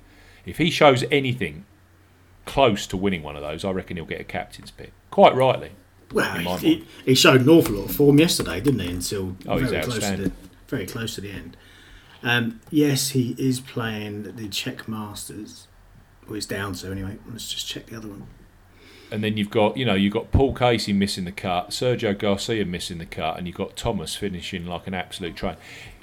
If 0.45 0.57
he 0.57 0.69
shows 0.69 1.03
anything, 1.11 1.65
close 2.45 2.87
to 2.87 2.97
winning 2.97 3.23
one 3.23 3.35
of 3.35 3.41
those, 3.41 3.65
I 3.65 3.71
reckon 3.71 3.97
he'll 3.97 4.05
get 4.05 4.21
a 4.21 4.25
captain's 4.25 4.71
pick. 4.71 4.91
Quite 5.11 5.35
rightly. 5.35 5.71
Well, 6.13 6.57
he, 6.57 6.85
he 7.05 7.15
showed 7.15 7.41
an 7.41 7.49
awful 7.49 7.75
lot 7.75 7.89
of 7.89 7.95
form 7.95 8.17
yesterday, 8.19 8.61
didn't 8.61 8.79
he? 8.79 8.91
Until 8.91 9.35
Oh, 9.45 9.57
very 9.57 9.83
close 9.83 9.99
to 9.99 10.17
the 10.17 10.31
very 10.67 10.85
close 10.85 11.15
to 11.15 11.21
the 11.21 11.31
end. 11.31 11.57
Um, 12.23 12.61
yes, 12.71 13.09
he 13.09 13.35
is 13.37 13.59
playing 13.59 14.35
the 14.35 14.47
Czech 14.47 14.87
Masters. 14.87 15.67
Well, 16.25 16.35
he's 16.35 16.45
down 16.45 16.75
so 16.75 16.91
anyway. 16.91 17.17
Let's 17.29 17.51
just 17.51 17.67
check 17.67 17.87
the 17.87 17.97
other 17.97 18.07
one. 18.07 18.27
And 19.11 19.23
then 19.23 19.37
you've 19.37 19.49
got, 19.49 19.77
you 19.77 19.85
know, 19.85 19.93
you've 19.93 20.13
got 20.13 20.31
Paul 20.31 20.53
Casey 20.53 20.91
missing 20.91 21.23
the 21.23 21.31
cut, 21.31 21.69
Sergio 21.69 22.17
Garcia 22.17 22.65
missing 22.65 22.97
the 22.97 23.05
cut, 23.05 23.37
and 23.37 23.47
you've 23.47 23.55
got 23.55 23.77
Thomas 23.77 24.15
finishing 24.15 24.65
like 24.65 24.87
an 24.87 24.93
absolute 24.93 25.35
train. 25.37 25.55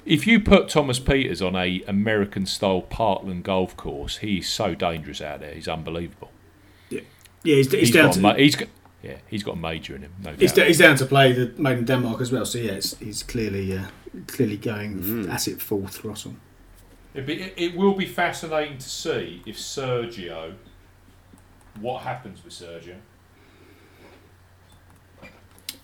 If 0.04 0.26
you 0.26 0.38
put 0.40 0.68
Thomas 0.68 1.00
Pieters 1.00 1.44
on 1.46 1.56
a 1.56 1.82
American 1.88 2.44
style 2.46 2.82
Parkland 2.82 3.42
golf 3.44 3.76
course, 3.76 4.18
he's 4.18 4.48
so 4.48 4.74
dangerous 4.74 5.20
out 5.22 5.40
there. 5.40 5.54
He's 5.54 5.68
unbelievable. 5.68 6.30
Yeah, 6.90 7.00
he's, 7.56 7.70
he's, 7.70 7.80
He's 7.80 7.90
down 7.90 8.10
to 8.12 8.18
a 8.18 8.22
ma- 8.22 8.34
he's 8.34 8.56
got, 8.56 8.68
yeah, 9.02 9.16
he's 9.28 9.42
got 9.42 9.52
a 9.52 9.58
major 9.58 9.94
in 9.94 10.02
him. 10.02 10.12
No 10.22 10.32
he's, 10.32 10.52
doubt. 10.52 10.62
da- 10.62 10.66
he's 10.66 10.78
down 10.78 10.96
to 10.96 11.06
play 11.06 11.32
the 11.32 11.52
made 11.60 11.78
in 11.78 11.84
Denmark 11.84 12.20
as 12.22 12.32
well. 12.32 12.46
So 12.46 12.58
yeah, 12.58 12.72
it's, 12.72 12.96
he's 12.98 13.22
clearly 13.22 13.76
uh, 13.76 13.84
clearly 14.26 14.56
going 14.56 15.28
at 15.30 15.46
it 15.48 15.60
full 15.60 15.86
throttle. 15.86 16.36
It'd 17.12 17.26
be, 17.26 17.42
it, 17.42 17.54
it 17.56 17.76
will 17.76 17.94
be 17.94 18.06
fascinating 18.06 18.78
to 18.78 18.88
see 18.88 19.42
if 19.46 19.56
Sergio, 19.58 20.54
what 21.80 22.02
happens 22.02 22.42
with 22.42 22.54
Sergio. 22.54 22.96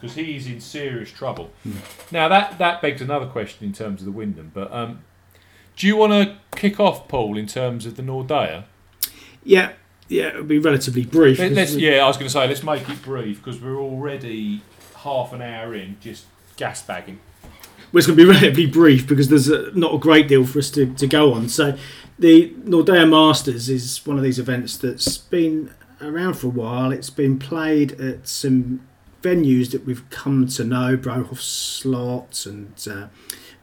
Because 0.01 0.17
he 0.17 0.37
is 0.37 0.47
in 0.47 0.61
serious 0.61 1.11
trouble. 1.11 1.51
Now, 2.11 2.29
that, 2.29 2.59
that 2.59 2.81
begs 2.81 3.03
another 3.03 3.27
question 3.27 3.67
in 3.67 3.73
terms 3.73 4.01
of 4.01 4.07
the 4.07 4.13
Wyndham. 4.13 4.51
But 4.55 4.73
um, 4.73 5.05
do 5.77 5.87
you 5.87 5.97
want 5.97 6.13
to 6.13 6.37
kick 6.57 6.81
off, 6.81 7.07
Paul, 7.07 7.37
in 7.37 7.47
terms 7.47 7.85
of 7.87 7.97
the 7.97 8.03
Nordea? 8.03 8.65
Yeah, 9.45 9.73
yeah, 10.09 10.29
it'll 10.29 10.45
be 10.45 10.59
relatively 10.59 11.05
brief. 11.05 11.39
Let's, 11.39 11.75
yeah, 11.75 12.05
I 12.05 12.07
was 12.07 12.17
going 12.17 12.27
to 12.27 12.33
say, 12.33 12.47
let's 12.49 12.63
make 12.63 12.89
it 12.89 13.01
brief 13.03 13.43
because 13.43 13.61
we're 13.61 13.79
already 13.79 14.63
half 14.97 15.33
an 15.33 15.41
hour 15.41 15.75
in, 15.75 15.97
just 16.01 16.27
gas 16.57 16.83
bagging. 16.83 17.21
Well, 17.93 17.99
it's 17.99 18.07
going 18.07 18.19
to 18.19 18.25
be 18.25 18.29
relatively 18.29 18.67
brief 18.67 19.07
because 19.07 19.29
there's 19.29 19.49
a, 19.49 19.71
not 19.79 19.95
a 19.95 19.99
great 19.99 20.29
deal 20.29 20.45
for 20.47 20.59
us 20.59 20.71
to, 20.73 20.93
to 20.95 21.07
go 21.07 21.33
on. 21.33 21.49
So, 21.49 21.77
the 22.19 22.51
Nordea 22.65 23.09
Masters 23.09 23.71
is 23.71 24.05
one 24.05 24.19
of 24.19 24.23
these 24.23 24.39
events 24.39 24.77
that's 24.77 25.17
been 25.17 25.73
around 26.03 26.35
for 26.35 26.49
a 26.49 26.51
while. 26.51 26.93
It's 26.93 27.11
been 27.11 27.39
played 27.39 27.99
at 28.01 28.29
some 28.29 28.87
venues 29.22 29.70
that 29.72 29.85
we've 29.85 30.09
come 30.11 30.46
to 30.48 30.64
know, 30.64 30.96
Bro 30.96 31.24
Hof 31.24 31.40
Slott 31.40 32.46
and 32.46 32.72
uh, 32.90 33.09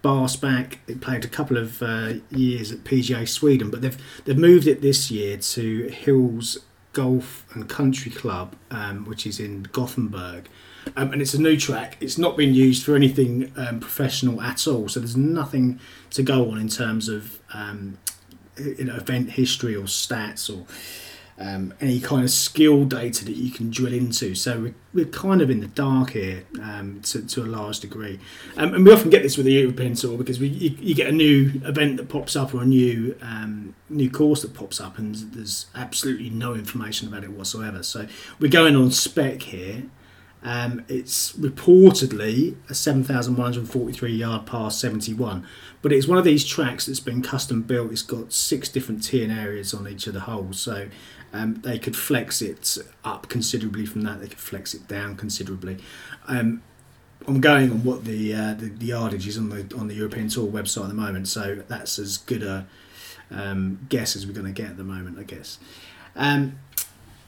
Barsebäck. 0.03 0.75
It 0.87 1.01
played 1.01 1.25
a 1.25 1.27
couple 1.27 1.57
of 1.57 1.81
uh, 1.81 2.13
years 2.29 2.71
at 2.71 2.83
PGA 2.83 3.27
Sweden, 3.27 3.69
but 3.69 3.81
they've 3.81 3.97
they've 4.25 4.37
moved 4.37 4.67
it 4.67 4.81
this 4.81 5.11
year 5.11 5.37
to 5.37 5.87
Hills 5.87 6.59
Golf 6.93 7.45
and 7.53 7.69
Country 7.69 8.11
Club, 8.11 8.55
um, 8.71 9.05
which 9.05 9.27
is 9.27 9.39
in 9.39 9.63
Gothenburg. 9.71 10.49
Um, 10.95 11.11
and 11.11 11.21
it's 11.21 11.33
a 11.33 11.41
new 11.41 11.57
track. 11.57 11.97
It's 11.99 12.17
not 12.17 12.37
been 12.37 12.53
used 12.53 12.85
for 12.85 12.95
anything 12.95 13.51
um, 13.57 13.79
professional 13.79 14.41
at 14.41 14.67
all, 14.67 14.87
so 14.87 14.99
there's 14.99 15.17
nothing 15.17 15.79
to 16.11 16.23
go 16.23 16.49
on 16.49 16.57
in 16.57 16.69
terms 16.69 17.09
of 17.09 17.39
um, 17.53 17.97
you 18.57 18.85
know 18.85 18.95
event 18.95 19.31
history 19.31 19.75
or 19.75 19.83
stats 19.83 20.49
or 20.49 20.65
um, 21.39 21.73
any 21.79 21.99
kind 21.99 22.23
of 22.23 22.31
skill 22.31 22.85
data 22.85 23.23
that 23.25 23.35
you 23.35 23.51
can 23.51 23.69
drill 23.69 23.93
into. 23.93 24.33
So 24.33 24.59
we're, 24.59 24.75
we're 24.93 25.05
kind 25.05 25.41
of 25.41 25.49
in 25.49 25.59
the 25.59 25.67
dark 25.67 26.11
here 26.11 26.43
um, 26.61 27.01
to, 27.03 27.25
to 27.27 27.43
a 27.43 27.45
large 27.45 27.79
degree. 27.79 28.19
Um, 28.55 28.73
and 28.73 28.85
we 28.85 28.91
often 28.91 29.09
get 29.09 29.21
this 29.21 29.37
with 29.37 29.45
the 29.45 29.53
European 29.53 29.93
Tour 29.93 30.17
because 30.17 30.39
we 30.39 30.47
you, 30.47 30.75
you 30.79 30.95
get 30.95 31.07
a 31.07 31.11
new 31.11 31.61
event 31.63 31.97
that 31.97 32.09
pops 32.09 32.35
up 32.35 32.53
or 32.53 32.63
a 32.63 32.65
new 32.65 33.15
um, 33.21 33.75
new 33.89 34.09
course 34.09 34.41
that 34.41 34.53
pops 34.53 34.81
up 34.81 34.97
and 34.97 35.15
there's 35.15 35.67
absolutely 35.75 36.29
no 36.29 36.55
information 36.55 37.07
about 37.07 37.23
it 37.23 37.31
whatsoever. 37.31 37.83
So 37.83 38.07
we're 38.39 38.51
going 38.51 38.75
on 38.75 38.91
spec 38.91 39.43
here. 39.43 39.83
Um, 40.43 40.85
it's 40.87 41.33
reportedly 41.33 42.55
a 42.69 42.73
7,143 42.73 44.11
yard 44.11 44.45
par 44.45 44.69
71, 44.69 45.45
but 45.81 45.91
it's 45.91 46.07
one 46.07 46.17
of 46.17 46.23
these 46.23 46.45
tracks 46.45 46.85
that's 46.85 46.99
been 46.99 47.21
custom 47.21 47.63
built. 47.63 47.91
It's 47.91 48.03
got 48.03 48.31
six 48.31 48.69
different 48.69 49.03
tee 49.03 49.25
areas 49.25 49.73
on 49.73 49.87
each 49.87 50.05
of 50.07 50.13
the 50.13 50.21
holes, 50.21 50.59
so 50.59 50.89
um, 51.33 51.55
they 51.63 51.77
could 51.77 51.95
flex 51.95 52.41
it 52.41 52.77
up 53.03 53.29
considerably 53.29 53.85
from 53.85 54.01
that. 54.01 54.21
They 54.21 54.27
could 54.27 54.39
flex 54.39 54.73
it 54.73 54.87
down 54.87 55.15
considerably. 55.15 55.77
Um, 56.27 56.61
I'm 57.27 57.41
going 57.41 57.71
on 57.71 57.83
what 57.83 58.05
the, 58.05 58.33
uh, 58.33 58.53
the 58.53 58.69
the 58.69 58.87
yardage 58.87 59.27
is 59.27 59.37
on 59.37 59.49
the 59.49 59.75
on 59.77 59.87
the 59.87 59.95
European 59.95 60.29
Tour 60.29 60.49
website 60.49 60.83
at 60.83 60.87
the 60.89 60.93
moment, 60.93 61.27
so 61.27 61.63
that's 61.67 61.99
as 61.99 62.17
good 62.17 62.43
a 62.43 62.67
um, 63.29 63.85
guess 63.89 64.15
as 64.15 64.25
we're 64.25 64.33
going 64.33 64.45
to 64.45 64.53
get 64.53 64.71
at 64.71 64.77
the 64.77 64.83
moment, 64.83 65.19
I 65.19 65.23
guess. 65.23 65.59
Um, 66.15 66.59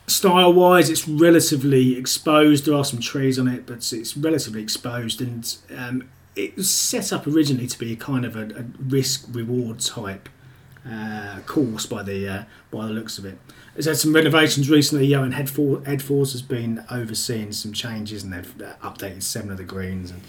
style 0.06 0.52
wise, 0.52 0.88
it's 0.88 1.06
relatively 1.06 1.96
exposed. 1.96 2.64
There 2.64 2.74
are 2.74 2.84
some 2.84 3.00
trees 3.00 3.38
on 3.38 3.46
it, 3.48 3.66
but 3.66 3.92
it's 3.92 4.16
relatively 4.16 4.62
exposed, 4.62 5.20
and 5.20 5.56
um, 5.76 6.08
it 6.34 6.56
was 6.56 6.70
set 6.70 7.12
up 7.12 7.26
originally 7.26 7.66
to 7.66 7.78
be 7.78 7.92
a 7.92 7.96
kind 7.96 8.24
of 8.24 8.36
a, 8.36 8.44
a 8.58 8.64
risk 8.78 9.26
reward 9.32 9.80
type 9.80 10.28
uh, 10.88 11.40
course 11.46 11.86
by 11.86 12.02
the 12.02 12.28
uh, 12.28 12.44
by 12.70 12.86
the 12.86 12.92
looks 12.92 13.18
of 13.18 13.24
it. 13.24 13.38
It's 13.76 13.86
had 13.86 13.96
some 13.96 14.14
renovations 14.14 14.68
recently. 14.68 15.06
Johan 15.06 15.32
Headfor- 15.32 15.82
Headforce 15.84 16.32
has 16.32 16.42
been 16.42 16.84
overseeing 16.90 17.52
some 17.52 17.72
changes, 17.72 18.22
and 18.22 18.32
they've 18.32 18.62
uh, 18.62 18.74
updated 18.82 19.22
seven 19.22 19.50
of 19.50 19.56
the 19.58 19.64
greens 19.64 20.10
and 20.10 20.22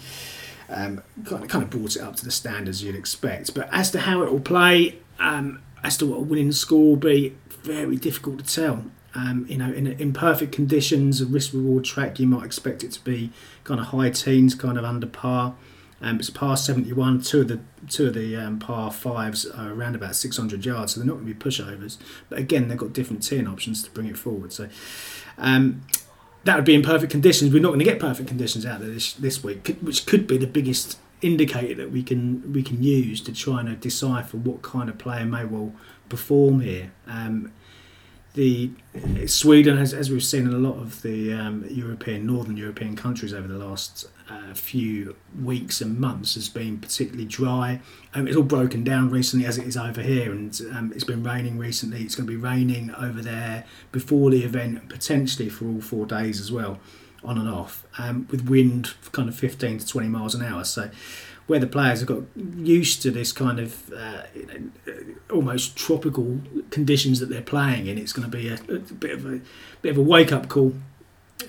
um, 0.68 1.02
kind 1.24 1.42
of 1.42 1.48
kind 1.48 1.64
of 1.64 1.70
brought 1.70 1.96
it 1.96 2.02
up 2.02 2.16
to 2.16 2.24
the 2.24 2.30
standards 2.30 2.82
you'd 2.82 2.94
expect. 2.94 3.54
But 3.54 3.68
as 3.72 3.90
to 3.92 4.00
how 4.00 4.22
it 4.22 4.32
will 4.32 4.40
play, 4.40 4.98
um, 5.18 5.62
as 5.82 5.96
to 5.98 6.06
what 6.06 6.16
a 6.18 6.22
winning 6.22 6.52
score 6.52 6.90
will 6.90 6.96
be, 6.96 7.36
very 7.62 7.96
difficult 7.96 8.44
to 8.44 8.54
tell. 8.54 8.84
Um, 9.14 9.44
you 9.48 9.58
know, 9.58 9.70
in, 9.70 9.86
in 9.86 10.12
perfect 10.14 10.52
conditions, 10.52 11.20
a 11.20 11.26
risk 11.26 11.52
reward 11.52 11.84
track, 11.84 12.18
you 12.18 12.26
might 12.26 12.46
expect 12.46 12.82
it 12.82 12.92
to 12.92 13.04
be 13.04 13.30
kind 13.62 13.78
of 13.78 13.86
high 13.88 14.10
teens, 14.10 14.54
kind 14.54 14.78
of 14.78 14.84
under 14.84 15.06
par. 15.06 15.54
Um, 16.02 16.18
it's 16.18 16.30
par 16.30 16.56
71. 16.56 17.22
Two 17.22 17.42
of 17.42 17.48
the 17.48 17.60
two 17.88 18.08
of 18.08 18.14
the 18.14 18.36
um, 18.36 18.58
par 18.58 18.90
fives 18.90 19.46
are 19.46 19.72
around 19.72 19.94
about 19.94 20.16
600 20.16 20.64
yards, 20.64 20.94
so 20.94 21.00
they're 21.00 21.06
not 21.06 21.14
going 21.14 21.26
to 21.26 21.34
be 21.34 21.38
pushovers. 21.38 21.96
But 22.28 22.38
again, 22.38 22.68
they've 22.68 22.76
got 22.76 22.92
different 22.92 23.22
teeing 23.22 23.46
options 23.46 23.82
to 23.84 23.90
bring 23.90 24.08
it 24.08 24.18
forward. 24.18 24.52
So 24.52 24.68
um, 25.38 25.82
that 26.44 26.56
would 26.56 26.64
be 26.64 26.74
in 26.74 26.82
perfect 26.82 27.12
conditions. 27.12 27.52
We're 27.52 27.62
not 27.62 27.68
going 27.68 27.78
to 27.78 27.84
get 27.84 28.00
perfect 28.00 28.28
conditions 28.28 28.66
out 28.66 28.80
there 28.80 28.90
this, 28.90 29.12
this 29.14 29.44
week, 29.44 29.76
which 29.80 30.06
could 30.06 30.26
be 30.26 30.36
the 30.36 30.46
biggest 30.46 30.98
indicator 31.20 31.74
that 31.76 31.92
we 31.92 32.02
can 32.02 32.52
we 32.52 32.64
can 32.64 32.82
use 32.82 33.20
to 33.20 33.32
try 33.32 33.60
and 33.60 33.80
decipher 33.80 34.36
what 34.36 34.60
kind 34.62 34.88
of 34.88 34.98
player 34.98 35.24
may 35.24 35.44
well 35.44 35.72
perform 36.08 36.60
here. 36.60 36.92
Um, 37.06 37.52
the 38.34 38.70
Sweden, 39.26 39.76
as, 39.76 39.92
as 39.92 40.10
we've 40.10 40.24
seen 40.24 40.46
in 40.46 40.54
a 40.54 40.58
lot 40.58 40.78
of 40.78 41.02
the 41.02 41.34
um, 41.34 41.66
European, 41.68 42.26
northern 42.26 42.56
European 42.56 42.96
countries 42.96 43.34
over 43.34 43.46
the 43.46 43.58
last 43.58 44.08
uh, 44.32 44.54
few 44.54 45.16
weeks 45.42 45.80
and 45.80 45.98
months, 45.98 46.34
has 46.34 46.48
been 46.48 46.78
particularly 46.78 47.26
dry. 47.26 47.80
Um, 48.14 48.26
it's 48.26 48.36
all 48.36 48.42
broken 48.42 48.82
down 48.82 49.10
recently, 49.10 49.46
as 49.46 49.58
it 49.58 49.66
is 49.66 49.76
over 49.76 50.00
here, 50.00 50.32
and 50.32 50.58
um, 50.72 50.92
it's 50.94 51.04
been 51.04 51.22
raining 51.22 51.58
recently. 51.58 52.02
It's 52.02 52.14
going 52.14 52.26
to 52.26 52.32
be 52.32 52.36
raining 52.36 52.90
over 52.94 53.20
there 53.20 53.64
before 53.90 54.30
the 54.30 54.44
event, 54.44 54.88
potentially 54.88 55.48
for 55.48 55.66
all 55.66 55.80
four 55.80 56.06
days 56.06 56.40
as 56.40 56.50
well, 56.50 56.78
on 57.22 57.38
and 57.38 57.48
off, 57.48 57.86
um, 57.98 58.26
with 58.30 58.48
wind 58.48 58.94
kind 59.12 59.28
of 59.28 59.34
15 59.34 59.78
to 59.78 59.86
20 59.86 60.08
miles 60.08 60.34
an 60.34 60.42
hour. 60.42 60.64
So 60.64 60.90
where 61.46 61.60
the 61.60 61.66
players 61.66 62.00
have 62.00 62.08
got 62.08 62.22
used 62.56 63.02
to 63.02 63.10
this 63.10 63.32
kind 63.32 63.58
of 63.58 63.92
uh, 63.92 64.22
almost 65.30 65.76
tropical 65.76 66.40
conditions 66.70 67.20
that 67.20 67.28
they're 67.28 67.42
playing 67.42 67.86
in, 67.86 67.98
it's 67.98 68.12
going 68.12 68.30
to 68.30 68.36
be 68.36 68.48
a, 68.48 68.54
a 68.54 68.78
bit 68.78 69.10
of 69.10 69.26
a 69.26 69.40
bit 69.82 69.90
of 69.90 69.98
a 69.98 70.02
wake 70.02 70.32
up 70.32 70.48
call. 70.48 70.74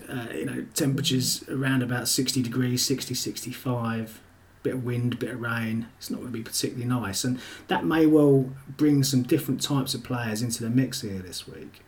Uh, 0.10 0.28
you 0.34 0.46
know, 0.46 0.66
temperatures 0.74 1.44
around 1.50 1.82
about 1.84 2.08
60 2.08 2.42
degrees, 2.42 2.86
60, 2.86 3.14
65, 3.14 4.22
bit 4.64 4.74
of 4.76 4.84
wind, 4.86 5.20
bit 5.20 5.32
of 5.32 5.42
rain. 5.42 5.88
It's 5.98 6.10
not 6.10 6.18
going 6.18 6.32
to 6.32 6.38
be 6.38 6.44
particularly 6.44 6.86
nice, 6.86 7.24
and 7.24 7.40
that 7.68 7.86
may 7.86 8.06
well 8.06 8.50
bring 8.68 9.04
some 9.04 9.24
different 9.24 9.62
types 9.62 9.94
of 9.94 10.04
players 10.04 10.42
into 10.42 10.64
the 10.64 10.70
mix 10.70 11.02
here 11.02 11.20
this 11.20 11.48
week. 11.48 11.82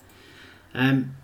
Um, 0.74 1.16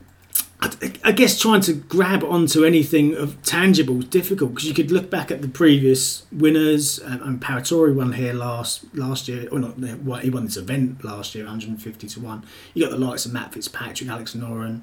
I, 0.61 0.71
I 1.03 1.11
guess 1.11 1.39
trying 1.39 1.61
to 1.61 1.73
grab 1.73 2.23
onto 2.23 2.63
anything 2.63 3.15
of 3.15 3.41
tangible 3.41 3.99
is 3.99 4.05
difficult 4.05 4.51
because 4.51 4.67
you 4.67 4.75
could 4.75 4.91
look 4.91 5.09
back 5.09 5.31
at 5.31 5.41
the 5.41 5.47
previous 5.47 6.23
winners. 6.31 7.01
Um, 7.03 7.21
and 7.23 7.41
Paratore 7.41 7.93
won 7.95 8.13
here 8.13 8.33
last 8.33 8.85
last 8.95 9.27
year, 9.27 9.47
or 9.51 9.59
not? 9.59 9.79
well, 9.79 10.19
He 10.19 10.29
won 10.29 10.45
this 10.45 10.57
event 10.57 11.03
last 11.03 11.33
year, 11.33 11.45
150 11.45 12.07
to 12.07 12.19
one. 12.19 12.45
You 12.73 12.83
got 12.83 12.91
the 12.91 13.03
likes 13.03 13.25
of 13.25 13.33
Matt 13.33 13.53
Fitzpatrick, 13.53 14.09
Alex 14.09 14.35
Noren. 14.35 14.81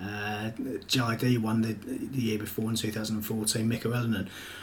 Uh, 0.00 0.50
Jaidee 0.86 1.38
won 1.38 1.62
the, 1.62 1.74
the 1.74 2.20
year 2.20 2.38
before 2.38 2.68
in 2.70 2.76
2014, 2.76 3.68
Mika. 3.68 3.92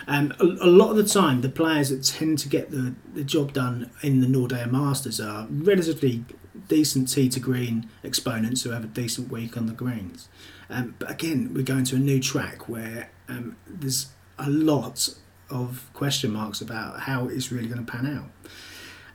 Um, 0.07 0.34
a, 0.39 0.43
a 0.43 0.67
lot 0.67 0.89
of 0.89 0.97
the 0.97 1.03
time, 1.03 1.41
the 1.41 1.49
players 1.49 1.89
that 1.89 2.03
tend 2.03 2.39
to 2.39 2.49
get 2.49 2.71
the, 2.71 2.95
the 3.13 3.23
job 3.23 3.53
done 3.53 3.91
in 4.01 4.21
the 4.21 4.27
Nordea 4.27 4.69
Masters 4.69 5.21
are 5.21 5.47
relatively 5.49 6.25
decent 6.67 7.09
tee 7.09 7.30
to 7.30 7.39
green 7.39 7.89
exponents 8.03 8.63
who 8.63 8.71
have 8.71 8.84
a 8.84 8.88
decent 8.88 9.32
week 9.32 9.55
on 9.55 9.67
the 9.67 9.73
greens. 9.73 10.27
Um, 10.69 10.95
but 10.99 11.09
again, 11.09 11.53
we're 11.53 11.63
going 11.63 11.86
to 11.86 11.95
a 11.95 11.99
new 11.99 12.19
track 12.19 12.67
where 12.67 13.09
um, 13.27 13.55
there's 13.67 14.07
a 14.38 14.49
lot 14.49 15.09
of 15.49 15.89
question 15.93 16.32
marks 16.32 16.61
about 16.61 17.01
how 17.01 17.27
it's 17.27 17.51
really 17.51 17.67
going 17.67 17.84
to 17.86 17.91
pan 17.91 18.05
out. 18.05 18.51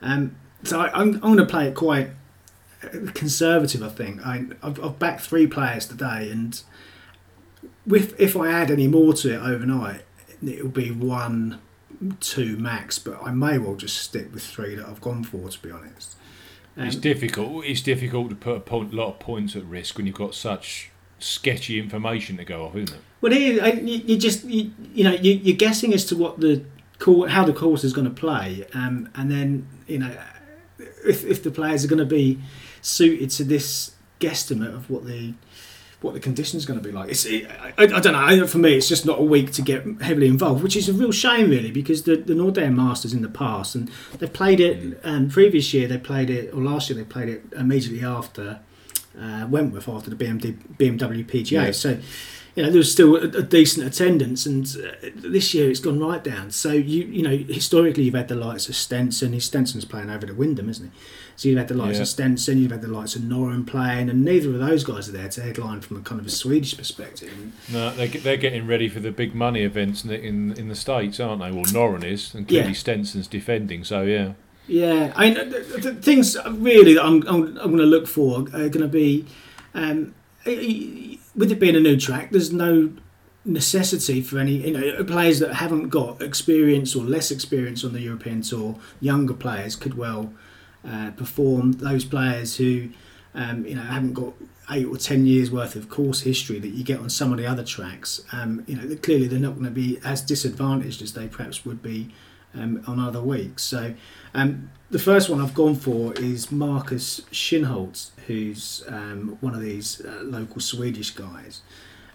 Um, 0.02 0.36
so 0.62 0.80
I, 0.80 0.90
I'm, 0.98 1.14
I'm 1.14 1.20
going 1.20 1.36
to 1.38 1.46
play 1.46 1.68
it 1.68 1.74
quite 1.74 2.10
conservative. 3.14 3.82
I 3.82 3.88
think 3.88 4.26
I, 4.26 4.44
I've, 4.62 4.82
I've 4.82 4.98
backed 4.98 5.22
three 5.22 5.46
players 5.46 5.86
today, 5.86 6.30
and 6.30 6.60
with 7.86 8.18
if 8.20 8.36
I 8.36 8.50
add 8.50 8.70
any 8.70 8.86
more 8.86 9.12
to 9.14 9.34
it 9.34 9.38
overnight, 9.38 10.02
it'll 10.46 10.68
be 10.68 10.90
one, 10.90 11.60
two 12.20 12.56
max. 12.56 12.98
But 12.98 13.22
I 13.22 13.32
may 13.32 13.58
well 13.58 13.76
just 13.76 13.98
stick 13.98 14.32
with 14.32 14.44
three 14.44 14.74
that 14.74 14.86
I've 14.86 15.00
gone 15.00 15.24
for. 15.24 15.48
To 15.48 15.62
be 15.62 15.70
honest, 15.70 16.16
um, 16.76 16.86
it's 16.86 16.96
difficult. 16.96 17.64
It's 17.64 17.82
difficult 17.82 18.30
to 18.30 18.36
put 18.36 18.56
a 18.56 18.60
point, 18.60 18.92
lot 18.92 19.08
of 19.08 19.18
points 19.18 19.56
at 19.56 19.64
risk 19.64 19.96
when 19.96 20.06
you've 20.06 20.16
got 20.16 20.34
such 20.34 20.90
sketchy 21.18 21.78
information 21.78 22.36
to 22.36 22.44
go 22.44 22.64
off, 22.64 22.76
isn't 22.76 22.94
it? 22.94 23.00
Well, 23.20 23.32
you, 23.32 23.62
you 23.82 24.18
just 24.18 24.44
you, 24.44 24.70
you 24.92 25.04
know 25.04 25.12
you, 25.12 25.32
you're 25.32 25.56
guessing 25.56 25.94
as 25.94 26.04
to 26.06 26.16
what 26.16 26.40
the 26.40 26.64
how 27.28 27.44
the 27.44 27.52
course 27.52 27.84
is 27.84 27.92
going 27.92 28.06
to 28.06 28.14
play, 28.14 28.66
um, 28.74 29.08
and 29.14 29.30
then 29.30 29.66
you 29.86 29.98
know 29.98 30.14
if 31.06 31.24
if 31.24 31.42
the 31.42 31.50
players 31.50 31.84
are 31.84 31.88
going 31.88 31.98
to 31.98 32.04
be 32.04 32.38
suited 32.84 33.30
to 33.30 33.44
this 33.44 33.94
guesstimate 34.20 34.74
of 34.74 34.90
what 34.90 35.06
the 35.06 35.34
what 36.00 36.12
the 36.12 36.20
conditions 36.20 36.66
going 36.66 36.78
to 36.78 36.86
be 36.86 36.92
like. 36.92 37.10
It's 37.10 37.24
it, 37.24 37.50
I, 37.50 37.84
I 37.84 37.86
don't 37.86 38.12
know. 38.12 38.46
For 38.46 38.58
me, 38.58 38.74
it's 38.76 38.88
just 38.88 39.06
not 39.06 39.18
a 39.18 39.22
week 39.22 39.52
to 39.52 39.62
get 39.62 39.84
heavily 40.02 40.28
involved, 40.28 40.62
which 40.62 40.76
is 40.76 40.88
a 40.88 40.92
real 40.92 41.12
shame, 41.12 41.48
really, 41.50 41.70
because 41.70 42.02
the 42.02 42.16
the 42.16 42.34
Nordea 42.34 42.72
Masters 42.72 43.14
in 43.14 43.22
the 43.22 43.28
past 43.28 43.74
and 43.74 43.90
they've 44.18 44.32
played 44.32 44.60
it. 44.60 45.00
Um, 45.02 45.30
previous 45.30 45.72
year 45.72 45.88
they 45.88 45.98
played 45.98 46.30
it, 46.30 46.52
or 46.52 46.60
last 46.60 46.90
year 46.90 46.98
they 46.98 47.04
played 47.04 47.28
it 47.28 47.44
immediately 47.56 48.04
after 48.04 48.60
uh, 49.18 49.46
Wentworth 49.48 49.88
after 49.88 50.10
the 50.10 50.16
BMD, 50.16 50.58
BMW 50.76 51.24
PGA. 51.24 51.50
Yeah. 51.50 51.70
So, 51.70 51.98
you 52.54 52.62
know, 52.62 52.70
there 52.70 52.78
was 52.78 52.92
still 52.92 53.16
a, 53.16 53.38
a 53.38 53.42
decent 53.42 53.86
attendance, 53.86 54.46
and 54.46 54.64
uh, 54.66 55.08
this 55.14 55.54
year 55.54 55.70
it's 55.70 55.80
gone 55.80 55.98
right 55.98 56.22
down. 56.22 56.50
So 56.50 56.72
you 56.72 57.04
you 57.04 57.22
know, 57.22 57.36
historically 57.36 58.04
you've 58.04 58.14
had 58.14 58.28
the 58.28 58.36
likes 58.36 58.68
of 58.68 58.76
Stenson. 58.76 59.32
His 59.32 59.44
Stenson's 59.44 59.84
playing 59.84 60.10
over 60.10 60.26
at 60.26 60.36
Wyndham, 60.36 60.68
isn't 60.68 60.92
he? 60.92 60.98
So 61.36 61.48
you've 61.48 61.58
had 61.58 61.68
the 61.68 61.74
likes 61.74 61.96
Yeah. 61.96 62.02
of 62.02 62.08
Stenson, 62.08 62.58
you've 62.58 62.70
had 62.70 62.82
the 62.82 62.88
likes 62.88 63.16
of 63.16 63.22
Noren 63.22 63.66
playing, 63.66 64.08
and 64.08 64.24
neither 64.24 64.50
of 64.50 64.58
those 64.60 64.84
guys 64.84 65.08
are 65.08 65.12
there 65.12 65.28
to 65.28 65.40
headline 65.42 65.80
from 65.80 65.96
a 65.96 66.00
kind 66.00 66.20
of 66.20 66.26
a 66.26 66.30
Swedish 66.30 66.76
perspective. 66.76 67.32
No, 67.72 67.90
they 67.94 68.06
get- 68.08 68.22
they're 68.22 68.36
getting 68.36 68.66
ready 68.66 68.88
for 68.88 69.00
the 69.00 69.10
big 69.10 69.34
money 69.34 69.62
events 69.62 70.04
in 70.04 70.10
the, 70.10 70.20
in, 70.22 70.52
in 70.52 70.68
the 70.68 70.74
states, 70.76 71.18
aren't 71.18 71.42
they? 71.42 71.50
Well, 71.50 71.64
Noren 71.64 72.04
is, 72.04 72.34
and 72.34 72.46
clearly 72.46 72.68
Yeah. 72.68 72.74
Stenson's 72.74 73.26
defending. 73.26 73.82
So 73.84 74.02
yeah, 74.02 74.32
Yeah, 74.68 75.12
I 75.16 75.30
mean, 75.30 75.50
the, 75.50 75.78
the 75.82 75.94
things 75.94 76.36
really 76.48 76.94
that 76.94 77.04
I'm, 77.04 77.22
I'm, 77.26 77.46
I'm 77.58 77.70
going 77.70 77.78
to 77.78 77.84
look 77.84 78.06
for 78.06 78.38
are 78.40 78.68
going 78.68 78.80
to 78.80 78.88
be, 78.88 79.26
um, 79.74 80.14
with 80.46 81.50
it 81.50 81.58
being 81.58 81.76
a 81.76 81.80
new 81.80 81.96
track, 81.98 82.30
there's 82.30 82.52
no 82.52 82.90
necessity 83.44 84.22
for 84.22 84.38
any, 84.38 84.66
you 84.66 84.72
know, 84.72 85.04
players 85.04 85.38
that 85.40 85.54
haven't 85.54 85.88
got 85.90 86.22
experience 86.22 86.94
or 86.96 87.04
less 87.04 87.30
experience 87.30 87.84
on 87.84 87.92
the 87.92 88.00
European 88.00 88.40
Tour, 88.42 88.76
younger 89.00 89.34
players 89.34 89.76
could 89.76 89.94
well 89.98 90.32
uh, 90.86 91.10
perform. 91.12 91.72
Those 91.72 92.04
players 92.04 92.56
who, 92.56 92.90
um, 93.34 93.66
you 93.66 93.74
know, 93.74 93.82
haven't 93.82 94.14
got 94.14 94.32
eight 94.70 94.86
or 94.86 94.96
ten 94.96 95.26
years 95.26 95.50
worth 95.50 95.76
of 95.76 95.88
course 95.88 96.20
history 96.22 96.58
that 96.58 96.68
you 96.68 96.82
get 96.82 96.98
on 96.98 97.10
some 97.10 97.32
of 97.32 97.38
the 97.38 97.46
other 97.46 97.64
tracks, 97.64 98.22
um, 98.32 98.64
you 98.66 98.76
know, 98.76 98.96
clearly 98.96 99.26
they're 99.26 99.38
not 99.38 99.54
going 99.54 99.64
to 99.64 99.70
be 99.70 99.98
as 100.04 100.22
disadvantaged 100.22 101.02
as 101.02 101.12
they 101.12 101.28
perhaps 101.28 101.64
would 101.66 101.82
be 101.82 102.08
um, 102.54 102.82
on 102.86 102.98
other 102.98 103.20
weeks. 103.20 103.62
So 103.62 103.94
um, 104.32 104.70
the 104.90 104.98
first 104.98 105.28
one 105.28 105.40
I've 105.40 105.54
gone 105.54 105.74
for 105.74 106.14
is 106.14 106.50
Marcus 106.50 107.20
Kinhult, 107.32 108.10
who's 108.26 108.84
um, 108.88 109.36
one 109.40 109.54
of 109.54 109.60
these 109.60 110.00
uh, 110.00 110.22
local 110.22 110.60
Swedish 110.60 111.10
guys. 111.10 111.62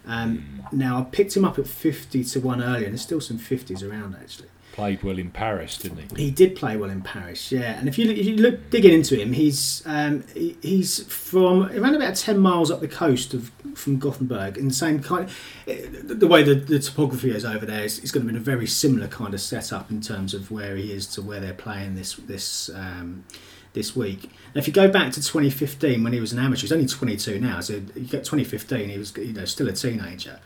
Um, 0.05 0.63
Now 0.71 0.99
I 0.99 1.03
picked 1.03 1.35
him 1.35 1.45
up 1.45 1.59
at 1.59 1.67
fifty 1.67 2.23
to 2.23 2.39
one 2.39 2.63
earlier, 2.63 2.85
and 2.85 2.93
there's 2.93 3.01
still 3.01 3.21
some 3.21 3.37
fifties 3.37 3.83
around 3.83 4.15
actually. 4.15 4.49
Played 4.71 5.03
well 5.03 5.17
in 5.17 5.31
Paris, 5.31 5.77
didn't 5.77 6.11
he? 6.11 6.25
He 6.25 6.31
did 6.31 6.55
play 6.55 6.77
well 6.77 6.89
in 6.89 7.01
Paris, 7.01 7.51
yeah. 7.51 7.79
And 7.79 7.87
if 7.87 7.97
you 7.97 8.11
if 8.11 8.25
you 8.25 8.37
look 8.37 8.69
digging 8.69 8.93
into 8.93 9.15
him, 9.15 9.33
he's 9.33 9.83
um, 9.85 10.23
he, 10.33 10.57
he's 10.61 11.03
from 11.03 11.63
around 11.71 11.95
about 11.95 12.15
ten 12.15 12.39
miles 12.39 12.71
up 12.71 12.79
the 12.79 12.87
coast 12.87 13.33
of 13.33 13.51
from 13.75 13.97
Gothenburg, 13.99 14.57
in 14.57 14.67
the 14.67 14.73
same 14.73 15.01
kind. 15.01 15.29
The 15.65 16.27
way 16.27 16.43
the, 16.43 16.55
the 16.55 16.79
topography 16.79 17.31
is 17.31 17.45
over 17.45 17.65
there 17.65 17.83
is, 17.83 17.99
is 17.99 18.11
going 18.11 18.25
to 18.25 18.31
be 18.31 18.37
a 18.37 18.41
very 18.41 18.67
similar 18.67 19.07
kind 19.07 19.33
of 19.33 19.41
setup 19.41 19.91
in 19.91 20.01
terms 20.01 20.33
of 20.33 20.51
where 20.51 20.75
he 20.75 20.91
is 20.91 21.07
to 21.07 21.21
where 21.21 21.39
they're 21.39 21.53
playing 21.53 21.95
this 21.95 22.15
this 22.15 22.69
um, 22.73 23.25
this 23.73 23.95
week. 23.95 24.31
If 24.55 24.67
you 24.67 24.73
go 24.73 24.89
back 24.89 25.11
to 25.13 25.21
2015 25.21 26.03
when 26.03 26.13
he 26.13 26.19
was 26.19 26.33
an 26.33 26.39
amateur, 26.39 26.61
he's 26.61 26.71
only 26.71 26.87
22 26.87 27.39
now. 27.39 27.59
So 27.59 27.73
you 27.73 27.81
get 28.05 28.23
2015, 28.23 28.89
he 28.89 28.97
was 28.97 29.15
you 29.17 29.33
know 29.33 29.45
still 29.45 29.69
a 29.69 29.73
teenager. 29.73 30.39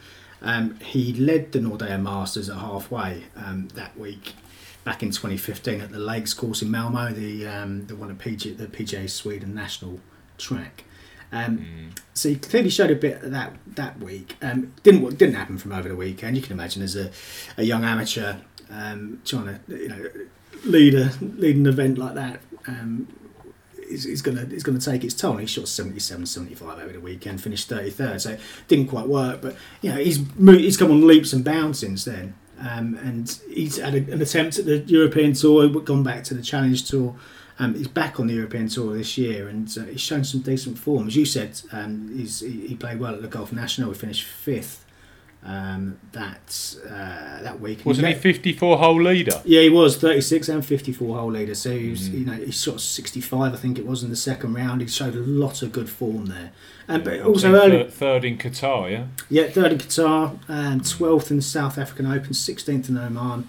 Um, 0.44 0.80
he 0.82 1.14
led 1.14 1.52
the 1.54 1.60
Nordea 1.60 2.02
Masters 2.02 2.50
at 2.50 2.58
halfway 2.58 3.24
um, 3.36 3.70
that 3.76 3.98
week 3.98 4.34
back 4.84 5.02
in 5.02 5.10
2015 5.12 5.80
at 5.82 5.92
the 5.92 6.00
Lakes 6.00 6.34
course 6.34 6.62
in 6.62 6.70
Malmo, 6.70 7.12
the 7.12 7.48
um, 7.48 7.88
the 7.88 7.96
one 7.96 8.12
at 8.12 8.20
PG, 8.20 8.54
the 8.56 8.68
PGA 8.68 9.10
Sweden 9.10 9.56
national 9.56 10.00
track. 10.38 10.84
Um, 11.32 11.92
So 12.14 12.30
he 12.30 12.36
clearly 12.36 12.70
showed 12.70 12.92
a 12.92 12.96
bit 12.96 13.24
of 13.24 13.32
that 13.32 13.54
that 13.76 14.00
week. 14.00 14.36
Um, 14.42 14.74
didn't 14.84 15.18
didn't 15.18 15.36
happen 15.36 15.58
from 15.58 15.72
over 15.72 15.88
the 15.90 15.96
weekend. 15.96 16.36
You 16.36 16.44
can 16.44 16.52
imagine 16.52 16.84
as 16.84 16.96
a, 16.96 17.10
a 17.58 17.64
young 17.64 17.84
amateur 17.84 18.36
um, 18.70 19.22
trying 19.26 19.46
to 19.46 19.60
you 19.68 19.88
know 19.90 20.10
lead 20.66 20.94
a 20.94 21.12
lead 21.22 21.56
an 21.56 21.66
event 21.68 21.98
like 21.98 22.16
that. 22.16 22.42
Um, 22.68 23.08
is, 23.90 24.06
is 24.06 24.22
gonna 24.22 24.42
is 24.52 24.64
gonna 24.64 24.80
take 24.80 25.04
its 25.04 25.14
toll. 25.14 25.38
He 25.38 25.46
shot 25.46 25.68
77, 25.68 26.26
75 26.26 26.80
over 26.80 26.94
the 26.94 27.00
weekend, 27.00 27.42
finished 27.42 27.70
thirty 27.70 27.90
third, 27.90 28.22
so 28.22 28.32
it 28.32 28.40
didn't 28.68 28.88
quite 28.88 29.08
work. 29.08 29.42
But 29.42 29.56
you 29.82 29.92
know 29.92 29.98
he's 29.98 30.20
mo- 30.38 30.58
he's 30.58 30.78
come 30.78 30.92
on 30.92 31.06
leaps 31.06 31.34
and 31.34 31.44
bounds 31.44 31.80
since 31.80 32.06
then, 32.06 32.36
um, 32.60 32.96
and 33.04 33.40
he's 33.50 33.78
had 33.78 33.94
a, 33.96 34.12
an 34.12 34.22
attempt 34.22 34.60
at 34.60 34.66
the 34.66 34.80
European 34.80 35.34
tour, 35.34 35.68
gone 35.82 36.04
back 36.04 36.24
to 36.26 36.34
the 36.34 36.42
Challenge 36.42 36.88
Tour. 36.88 37.16
Um, 37.60 37.76
he's 37.76 37.88
back 37.88 38.20
on 38.20 38.28
the 38.28 38.34
European 38.34 38.68
tour 38.68 38.96
this 38.98 39.16
year, 39.18 39.48
and 39.48 39.70
uh, 39.78 39.84
he's 39.84 40.02
shown 40.02 40.24
some 40.24 40.42
decent 40.42 40.78
form. 40.80 41.08
As 41.08 41.16
you 41.16 41.26
said, 41.26 41.62
um, 41.72 42.10
he 42.18 42.76
played 42.76 43.00
well 43.00 43.14
at 43.14 43.22
the 43.22 43.28
Golf 43.28 43.54
National. 43.54 43.92
He 43.92 44.00
finished 44.00 44.24
fifth 44.26 44.83
um, 45.46 45.98
that 46.14 46.76
uh, 46.86 47.42
that 47.44 47.60
week. 47.60 47.86
Wasn't 47.86 48.08
he 48.08 48.14
met- 48.14 48.22
54 48.22 48.78
hole 48.78 49.02
leader? 49.02 49.42
yeah, 49.46 49.62
he 49.62 49.70
was 49.70 49.98
36 49.98 50.48
and 50.50 50.66
54 50.66 51.18
hole 51.18 51.32
leader. 51.32 51.56
So 51.56 51.72
he 51.78 51.90
was, 51.90 52.10
Mm. 52.10 52.14
you 52.20 52.26
know, 52.26 52.34
he 52.34 52.52
shot 52.52 52.80
65, 52.82 53.54
I 53.54 53.58
think 53.58 53.78
it 53.78 53.86
was 53.86 54.04
in 54.04 54.10
the 54.10 54.16
second 54.16 54.54
round. 54.54 54.82
He 54.82 54.88
showed 54.88 55.16
a 55.16 55.20
lot 55.20 55.62
of 55.62 55.72
good 55.72 55.90
form 55.90 56.28
there. 56.28 56.52
And 56.88 57.04
but 57.04 57.22
also 57.22 57.54
early, 57.54 57.90
third, 57.90 58.26
in 58.26 58.38
Qatar, 58.38 58.92
yeah. 58.92 59.06
yeah, 59.30 59.50
third 59.50 59.72
in 59.74 59.78
Qatar, 59.78 60.38
um, 60.50 60.82
12th 60.82 61.32
in 61.32 61.38
the 61.38 61.44
South 61.44 61.78
African 61.78 62.06
Open, 62.06 62.32
16th 62.32 62.90
in 62.90 62.98
Oman. 62.98 63.48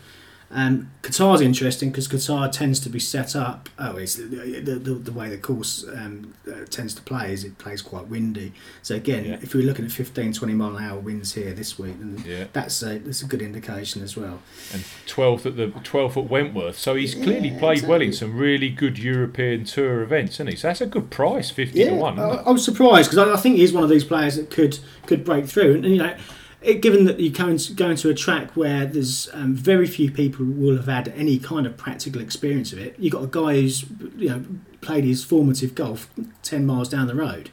Um, 0.54 0.92
Qatar's 1.02 1.40
interesting 1.40 1.90
because 1.90 2.06
Qatar 2.06 2.50
tends 2.50 2.78
to 2.80 2.88
be 2.88 3.00
set 3.00 3.34
up. 3.34 3.68
Oh, 3.76 3.96
it's 3.96 4.14
the, 4.14 4.24
the, 4.24 4.94
the, 4.94 5.12
way 5.12 5.28
the 5.28 5.36
course 5.36 5.84
um, 5.92 6.32
uh, 6.48 6.64
tends 6.70 6.94
to 6.94 7.02
play 7.02 7.32
is 7.32 7.42
it 7.42 7.58
plays 7.58 7.82
quite 7.82 8.06
windy. 8.06 8.52
So 8.80 8.94
again, 8.94 9.24
Yeah. 9.24 9.38
if 9.42 9.52
we're 9.52 9.66
looking 9.66 9.84
at 9.84 9.90
15, 9.90 10.32
20 10.32 10.54
mile 10.54 10.76
an 10.76 10.84
hour 10.84 11.00
winds 11.00 11.34
here 11.34 11.52
this 11.52 11.76
week, 11.76 11.98
then 11.98 12.22
Yeah. 12.24 12.44
that's 12.52 12.82
a 12.82 12.98
that's 12.98 13.20
a 13.22 13.26
good 13.26 13.42
indication 13.42 14.00
as 14.02 14.16
well. 14.16 14.40
And 14.72 14.84
12th 15.08 15.44
at 15.44 15.56
the 15.56 15.66
12th 15.80 16.16
at 16.16 16.30
Wentworth. 16.30 16.78
So 16.78 16.94
he's 16.94 17.14
clearly 17.16 17.48
Yeah, 17.48 17.58
played 17.58 17.82
well 17.82 18.00
in 18.00 18.12
some 18.12 18.36
really 18.38 18.68
good 18.68 18.96
European 18.96 19.64
tour 19.64 20.02
events, 20.02 20.36
isn't 20.36 20.46
he? 20.46 20.56
So 20.56 20.68
that's 20.68 20.80
a 20.80 20.86
good 20.86 21.10
price, 21.10 21.50
50 21.50 21.84
to 21.84 21.94
1. 21.94 22.18
I? 22.20 22.22
I 22.22 22.50
was 22.50 22.64
surprised 22.64 23.10
because 23.10 23.28
I, 23.28 23.32
I 23.32 23.36
think 23.38 23.56
he's 23.56 23.72
one 23.72 23.82
of 23.82 23.90
these 23.90 24.04
players 24.04 24.36
that 24.36 24.50
could 24.50 24.78
could 25.06 25.24
break 25.24 25.46
through. 25.46 25.74
And, 25.74 25.84
you 25.84 25.98
know, 25.98 26.14
it, 26.64 26.80
given 26.80 27.04
that 27.04 27.20
you 27.20 27.30
go 27.30 27.48
into, 27.48 27.74
go 27.74 27.90
into 27.90 28.08
a 28.08 28.14
track 28.14 28.56
where 28.56 28.86
there's 28.86 29.28
um, 29.34 29.54
very 29.54 29.86
few 29.86 30.10
people 30.10 30.46
will 30.46 30.76
have 30.76 30.86
had 30.86 31.08
any 31.08 31.38
kind 31.38 31.66
of 31.66 31.76
practical 31.76 32.20
experience 32.20 32.72
of 32.72 32.78
it, 32.78 32.96
you've 32.98 33.12
got 33.12 33.22
a 33.22 33.28
guy 33.28 33.60
who's 33.60 33.84
you 34.16 34.30
know 34.30 34.44
played 34.80 35.04
his 35.04 35.22
formative 35.22 35.74
golf 35.74 36.08
ten 36.42 36.66
miles 36.66 36.88
down 36.88 37.06
the 37.06 37.14
road. 37.14 37.50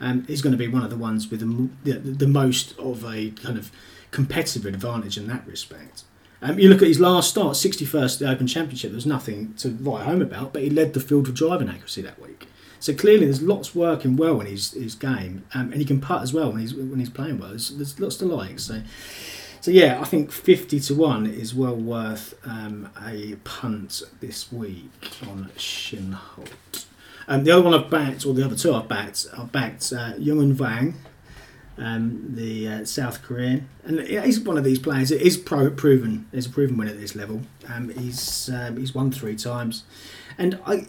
Um, 0.00 0.24
he's 0.26 0.42
going 0.42 0.52
to 0.52 0.58
be 0.58 0.68
one 0.68 0.82
of 0.82 0.90
the 0.90 0.96
ones 0.96 1.30
with 1.30 1.40
the, 1.40 1.70
the, 1.90 1.98
the 1.98 2.26
most 2.26 2.78
of 2.78 3.04
a 3.04 3.30
kind 3.30 3.56
of 3.56 3.70
competitive 4.10 4.66
advantage 4.66 5.16
in 5.16 5.26
that 5.28 5.46
respect. 5.46 6.04
Um, 6.42 6.58
you 6.58 6.68
look 6.68 6.82
at 6.82 6.88
his 6.88 7.00
last 7.00 7.30
start, 7.30 7.54
61st 7.54 8.14
at 8.14 8.18
the 8.18 8.30
Open 8.30 8.46
Championship, 8.46 8.90
there's 8.90 9.06
nothing 9.06 9.54
to 9.54 9.70
write 9.70 10.04
home 10.04 10.20
about, 10.20 10.52
but 10.52 10.62
he 10.62 10.68
led 10.68 10.92
the 10.92 11.00
field 11.00 11.26
with 11.26 11.36
driving 11.36 11.68
accuracy 11.68 12.02
that 12.02 12.20
week. 12.20 12.46
So 12.80 12.94
clearly, 12.94 13.26
there's 13.26 13.42
lots 13.42 13.74
working 13.74 14.16
well 14.16 14.40
in 14.40 14.46
his, 14.46 14.72
his 14.72 14.94
game, 14.94 15.44
um, 15.54 15.72
and 15.72 15.76
he 15.76 15.84
can 15.84 16.00
putt 16.00 16.22
as 16.22 16.32
well 16.32 16.52
when 16.52 16.60
he's 16.60 16.74
when 16.74 16.98
he's 16.98 17.10
playing 17.10 17.38
well. 17.38 17.50
There's, 17.50 17.70
there's 17.70 17.98
lots 17.98 18.16
to 18.16 18.26
like. 18.26 18.58
So, 18.58 18.82
so 19.60 19.70
yeah, 19.70 20.00
I 20.00 20.04
think 20.04 20.30
50 20.30 20.78
to 20.80 20.94
one 20.94 21.26
is 21.26 21.54
well 21.54 21.76
worth 21.76 22.34
um, 22.44 22.90
a 23.04 23.36
punt 23.44 24.02
this 24.20 24.52
week 24.52 24.90
on 25.26 25.50
Kinhult. 25.56 26.84
Um, 27.28 27.44
the 27.44 27.50
other 27.50 27.62
one 27.62 27.74
I've 27.74 27.90
backed, 27.90 28.24
or 28.24 28.34
the 28.34 28.44
other 28.44 28.56
two 28.56 28.72
I've 28.72 28.88
backed, 28.88 29.26
I've 29.36 29.50
backed 29.50 29.92
uh, 29.92 30.14
Jeunghun 30.14 30.56
Wang, 30.56 30.94
um, 31.78 32.34
the 32.34 32.68
uh, 32.68 32.84
South 32.84 33.22
Korean, 33.22 33.68
and 33.84 34.00
he's 34.00 34.40
one 34.40 34.56
of 34.56 34.64
these 34.64 34.78
players. 34.78 35.10
It 35.10 35.22
is 35.22 35.36
pro- 35.36 35.70
proven. 35.70 36.28
He's 36.32 36.46
a 36.46 36.50
proven 36.50 36.76
winner 36.76 36.92
at 36.92 37.00
this 37.00 37.14
level. 37.14 37.42
Um, 37.68 37.90
he's 37.90 38.48
um, 38.48 38.76
he's 38.76 38.94
won 38.94 39.10
three 39.10 39.36
times, 39.36 39.84
and 40.38 40.58
I 40.66 40.86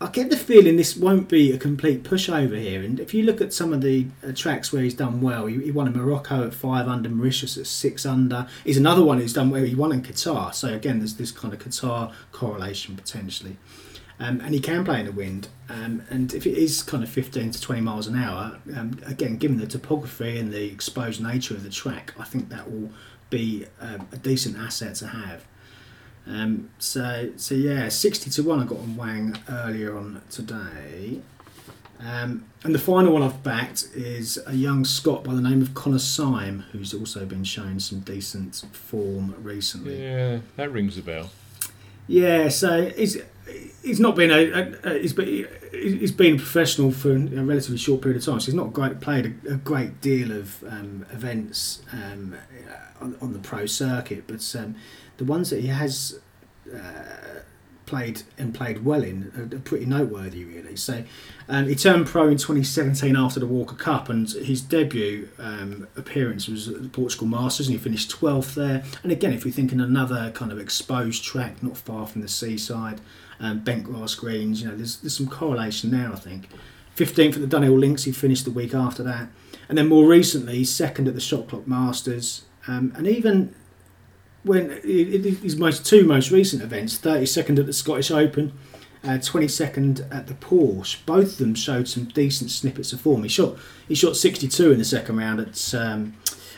I 0.00 0.08
get 0.08 0.28
the 0.28 0.36
feeling 0.36 0.76
this 0.76 0.96
won't 0.96 1.28
be 1.28 1.52
a 1.52 1.58
complete 1.58 2.02
pushover 2.02 2.60
here. 2.60 2.82
And 2.82 2.98
if 2.98 3.14
you 3.14 3.22
look 3.22 3.40
at 3.40 3.52
some 3.52 3.72
of 3.72 3.80
the 3.80 4.06
uh, 4.26 4.32
tracks 4.34 4.72
where 4.72 4.82
he's 4.82 4.94
done 4.94 5.20
well, 5.20 5.46
he, 5.46 5.62
he 5.62 5.70
won 5.70 5.86
in 5.86 5.96
Morocco 5.96 6.46
at 6.46 6.52
five 6.52 6.88
under, 6.88 7.08
Mauritius 7.08 7.56
at 7.56 7.66
six 7.66 8.04
under. 8.04 8.48
He's 8.64 8.76
another 8.76 9.04
one 9.04 9.18
who's 9.18 9.32
done 9.32 9.50
well. 9.50 9.62
He 9.62 9.74
won 9.74 9.92
in 9.92 10.02
Qatar. 10.02 10.52
So 10.52 10.74
again, 10.74 10.98
there's 10.98 11.14
this 11.14 11.30
kind 11.30 11.54
of 11.54 11.60
Qatar 11.60 12.12
correlation 12.32 12.96
potentially. 12.96 13.56
Um, 14.18 14.40
and 14.40 14.52
he 14.54 14.60
can 14.60 14.84
play 14.84 15.00
in 15.00 15.06
the 15.06 15.12
wind. 15.12 15.48
Um, 15.68 16.02
and 16.10 16.34
if 16.34 16.46
it 16.46 16.56
is 16.56 16.82
kind 16.82 17.02
of 17.02 17.08
15 17.08 17.52
to 17.52 17.60
20 17.60 17.80
miles 17.80 18.06
an 18.06 18.16
hour, 18.16 18.58
um, 18.76 18.98
again, 19.06 19.36
given 19.36 19.58
the 19.58 19.66
topography 19.66 20.38
and 20.38 20.52
the 20.52 20.66
exposed 20.66 21.22
nature 21.22 21.54
of 21.54 21.62
the 21.62 21.70
track, 21.70 22.14
I 22.18 22.24
think 22.24 22.48
that 22.50 22.70
will 22.70 22.90
be 23.30 23.66
um, 23.80 24.08
a 24.12 24.16
decent 24.16 24.56
asset 24.58 24.96
to 24.96 25.08
have. 25.08 25.44
Um, 26.26 26.70
so, 26.78 27.30
so 27.36 27.54
yeah, 27.54 27.88
60 27.88 28.30
to 28.30 28.42
1 28.42 28.60
I 28.60 28.64
got 28.64 28.78
on 28.78 28.96
Wang 28.96 29.36
earlier 29.48 29.96
on 29.96 30.22
today. 30.30 31.20
Um, 32.00 32.44
and 32.64 32.74
the 32.74 32.78
final 32.78 33.12
one 33.12 33.22
I've 33.22 33.42
backed 33.42 33.88
is 33.94 34.38
a 34.46 34.54
young 34.54 34.84
Scot 34.84 35.24
by 35.24 35.34
the 35.34 35.40
name 35.40 35.62
of 35.62 35.74
Connor 35.74 35.98
Syme, 35.98 36.64
who's 36.72 36.92
also 36.92 37.24
been 37.24 37.44
showing 37.44 37.78
some 37.78 38.00
decent 38.00 38.64
form 38.72 39.34
recently. 39.42 40.02
Yeah, 40.02 40.40
that 40.56 40.70
rings 40.70 40.98
a 40.98 41.02
bell. 41.02 41.30
Yeah, 42.06 42.48
so 42.48 42.90
he's 42.90 43.18
he's 43.82 44.00
not 44.00 44.16
been 44.16 44.30
a, 44.30 44.50
a, 44.50 44.94
a 44.94 44.98
he's 44.98 45.12
been 45.12 45.46
he's 45.70 46.12
been 46.12 46.36
professional 46.36 46.90
for 46.90 47.12
a 47.12 47.18
relatively 47.18 47.78
short 47.78 48.02
period 48.02 48.18
of 48.18 48.24
time. 48.24 48.40
So 48.40 48.46
he's 48.46 48.54
not 48.54 48.72
great 48.72 49.00
played 49.00 49.34
a, 49.46 49.54
a 49.54 49.56
great 49.56 50.00
deal 50.00 50.32
of 50.32 50.62
um, 50.64 51.06
events 51.10 51.82
um, 51.92 52.36
on, 53.00 53.16
on 53.20 53.32
the 53.32 53.38
pro 53.38 53.66
circuit, 53.66 54.24
but 54.26 54.54
um, 54.58 54.74
the 55.16 55.24
ones 55.24 55.50
that 55.50 55.60
he 55.60 55.68
has. 55.68 56.20
Uh, 56.72 57.24
played 57.86 58.22
and 58.38 58.54
played 58.54 58.84
well 58.84 59.02
in 59.02 59.30
are, 59.36 59.58
pretty 59.60 59.86
noteworthy 59.86 60.44
really. 60.44 60.76
So 60.76 61.04
um, 61.48 61.68
he 61.68 61.74
turned 61.74 62.06
pro 62.06 62.28
in 62.28 62.38
2017 62.38 63.16
after 63.16 63.40
the 63.40 63.46
Walker 63.46 63.74
Cup 63.74 64.08
and 64.08 64.28
his 64.28 64.60
debut 64.60 65.28
um, 65.38 65.86
appearance 65.96 66.48
was 66.48 66.68
at 66.68 66.82
the 66.82 66.88
Portugal 66.88 67.26
Masters 67.26 67.68
and 67.68 67.76
he 67.76 67.82
finished 67.82 68.10
12th 68.10 68.54
there. 68.54 68.84
And 69.02 69.12
again 69.12 69.32
if 69.32 69.44
we 69.44 69.50
think 69.50 69.72
in 69.72 69.80
another 69.80 70.30
kind 70.34 70.50
of 70.50 70.58
exposed 70.58 71.24
track 71.24 71.62
not 71.62 71.76
far 71.76 72.06
from 72.06 72.22
the 72.22 72.28
seaside 72.28 73.00
um, 73.40 73.60
bent 73.60 73.84
grass 73.84 74.14
greens 74.14 74.62
you 74.62 74.68
know 74.68 74.76
there's, 74.76 74.96
there's 74.98 75.16
some 75.16 75.28
correlation 75.28 75.90
there 75.90 76.12
I 76.12 76.16
think. 76.16 76.48
15th 76.96 77.34
at 77.34 77.48
the 77.48 77.56
Dunhill 77.56 77.78
Links 77.78 78.04
he 78.04 78.12
finished 78.12 78.44
the 78.44 78.50
week 78.50 78.74
after 78.74 79.02
that. 79.02 79.28
And 79.68 79.78
then 79.78 79.88
more 79.88 80.06
recently 80.06 80.64
second 80.64 81.08
at 81.08 81.14
the 81.14 81.20
Shot 81.20 81.48
Clock 81.48 81.66
Masters. 81.66 82.44
Um, 82.66 82.92
and 82.96 83.06
even 83.06 83.54
when 84.44 84.70
his 84.82 85.56
most 85.56 85.84
two 85.84 86.04
most 86.04 86.30
recent 86.30 86.62
events, 86.62 86.98
32nd 86.98 87.58
at 87.58 87.66
the 87.66 87.72
Scottish 87.72 88.10
Open, 88.10 88.52
uh, 89.02 89.18
22nd 89.18 90.14
at 90.14 90.26
the 90.26 90.34
Porsche, 90.34 91.04
both 91.04 91.32
of 91.32 91.38
them 91.38 91.54
showed 91.54 91.88
some 91.88 92.04
decent 92.04 92.50
snippets 92.50 92.92
of 92.92 93.00
form. 93.00 93.22
He 93.22 93.28
shot 93.28 93.56
he 93.88 93.94
shot 93.94 94.16
62 94.16 94.72
in 94.72 94.78
the 94.78 94.84
second 94.84 95.16
round 95.16 95.40
at 95.40 95.74
um, 95.74 96.14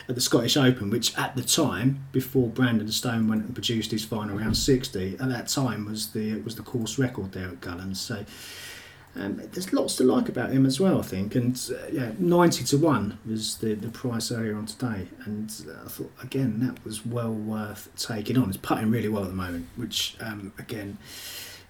at 0.09 0.15
the 0.15 0.21
Scottish 0.21 0.55
Open, 0.55 0.89
which 0.89 1.17
at 1.17 1.35
the 1.35 1.43
time, 1.43 2.05
before 2.11 2.47
Brandon 2.47 2.89
Stone 2.89 3.27
went 3.27 3.43
and 3.43 3.53
produced 3.53 3.91
his 3.91 4.05
final 4.05 4.37
round 4.37 4.55
60, 4.55 5.17
at 5.19 5.29
that 5.29 5.47
time 5.47 5.85
was 5.85 6.11
the 6.11 6.39
was 6.41 6.55
the 6.55 6.63
course 6.63 6.97
record 6.97 7.33
there 7.33 7.49
at 7.49 7.61
Gullans. 7.61 7.97
So 7.97 8.25
um, 9.19 9.41
there's 9.51 9.73
lots 9.73 9.95
to 9.95 10.03
like 10.03 10.29
about 10.29 10.51
him 10.51 10.65
as 10.65 10.79
well, 10.79 10.99
I 10.99 11.01
think. 11.01 11.33
And 11.33 11.59
uh, 11.71 11.87
yeah, 11.91 12.11
90 12.19 12.63
to 12.65 12.77
1 12.77 13.17
was 13.27 13.57
the, 13.57 13.73
the 13.73 13.89
price 13.89 14.31
earlier 14.31 14.55
on 14.55 14.67
today. 14.67 15.07
And 15.25 15.51
uh, 15.67 15.85
I 15.85 15.89
thought, 15.89 16.11
again, 16.21 16.59
that 16.59 16.83
was 16.85 17.05
well 17.05 17.33
worth 17.33 17.89
taking 17.97 18.37
on. 18.37 18.45
He's 18.45 18.57
putting 18.57 18.91
really 18.91 19.09
well 19.09 19.23
at 19.23 19.29
the 19.29 19.35
moment, 19.35 19.67
which, 19.75 20.15
um, 20.19 20.53
again, 20.59 20.99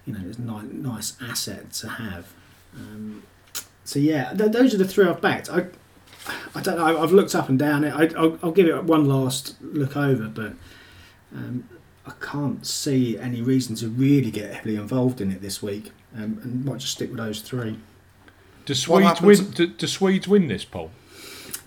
you 0.04 0.12
know, 0.12 0.20
is 0.28 0.38
a 0.38 0.42
ni- 0.42 0.72
nice 0.72 1.16
asset 1.22 1.72
to 1.74 1.88
have. 1.88 2.32
Um, 2.74 3.22
so 3.84 3.98
yeah, 3.98 4.34
th- 4.34 4.52
those 4.52 4.74
are 4.74 4.78
the 4.78 4.86
three 4.86 5.06
I've 5.06 5.22
backed. 5.22 5.50
I, 5.50 5.66
I 6.54 6.60
don't 6.60 6.76
know. 6.76 7.02
I've 7.02 7.12
looked 7.12 7.34
up 7.34 7.48
and 7.48 7.58
down 7.58 7.82
it. 7.84 7.94
I, 7.94 8.20
will 8.20 8.38
I'll 8.42 8.52
give 8.52 8.66
it 8.66 8.84
one 8.84 9.06
last 9.06 9.56
look 9.62 9.96
over, 9.96 10.28
but 10.28 10.52
um, 11.34 11.66
I 12.06 12.12
can't 12.20 12.66
see 12.66 13.18
any 13.18 13.40
reason 13.40 13.74
to 13.76 13.88
really 13.88 14.30
get 14.30 14.52
heavily 14.52 14.76
involved 14.76 15.22
in 15.22 15.30
it 15.30 15.40
this 15.40 15.62
week 15.62 15.92
um, 16.14 16.40
and 16.42 16.64
might 16.64 16.78
just 16.78 16.92
stick 16.92 17.10
with 17.10 17.18
those 17.18 17.40
three. 17.40 17.78
Do 18.64 18.74
Swedes 18.74 19.20
win? 19.20 19.50
Do, 19.50 19.66
do, 19.66 19.86
Swedes 19.86 20.28
win 20.28 20.48
this 20.48 20.64
poll? 20.64 20.90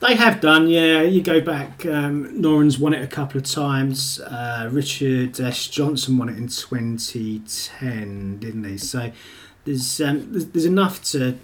They 0.01 0.15
have 0.15 0.41
done, 0.41 0.67
yeah. 0.67 1.01
You 1.01 1.21
go 1.21 1.41
back. 1.41 1.85
Um, 1.85 2.39
Noren's 2.39 2.77
won 2.77 2.93
it 2.93 3.03
a 3.03 3.07
couple 3.07 3.39
of 3.39 3.43
times. 3.45 4.19
Uh, 4.19 4.69
Richard 4.71 5.39
S. 5.39 5.67
Johnson 5.67 6.17
won 6.17 6.29
it 6.29 6.37
in 6.37 6.47
2010, 6.47 8.37
didn't 8.37 8.63
he? 8.63 8.77
So 8.77 9.11
there's 9.65 10.01
um, 10.01 10.31
there's, 10.31 10.45
there's, 10.47 10.65
enough 10.65 11.03
to 11.11 11.37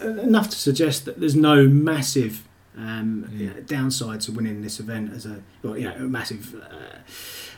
enough 0.00 0.50
to 0.50 0.56
suggest 0.56 1.04
that 1.04 1.20
there's 1.20 1.36
no 1.36 1.66
massive 1.68 2.46
um, 2.76 3.28
you 3.32 3.48
know, 3.48 3.60
downside 3.60 4.20
to 4.22 4.32
winning 4.32 4.62
this 4.62 4.80
event 4.80 5.12
as 5.12 5.26
a 5.26 5.42
well, 5.62 5.76
you 5.76 5.88
know, 5.88 5.94
a 5.94 6.00
massive 6.00 6.54
uh, 6.62 6.98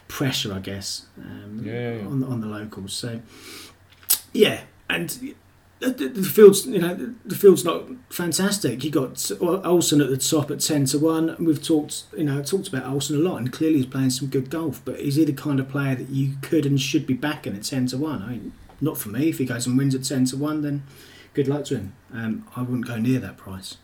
pressure, 0.08 0.52
I 0.52 0.58
guess, 0.58 1.06
um, 1.18 1.62
yeah, 1.64 1.72
yeah, 1.72 1.96
yeah. 1.96 2.06
on 2.06 2.24
on 2.24 2.40
the 2.40 2.46
locals. 2.46 2.92
So 2.92 3.20
yeah, 4.32 4.62
and 4.88 5.36
the, 5.80 6.08
the, 6.08 6.22
field's 6.22 6.66
you 6.66 6.78
know 6.78 7.14
the 7.24 7.34
field's 7.34 7.64
not 7.64 7.84
fantastic. 8.08 8.84
You 8.84 8.90
got 8.90 9.14
Olesen 9.14 10.02
at 10.02 10.10
the 10.10 10.16
top 10.16 10.50
at 10.50 10.60
ten 10.60 10.86
to 10.86 10.98
one. 10.98 11.30
And 11.30 11.46
we've 11.46 11.62
talked 11.62 12.04
you 12.16 12.24
know 12.24 12.42
talked 12.42 12.68
about 12.68 12.84
Olesen 12.84 13.16
a 13.16 13.18
lot, 13.18 13.36
and 13.36 13.52
clearly 13.52 13.78
he's 13.78 13.86
playing 13.86 14.10
some 14.10 14.28
good 14.28 14.50
golf. 14.50 14.80
But 14.84 15.00
is 15.00 15.16
he 15.16 15.24
the 15.24 15.32
kind 15.32 15.60
of 15.60 15.68
player 15.68 15.94
that 15.94 16.10
you 16.10 16.36
could 16.42 16.66
and 16.66 16.80
should 16.80 17.06
be 17.06 17.14
backing 17.14 17.56
at 17.56 17.64
ten 17.64 17.86
to 17.88 17.98
one? 17.98 18.22
I 18.22 18.30
mean, 18.30 18.52
not 18.80 18.98
for 18.98 19.08
me. 19.08 19.28
If 19.28 19.38
he 19.38 19.44
goes 19.44 19.66
and 19.66 19.76
wins 19.76 19.94
at 19.94 20.04
ten 20.04 20.24
to 20.26 20.36
one, 20.36 20.62
then 20.62 20.84
good 21.34 21.48
luck 21.48 21.64
to 21.66 21.76
him. 21.76 21.94
Um, 22.12 22.46
I 22.56 22.62
wouldn't 22.62 22.86
go 22.86 22.96
near 22.96 23.18
that 23.20 23.36
price. 23.36 23.76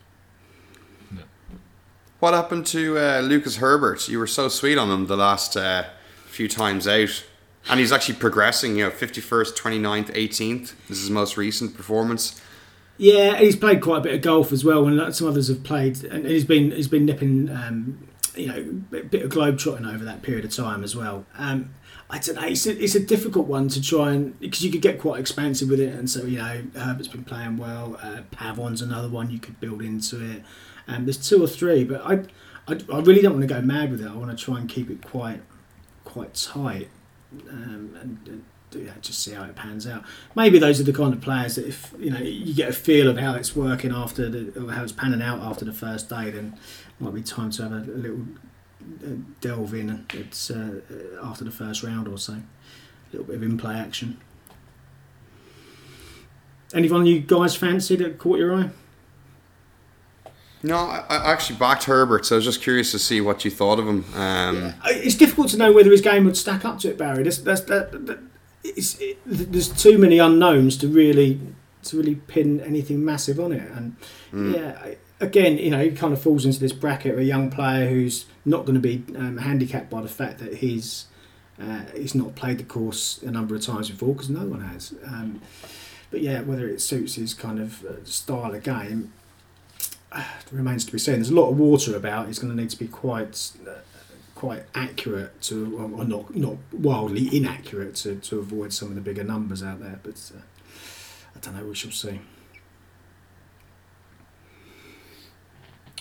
What 2.19 2.35
happened 2.35 2.67
to 2.67 2.99
uh, 2.99 3.21
Lucas 3.21 3.57
Herbert? 3.57 4.07
You 4.07 4.19
were 4.19 4.27
so 4.27 4.47
sweet 4.47 4.77
on 4.77 4.91
him 4.91 5.07
the 5.07 5.17
last 5.17 5.57
uh, 5.57 5.85
few 6.27 6.47
times 6.47 6.87
out. 6.87 7.23
And 7.69 7.79
he's 7.79 7.91
actually 7.91 8.15
progressing, 8.15 8.75
you 8.75 8.85
know, 8.85 8.91
51st, 8.91 9.55
29th, 9.55 10.13
18th. 10.13 10.59
This 10.87 10.97
is 10.97 11.01
his 11.01 11.09
most 11.09 11.37
recent 11.37 11.75
performance. 11.75 12.41
Yeah, 12.97 13.37
he's 13.37 13.55
played 13.55 13.81
quite 13.81 13.99
a 13.99 14.01
bit 14.01 14.13
of 14.13 14.21
golf 14.21 14.51
as 14.51 14.63
well, 14.63 14.87
and 14.87 15.15
some 15.15 15.27
others 15.27 15.47
have 15.47 15.63
played, 15.63 16.03
and 16.03 16.25
he's 16.25 16.45
been 16.45 16.71
he's 16.71 16.87
been 16.87 17.05
nipping, 17.05 17.49
um, 17.49 18.07
you 18.35 18.47
know, 18.47 18.99
a 18.99 19.03
bit 19.03 19.23
of 19.23 19.31
globe 19.31 19.57
trotting 19.57 19.85
over 19.85 20.03
that 20.05 20.21
period 20.21 20.45
of 20.45 20.53
time 20.53 20.83
as 20.83 20.95
well. 20.95 21.25
Um, 21.35 21.73
I 22.11 22.19
don't 22.19 22.35
know. 22.35 22.45
It's 22.45 22.67
a, 22.67 22.83
it's 22.83 22.93
a 22.93 22.99
difficult 22.99 23.47
one 23.47 23.69
to 23.69 23.81
try 23.81 24.11
and 24.11 24.39
because 24.39 24.63
you 24.63 24.71
could 24.71 24.81
get 24.81 24.99
quite 24.99 25.19
expansive 25.19 25.69
with 25.69 25.79
it, 25.79 25.93
and 25.95 26.09
so 26.09 26.25
you 26.25 26.37
know 26.37 26.63
Herbert's 26.75 27.07
been 27.07 27.23
playing 27.23 27.57
well. 27.57 27.97
Uh, 28.01 28.21
Pavon's 28.31 28.81
another 28.81 29.09
one 29.09 29.31
you 29.31 29.39
could 29.39 29.59
build 29.59 29.81
into 29.81 30.23
it. 30.23 30.43
Um, 30.87 31.05
there's 31.05 31.17
two 31.17 31.41
or 31.41 31.47
three, 31.47 31.83
but 31.83 32.01
I, 32.05 32.25
I, 32.67 32.79
I 32.93 32.99
really 32.99 33.21
don't 33.21 33.33
want 33.33 33.47
to 33.47 33.53
go 33.53 33.61
mad 33.61 33.91
with 33.91 34.01
it. 34.01 34.07
I 34.07 34.15
want 34.15 34.37
to 34.37 34.43
try 34.45 34.59
and 34.59 34.69
keep 34.69 34.89
it 34.89 35.03
quite 35.03 35.41
quite 36.03 36.33
tight 36.33 36.89
um, 37.49 37.97
and, 37.99 38.43
yeah, 38.73 38.93
just 39.01 39.19
see 39.23 39.33
how 39.33 39.43
it 39.43 39.55
pans 39.55 39.85
out. 39.85 40.03
Maybe 40.35 40.57
those 40.57 40.79
are 40.79 40.83
the 40.83 40.93
kind 40.93 41.13
of 41.13 41.19
players 41.19 41.55
that 41.55 41.67
if 41.67 41.93
you 41.99 42.09
know 42.09 42.19
you 42.19 42.53
get 42.53 42.69
a 42.69 42.73
feel 42.73 43.09
of 43.09 43.17
how 43.17 43.35
it's 43.35 43.53
working 43.55 43.91
after 43.91 44.29
the 44.29 44.71
how 44.71 44.83
it's 44.83 44.93
panning 44.93 45.21
out 45.21 45.41
after 45.41 45.65
the 45.65 45.73
first 45.73 46.09
day, 46.09 46.31
then 46.31 46.57
it 46.87 47.03
might 47.03 47.13
be 47.13 47.21
time 47.21 47.51
to 47.51 47.63
have 47.63 47.71
a, 47.73 47.75
a 47.75 47.99
little 47.99 48.25
uh, 49.03 49.15
delve 49.41 49.73
in. 49.73 50.05
It's 50.13 50.49
uh, 50.49 50.79
after 51.21 51.43
the 51.43 51.51
first 51.51 51.83
round 51.83 52.07
or 52.07 52.17
so, 52.17 52.33
a 52.33 52.41
little 53.11 53.27
bit 53.27 53.35
of 53.35 53.43
in 53.43 53.57
play 53.57 53.75
action. 53.75 54.19
Anyone 56.73 57.05
you 57.05 57.19
guys 57.19 57.55
fancy 57.55 57.97
that 57.97 58.17
caught 58.17 58.39
your 58.39 58.55
eye? 58.55 58.69
No, 60.63 60.77
I, 60.77 61.03
I 61.09 61.31
actually 61.31 61.57
backed 61.57 61.85
Herbert, 61.85 62.25
so 62.25 62.35
I 62.35 62.37
was 62.37 62.45
just 62.45 62.61
curious 62.61 62.91
to 62.91 62.99
see 62.99 63.19
what 63.19 63.43
you 63.43 63.51
thought 63.51 63.79
of 63.79 63.87
him. 63.87 64.05
Um, 64.15 64.55
yeah. 64.57 64.73
It's 64.87 65.15
difficult 65.15 65.49
to 65.49 65.57
know 65.57 65.71
whether 65.71 65.89
his 65.89 66.01
game 66.01 66.25
would 66.25 66.37
stack 66.37 66.65
up 66.65 66.79
to 66.79 66.89
it, 66.89 66.97
Barry. 66.97 67.23
That's, 67.23 67.39
that's, 67.39 67.61
that, 67.61 67.91
that, 68.05 68.19
it, 68.63 69.17
there's 69.25 69.69
too 69.69 69.97
many 69.97 70.19
unknowns 70.19 70.77
to 70.77 70.87
really 70.87 71.39
to 71.83 71.97
really 71.97 72.15
pin 72.15 72.59
anything 72.61 73.03
massive 73.03 73.39
on 73.39 73.51
it. 73.51 73.71
And 73.71 73.95
mm. 74.31 74.55
yeah, 74.55 74.93
again, 75.19 75.57
you 75.57 75.71
know, 75.71 75.79
he 75.79 75.91
kind 75.91 76.13
of 76.13 76.21
falls 76.21 76.45
into 76.45 76.59
this 76.59 76.73
bracket 76.73 77.13
of 77.13 77.19
a 77.19 77.23
young 77.23 77.49
player 77.49 77.89
who's 77.89 78.25
not 78.45 78.65
going 78.65 78.79
to 78.79 78.81
be 78.81 79.03
um, 79.15 79.37
handicapped 79.37 79.89
by 79.89 80.01
the 80.01 80.07
fact 80.07 80.39
that 80.39 80.55
he's 80.55 81.07
uh, 81.59 81.83
he's 81.95 82.15
not 82.15 82.35
played 82.35 82.57
the 82.57 82.63
course 82.63 83.21
a 83.23 83.31
number 83.31 83.55
of 83.55 83.61
times 83.61 83.89
before 83.89 84.13
because 84.13 84.29
no 84.29 84.45
one 84.45 84.61
has. 84.61 84.93
Um, 85.05 85.41
but 86.09 86.21
yeah, 86.21 86.41
whether 86.41 86.67
it 86.67 86.81
suits 86.81 87.15
his 87.15 87.33
kind 87.33 87.59
of 87.59 87.85
uh, 87.85 88.03
style 88.03 88.53
of 88.53 88.63
game, 88.63 89.13
remains 90.51 90.85
to 90.85 90.91
be 90.91 90.99
seen. 90.99 91.15
There's 91.15 91.29
a 91.29 91.35
lot 91.35 91.49
of 91.49 91.57
water 91.57 91.95
about. 91.95 92.27
He's 92.27 92.39
going 92.39 92.55
to 92.55 92.61
need 92.61 92.69
to 92.71 92.79
be 92.79 92.87
quite 92.87 93.51
uh, 93.67 93.79
quite 94.35 94.63
accurate 94.73 95.41
to, 95.43 95.77
or 95.77 96.05
not 96.05 96.35
not 96.35 96.55
wildly 96.71 97.35
inaccurate 97.35 97.95
to, 97.95 98.15
to 98.15 98.39
avoid 98.39 98.73
some 98.73 98.89
of 98.89 98.95
the 98.95 99.01
bigger 99.01 99.23
numbers 99.23 99.61
out 99.63 99.79
there. 99.79 99.99
But 100.01 100.31
uh, 100.35 100.41
I 101.35 101.39
don't 101.39 101.55
know. 101.55 101.65
We 101.65 101.75
shall 101.75 101.91
see. 101.91 102.19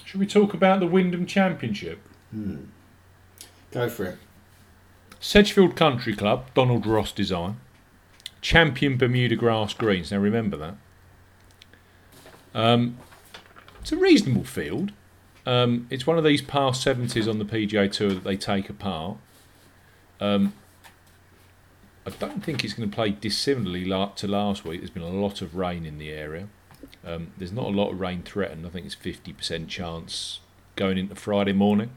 Should 0.04 0.18
we 0.18 0.26
talk 0.26 0.54
about 0.54 0.80
the 0.80 0.86
Wyndham 0.86 1.24
Championship? 1.24 2.00
Hmm. 2.32 2.64
Go 3.70 3.88
for 3.88 4.06
it. 4.06 4.18
Sedgefield 5.20 5.76
Country 5.76 6.16
Club, 6.16 6.46
Donald 6.54 6.86
Ross 6.86 7.12
design. 7.12 7.60
Champion 8.40 8.96
Bermuda 8.96 9.36
grass 9.36 9.74
greens. 9.74 10.10
Now 10.10 10.18
remember 10.18 10.56
that. 10.56 10.74
Um, 12.54 12.96
it's 13.80 13.92
a 13.92 13.96
reasonable 13.96 14.44
field. 14.44 14.92
Um, 15.46 15.86
it's 15.90 16.06
one 16.06 16.18
of 16.18 16.24
these 16.24 16.42
past 16.42 16.84
70s 16.84 17.28
on 17.28 17.38
the 17.38 17.44
PGA 17.44 17.90
Tour 17.90 18.10
that 18.10 18.24
they 18.24 18.36
take 18.36 18.68
apart. 18.68 19.16
Um, 20.20 20.52
I 22.06 22.10
don't 22.10 22.44
think 22.44 22.64
it's 22.64 22.74
going 22.74 22.90
to 22.90 22.94
play 22.94 23.10
dissimilarly 23.10 23.84
to 24.16 24.28
last 24.28 24.64
week. 24.64 24.80
There's 24.80 24.90
been 24.90 25.02
a 25.02 25.08
lot 25.08 25.42
of 25.42 25.54
rain 25.54 25.86
in 25.86 25.98
the 25.98 26.10
area. 26.10 26.48
Um, 27.04 27.32
there's 27.38 27.52
not 27.52 27.66
a 27.66 27.70
lot 27.70 27.90
of 27.90 28.00
rain 28.00 28.22
threatened. 28.22 28.66
I 28.66 28.70
think 28.70 28.86
it's 28.86 28.96
50% 28.96 29.68
chance 29.68 30.40
going 30.76 30.98
into 30.98 31.14
Friday 31.14 31.52
morning. 31.52 31.90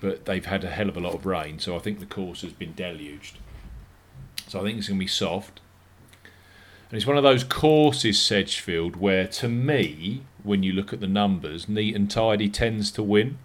But 0.00 0.26
they've 0.26 0.44
had 0.44 0.62
a 0.62 0.70
hell 0.70 0.88
of 0.88 0.96
a 0.96 1.00
lot 1.00 1.14
of 1.14 1.26
rain, 1.26 1.58
so 1.58 1.74
I 1.74 1.80
think 1.80 1.98
the 1.98 2.06
course 2.06 2.42
has 2.42 2.52
been 2.52 2.72
deluged. 2.74 3.38
So 4.46 4.60
I 4.60 4.62
think 4.62 4.78
it's 4.78 4.88
going 4.88 4.98
to 4.98 5.04
be 5.04 5.08
soft. 5.08 5.60
And 6.90 6.96
it's 6.96 7.06
one 7.06 7.16
of 7.16 7.24
those 7.24 7.44
courses, 7.44 8.20
Sedgefield, 8.20 8.96
where 8.96 9.26
to 9.26 9.48
me, 9.48 10.22
when 10.42 10.62
you 10.62 10.72
look 10.72 10.92
at 10.92 11.00
the 11.00 11.06
numbers, 11.06 11.68
neat 11.68 11.94
and 11.94 12.10
tidy 12.10 12.48
tends 12.48 12.90
to 12.92 13.02
win 13.02 13.38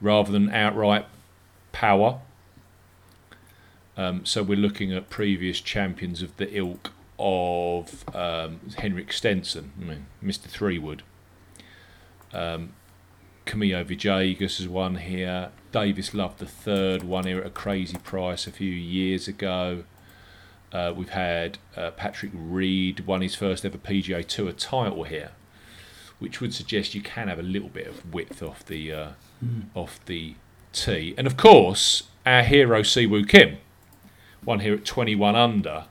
rather 0.00 0.32
than 0.32 0.50
outright 0.50 1.06
power. 1.72 2.20
Um, 3.96 4.24
so 4.24 4.42
we're 4.42 4.56
looking 4.58 4.92
at 4.92 5.10
previous 5.10 5.60
champions 5.60 6.22
of 6.22 6.36
the 6.36 6.56
ilk 6.56 6.92
of 7.18 8.04
um, 8.14 8.60
Henrik 8.78 9.12
Stenson, 9.12 9.72
I 9.80 9.84
mean, 9.84 10.06
Mr. 10.24 10.48
Threewood. 10.48 11.00
Um, 12.32 12.72
Camilo 13.46 13.84
Villegas 13.84 14.58
has 14.58 14.68
won 14.68 14.96
here. 14.96 15.50
Davis 15.72 16.14
Love 16.14 16.38
the 16.38 16.46
third 16.46 17.02
won 17.02 17.26
here 17.26 17.40
at 17.40 17.46
a 17.46 17.50
crazy 17.50 17.98
price 17.98 18.46
a 18.46 18.52
few 18.52 18.70
years 18.70 19.28
ago. 19.28 19.84
Uh, 20.72 20.92
we've 20.96 21.10
had 21.10 21.58
uh, 21.76 21.90
Patrick 21.90 22.30
Reed 22.32 23.00
won 23.00 23.20
his 23.22 23.34
first 23.34 23.64
ever 23.64 23.76
PGA 23.76 24.24
Tour 24.24 24.52
title 24.52 25.02
here, 25.04 25.32
which 26.20 26.40
would 26.40 26.54
suggest 26.54 26.94
you 26.94 27.00
can 27.02 27.26
have 27.28 27.38
a 27.38 27.42
little 27.42 27.68
bit 27.68 27.86
of 27.88 28.14
width 28.14 28.42
off 28.42 28.64
the 28.64 28.92
uh, 28.92 29.08
off 29.74 29.98
the 30.06 30.34
tee. 30.72 31.14
And 31.18 31.26
of 31.26 31.36
course, 31.36 32.04
our 32.24 32.42
hero 32.42 32.82
Siwoo 32.82 33.28
Kim 33.28 33.56
won 34.44 34.60
here 34.60 34.74
at 34.74 34.84
21 34.84 35.34
under 35.34 35.86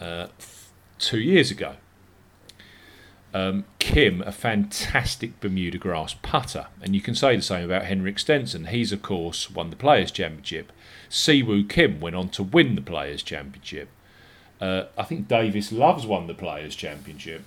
uh, 0.00 0.28
f- 0.38 0.72
two 0.98 1.18
years 1.20 1.50
ago. 1.50 1.74
Um, 3.34 3.64
Kim, 3.78 4.22
a 4.22 4.32
fantastic 4.32 5.40
Bermuda 5.40 5.76
grass 5.76 6.14
putter, 6.14 6.68
and 6.80 6.94
you 6.94 7.02
can 7.02 7.14
say 7.14 7.36
the 7.36 7.42
same 7.42 7.64
about 7.66 7.84
Henrik 7.84 8.18
Stenson. 8.18 8.66
He's 8.66 8.92
of 8.92 9.02
course 9.02 9.50
won 9.50 9.68
the 9.70 9.76
Players 9.76 10.10
Championship. 10.10 10.72
Siwoo 11.10 11.68
Kim 11.68 12.00
went 12.00 12.16
on 12.16 12.30
to 12.30 12.42
win 12.42 12.76
the 12.76 12.80
Players 12.80 13.22
Championship. 13.22 13.88
Uh, 14.58 14.84
I 14.96 15.02
think 15.02 15.28
Davis 15.28 15.70
Loves 15.70 16.06
won 16.06 16.28
the 16.28 16.34
Players 16.34 16.74
Championship. 16.74 17.42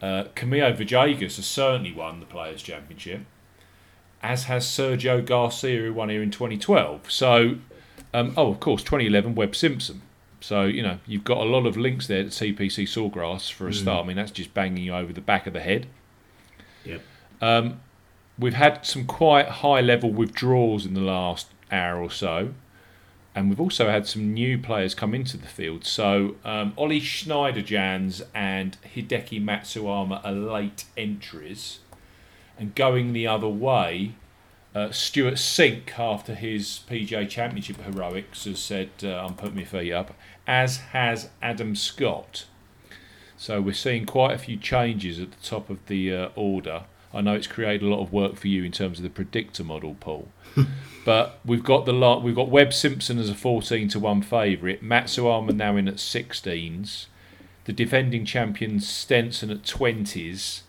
Uh, 0.00 0.24
Camilo 0.34 0.76
has 1.20 1.46
certainly 1.46 1.92
won 1.92 2.20
the 2.20 2.26
Players 2.26 2.62
Championship, 2.62 3.22
as 4.22 4.44
has 4.44 4.64
Sergio 4.64 5.24
Garcia, 5.24 5.80
who 5.82 5.92
won 5.92 6.08
here 6.08 6.22
in 6.22 6.30
2012. 6.30 7.10
So, 7.10 7.56
um, 8.14 8.32
oh, 8.36 8.48
of 8.50 8.60
course, 8.60 8.82
2011, 8.82 9.34
Webb 9.34 9.56
Simpson. 9.56 10.02
So, 10.40 10.64
you 10.64 10.82
know, 10.82 10.98
you've 11.06 11.24
got 11.24 11.38
a 11.38 11.44
lot 11.44 11.66
of 11.66 11.76
links 11.76 12.06
there 12.06 12.22
to 12.22 12.30
TPC 12.30 12.84
Sawgrass 12.84 13.50
for 13.50 13.66
a 13.66 13.74
start. 13.74 14.04
I 14.04 14.06
mean, 14.06 14.16
that's 14.16 14.30
just 14.30 14.54
banging 14.54 14.84
you 14.84 14.94
over 14.94 15.12
the 15.12 15.20
back 15.20 15.48
of 15.48 15.52
the 15.52 15.60
head. 15.60 15.88
Yep. 16.84 17.02
Um, 17.40 17.80
we've 18.38 18.54
had 18.54 18.86
some 18.86 19.04
quite 19.04 19.48
high 19.48 19.80
level 19.80 20.12
withdrawals 20.12 20.86
in 20.86 20.94
the 20.94 21.00
last 21.00 21.48
hour 21.72 22.00
or 22.00 22.10
so. 22.10 22.54
And 23.34 23.48
we've 23.48 23.60
also 23.60 23.88
had 23.88 24.06
some 24.06 24.32
new 24.32 24.58
players 24.58 24.94
come 24.94 25.14
into 25.14 25.36
the 25.36 25.46
field. 25.46 25.84
So 25.84 26.36
um, 26.44 26.72
Ollie 26.76 27.00
Schneiderjans 27.00 28.22
and 28.34 28.76
Hideki 28.94 29.42
Matsuyama 29.42 30.24
are 30.24 30.32
late 30.32 30.84
entries. 30.96 31.78
And 32.58 32.74
going 32.74 33.12
the 33.12 33.28
other 33.28 33.48
way, 33.48 34.14
uh, 34.74 34.90
Stewart 34.90 35.34
Cink, 35.34 35.98
after 35.98 36.34
his 36.34 36.80
PGA 36.88 37.28
Championship 37.28 37.80
heroics, 37.80 38.44
has 38.44 38.58
said, 38.58 38.90
uh, 39.02 39.24
I'm 39.24 39.34
putting 39.34 39.56
my 39.56 39.64
feet 39.64 39.92
up, 39.92 40.14
as 40.46 40.78
has 40.78 41.30
Adam 41.40 41.76
Scott. 41.76 42.46
So 43.36 43.60
we're 43.60 43.72
seeing 43.72 44.04
quite 44.04 44.34
a 44.34 44.38
few 44.38 44.56
changes 44.56 45.20
at 45.20 45.30
the 45.30 45.42
top 45.42 45.70
of 45.70 45.78
the 45.86 46.12
uh, 46.12 46.28
order. 46.34 46.84
I 47.18 47.20
know 47.20 47.34
it's 47.34 47.48
created 47.48 47.82
a 47.82 47.88
lot 47.88 48.00
of 48.00 48.12
work 48.12 48.36
for 48.36 48.46
you 48.46 48.62
in 48.62 48.70
terms 48.70 49.00
of 49.00 49.02
the 49.02 49.10
predictor 49.10 49.64
model, 49.64 49.96
Paul. 49.98 50.28
but 51.04 51.40
we've 51.44 51.64
got 51.64 51.84
the 51.84 51.92
lot. 51.92 52.22
We've 52.22 52.36
got 52.36 52.48
Webb 52.48 52.72
Simpson 52.72 53.18
as 53.18 53.28
a 53.28 53.34
14 53.34 53.88
to 53.88 53.98
one 53.98 54.22
favourite. 54.22 54.84
Matsuyama 54.84 55.52
now 55.52 55.76
in 55.76 55.88
at 55.88 55.96
16s. 55.96 57.06
The 57.64 57.72
defending 57.72 58.24
champion 58.24 58.78
Stenson 58.78 59.50
at 59.50 59.64
20s. 59.64 60.60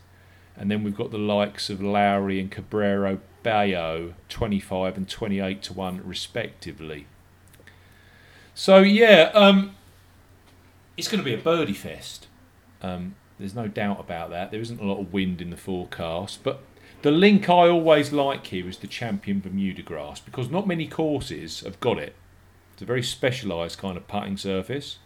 And 0.57 0.71
then 0.71 0.83
we've 0.83 0.97
got 0.97 1.11
the 1.11 1.19
likes 1.19 1.69
of 1.69 1.83
Lowry 1.83 2.39
and 2.39 2.49
Cabrera 2.49 3.19
Bello, 3.43 4.15
25 4.29 4.97
and 4.97 5.07
28 5.07 5.61
to 5.61 5.73
1, 5.73 6.01
respectively. 6.03 7.05
So, 8.55 8.79
yeah, 8.79 9.29
um, 9.35 9.75
it's 10.97 11.07
going 11.07 11.23
to 11.23 11.23
be 11.23 11.35
a 11.35 11.37
birdie 11.37 11.73
fest. 11.73 12.25
Um, 12.81 13.13
there's 13.39 13.55
no 13.55 13.67
doubt 13.67 13.99
about 13.99 14.29
that. 14.31 14.51
There 14.51 14.59
isn't 14.59 14.81
a 14.81 14.85
lot 14.85 14.99
of 14.99 15.13
wind 15.13 15.41
in 15.41 15.49
the 15.49 15.57
forecast. 15.57 16.43
But 16.43 16.61
the 17.01 17.11
link 17.11 17.49
I 17.49 17.69
always 17.69 18.11
like 18.11 18.45
here 18.47 18.67
is 18.67 18.77
the 18.77 18.87
champion 18.87 19.39
Bermuda 19.39 19.81
grass 19.81 20.19
because 20.19 20.49
not 20.49 20.67
many 20.67 20.87
courses 20.87 21.61
have 21.61 21.79
got 21.79 21.97
it. 21.97 22.15
It's 22.73 22.81
a 22.81 22.85
very 22.85 23.03
specialised 23.03 23.77
kind 23.77 23.97
of 23.97 24.07
putting 24.07 24.37
surface. 24.37 24.99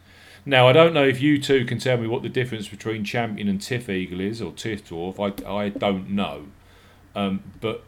Now, 0.46 0.68
I 0.68 0.74
don't 0.74 0.94
know 0.94 1.06
if 1.06 1.22
you 1.22 1.40
two 1.40 1.64
can 1.64 1.78
tell 1.78 1.98
me 1.98 2.08
what 2.08 2.22
the 2.22 2.30
difference 2.30 2.68
between 2.68 3.06
champion 3.06 3.48
and 3.48 3.60
TifEagle 3.60 4.20
is 4.20 4.42
or 4.42 4.52
TifDwarf. 4.52 5.18
I, 5.46 5.66
I 5.66 5.70
don't 5.70 6.10
know. 6.10 6.48
Um, 7.16 7.44
but 7.62 7.84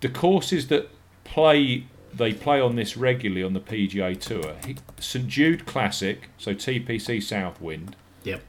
the 0.00 0.08
courses 0.08 0.66
that 0.68 0.90
play 1.24 1.86
they 2.12 2.32
play 2.32 2.60
on 2.60 2.76
this 2.76 2.96
regularly 2.96 3.42
on 3.42 3.52
the 3.52 3.60
PGA 3.60 4.18
Tour. 4.18 4.56
St 4.98 5.28
Jude 5.28 5.66
Classic, 5.66 6.28
so 6.38 6.54
TPC 6.54 7.22
Southwind, 7.22 7.94
Yep. 8.24 8.42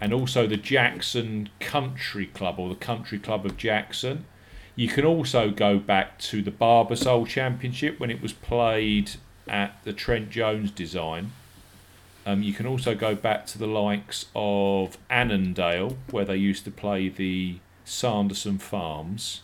And 0.00 0.12
also 0.12 0.46
the 0.46 0.56
Jackson 0.56 1.48
Country 1.60 2.26
Club 2.26 2.58
or 2.58 2.68
the 2.68 2.74
Country 2.74 3.18
Club 3.18 3.44
of 3.44 3.56
Jackson. 3.56 4.24
You 4.76 4.88
can 4.88 5.04
also 5.04 5.50
go 5.50 5.78
back 5.78 6.18
to 6.20 6.40
the 6.40 6.52
Barbasol 6.52 7.26
Championship 7.26 7.98
when 7.98 8.10
it 8.10 8.22
was 8.22 8.32
played 8.32 9.12
at 9.48 9.82
the 9.84 9.92
Trent 9.92 10.30
Jones 10.30 10.70
design. 10.70 11.32
Um, 12.24 12.42
you 12.42 12.52
can 12.52 12.66
also 12.66 12.94
go 12.94 13.14
back 13.14 13.46
to 13.46 13.58
the 13.58 13.66
likes 13.66 14.26
of 14.36 14.98
Annandale, 15.10 15.96
where 16.10 16.24
they 16.24 16.36
used 16.36 16.64
to 16.64 16.70
play 16.70 17.08
the 17.08 17.58
Sanderson 17.84 18.58
Farms. 18.58 19.42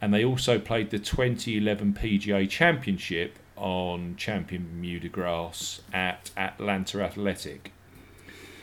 And 0.00 0.12
they 0.12 0.24
also 0.24 0.58
played 0.58 0.90
the 0.90 0.98
2011 0.98 1.94
PGA 1.94 2.48
Championship 2.50 3.38
on 3.56 4.16
Champion 4.16 4.66
Bermuda 4.66 5.08
Grass 5.08 5.80
at 5.92 6.30
Atlanta 6.36 7.02
Athletic. 7.02 7.72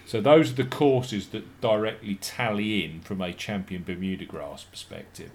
So 0.06 0.22
those 0.22 0.51
are 0.51 0.56
the 0.56 0.66
courses 0.66 1.28
that 1.30 1.62
directly 1.62 2.16
tally 2.16 2.84
in 2.84 3.01
from 3.01 3.22
a 3.22 3.34
Champion 3.34 3.84
Bermuda 3.84 4.26
Grass 4.26 4.64
perspective. 4.64 5.32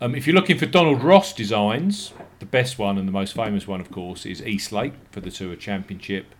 Um, 0.00 0.14
if 0.14 0.26
you're 0.26 0.36
looking 0.36 0.58
for 0.58 0.66
Donald 0.66 1.02
Ross 1.02 1.32
designs, 1.32 2.12
the 2.38 2.46
best 2.46 2.78
one 2.78 2.98
and 2.98 3.08
the 3.08 3.12
most 3.12 3.34
famous 3.34 3.66
one, 3.66 3.80
of 3.80 3.90
course, 3.90 4.26
is 4.26 4.42
Eastlake 4.42 4.92
for 5.10 5.20
the 5.20 5.30
Tour 5.30 5.56
Championship. 5.56 6.34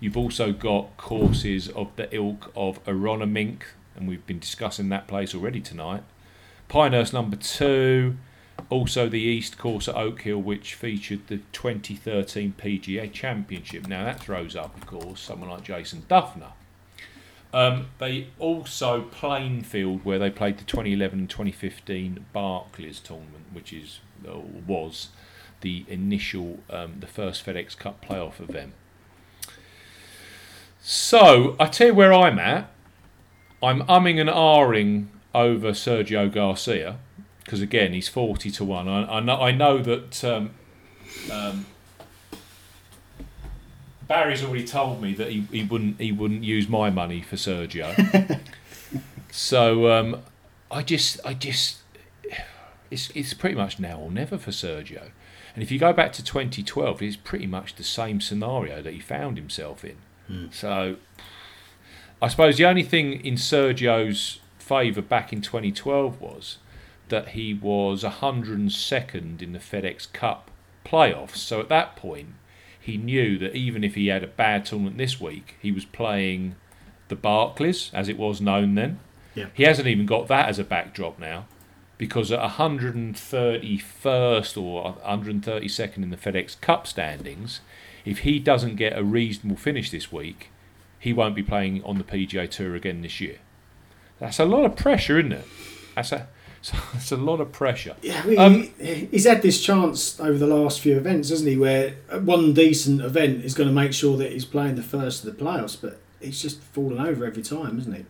You've 0.00 0.16
also 0.16 0.52
got 0.52 0.96
courses 0.96 1.68
of 1.68 1.94
the 1.96 2.08
ilk 2.14 2.52
of 2.56 2.82
Aronimink, 2.84 3.62
and 3.96 4.08
we've 4.08 4.26
been 4.26 4.38
discussing 4.38 4.88
that 4.88 5.06
place 5.08 5.34
already 5.34 5.60
tonight. 5.60 6.04
Pinehurst 6.68 7.12
number 7.12 7.36
two, 7.36 8.16
also 8.70 9.08
the 9.08 9.20
East 9.20 9.58
Course 9.58 9.88
at 9.88 9.96
Oak 9.96 10.22
Hill, 10.22 10.38
which 10.38 10.74
featured 10.74 11.26
the 11.28 11.38
2013 11.52 12.54
PGA 12.58 13.12
Championship. 13.12 13.86
Now 13.86 14.04
that 14.04 14.20
throws 14.20 14.56
up, 14.56 14.76
of 14.76 14.86
course, 14.86 15.20
someone 15.20 15.50
like 15.50 15.64
Jason 15.64 16.02
Dufner. 16.08 16.52
Um, 17.52 17.88
they 17.98 18.28
also 18.38 19.02
Plainfield, 19.02 20.04
where 20.04 20.18
they 20.18 20.30
played 20.30 20.56
the 20.56 20.64
2011 20.64 21.18
and 21.18 21.30
2015 21.30 22.24
Barclays 22.32 22.98
tournament, 22.98 23.44
which 23.52 23.72
is 23.72 24.00
was 24.66 25.08
the 25.60 25.84
initial, 25.88 26.60
um, 26.70 26.94
the 27.00 27.06
first 27.06 27.44
FedEx 27.44 27.76
Cup 27.76 28.04
playoff 28.04 28.40
event. 28.40 28.72
So 30.80 31.56
I 31.60 31.66
tell 31.66 31.88
you 31.88 31.94
where 31.94 32.12
I'm 32.12 32.38
at. 32.38 32.70
I'm 33.62 33.82
umming 33.82 34.20
and 34.20 34.30
ahhing 34.30 35.06
over 35.34 35.70
Sergio 35.70 36.32
Garcia 36.32 36.98
because 37.52 37.60
again 37.60 37.92
he's 37.92 38.08
40 38.08 38.50
to 38.52 38.64
one. 38.64 38.88
I, 38.88 39.18
I 39.18 39.20
know 39.20 39.38
I 39.38 39.52
know 39.52 39.76
that 39.82 40.24
um, 40.24 40.52
um, 41.30 41.66
Barry's 44.08 44.42
already 44.42 44.64
told 44.64 45.02
me 45.02 45.12
that 45.12 45.28
he, 45.30 45.42
he 45.52 45.62
wouldn't 45.62 46.00
he 46.00 46.12
wouldn't 46.12 46.44
use 46.44 46.66
my 46.66 46.88
money 46.88 47.20
for 47.20 47.36
Sergio. 47.36 48.40
so 49.30 49.92
um, 49.92 50.22
I 50.70 50.82
just 50.82 51.20
I 51.26 51.34
just 51.34 51.80
it's 52.90 53.10
it's 53.10 53.34
pretty 53.34 53.56
much 53.56 53.78
now 53.78 53.98
or 53.98 54.10
never 54.10 54.38
for 54.38 54.50
Sergio. 54.50 55.10
And 55.54 55.62
if 55.62 55.70
you 55.70 55.78
go 55.78 55.92
back 55.92 56.14
to 56.14 56.24
2012, 56.24 57.02
it's 57.02 57.16
pretty 57.16 57.46
much 57.46 57.74
the 57.74 57.84
same 57.84 58.22
scenario 58.22 58.80
that 58.80 58.94
he 58.94 59.00
found 59.00 59.36
himself 59.36 59.84
in. 59.84 59.98
So 60.50 60.96
I 62.22 62.28
suppose 62.28 62.56
the 62.56 62.64
only 62.64 62.82
thing 62.82 63.22
in 63.22 63.34
Sergio's 63.34 64.40
favour 64.58 65.02
back 65.02 65.34
in 65.34 65.42
2012 65.42 66.18
was 66.18 66.56
that 67.12 67.28
he 67.28 67.54
was 67.54 68.02
102nd 68.02 69.40
in 69.40 69.52
the 69.52 69.60
FedEx 69.60 70.12
Cup 70.12 70.50
playoffs. 70.84 71.36
So 71.36 71.60
at 71.60 71.68
that 71.68 71.94
point, 71.94 72.30
he 72.80 72.96
knew 72.96 73.38
that 73.38 73.54
even 73.54 73.84
if 73.84 73.94
he 73.94 74.08
had 74.08 74.24
a 74.24 74.28
bad 74.28 74.64
tournament 74.64 74.98
this 74.98 75.20
week, 75.20 75.54
he 75.60 75.70
was 75.70 75.84
playing 75.84 76.56
the 77.08 77.14
Barclays, 77.14 77.92
as 77.94 78.08
it 78.08 78.18
was 78.18 78.40
known 78.40 78.74
then. 78.74 78.98
Yeah. 79.34 79.46
He 79.54 79.64
hasn't 79.64 79.86
even 79.86 80.06
got 80.06 80.28
that 80.28 80.48
as 80.48 80.58
a 80.58 80.64
backdrop 80.64 81.18
now, 81.18 81.46
because 81.98 82.32
at 82.32 82.40
131st 82.40 84.60
or 84.60 84.96
132nd 85.06 85.96
in 85.96 86.10
the 86.10 86.16
FedEx 86.16 86.60
Cup 86.60 86.86
standings, 86.86 87.60
if 88.04 88.20
he 88.20 88.38
doesn't 88.38 88.76
get 88.76 88.98
a 88.98 89.04
reasonable 89.04 89.56
finish 89.56 89.90
this 89.90 90.10
week, 90.10 90.48
he 90.98 91.12
won't 91.12 91.34
be 91.34 91.42
playing 91.42 91.82
on 91.84 91.98
the 91.98 92.04
PGA 92.04 92.50
Tour 92.50 92.74
again 92.74 93.02
this 93.02 93.20
year. 93.20 93.36
That's 94.18 94.38
a 94.38 94.44
lot 94.44 94.64
of 94.64 94.76
pressure, 94.76 95.18
isn't 95.18 95.32
it? 95.32 95.44
That's 95.94 96.12
a 96.12 96.28
that's 96.92 97.10
a 97.12 97.16
lot 97.16 97.40
of 97.40 97.50
pressure. 97.52 97.96
Yeah, 98.02 98.20
I 98.22 98.26
mean, 98.26 98.38
Um, 98.38 98.70
he- 98.80 99.08
he's 99.10 99.26
had 99.26 99.42
this 99.42 99.60
chance 99.62 100.18
over 100.20 100.38
the 100.38 100.46
last 100.46 100.80
few 100.80 100.96
events, 100.96 101.30
hasn't 101.30 101.48
he? 101.48 101.56
Where 101.56 101.94
one 102.22 102.52
decent 102.54 103.00
event 103.00 103.44
is 103.44 103.54
going 103.54 103.68
to 103.68 103.74
make 103.74 103.92
sure 103.92 104.16
that 104.18 104.32
he's 104.32 104.44
playing 104.44 104.76
the 104.76 104.82
first 104.82 105.24
of 105.24 105.36
the 105.36 105.44
playoffs, 105.44 105.76
but 105.80 106.00
he's 106.20 106.40
just 106.40 106.60
fallen 106.62 106.98
over 107.00 107.24
every 107.24 107.42
time, 107.42 107.78
isn't 107.78 107.92
he? 107.94 108.04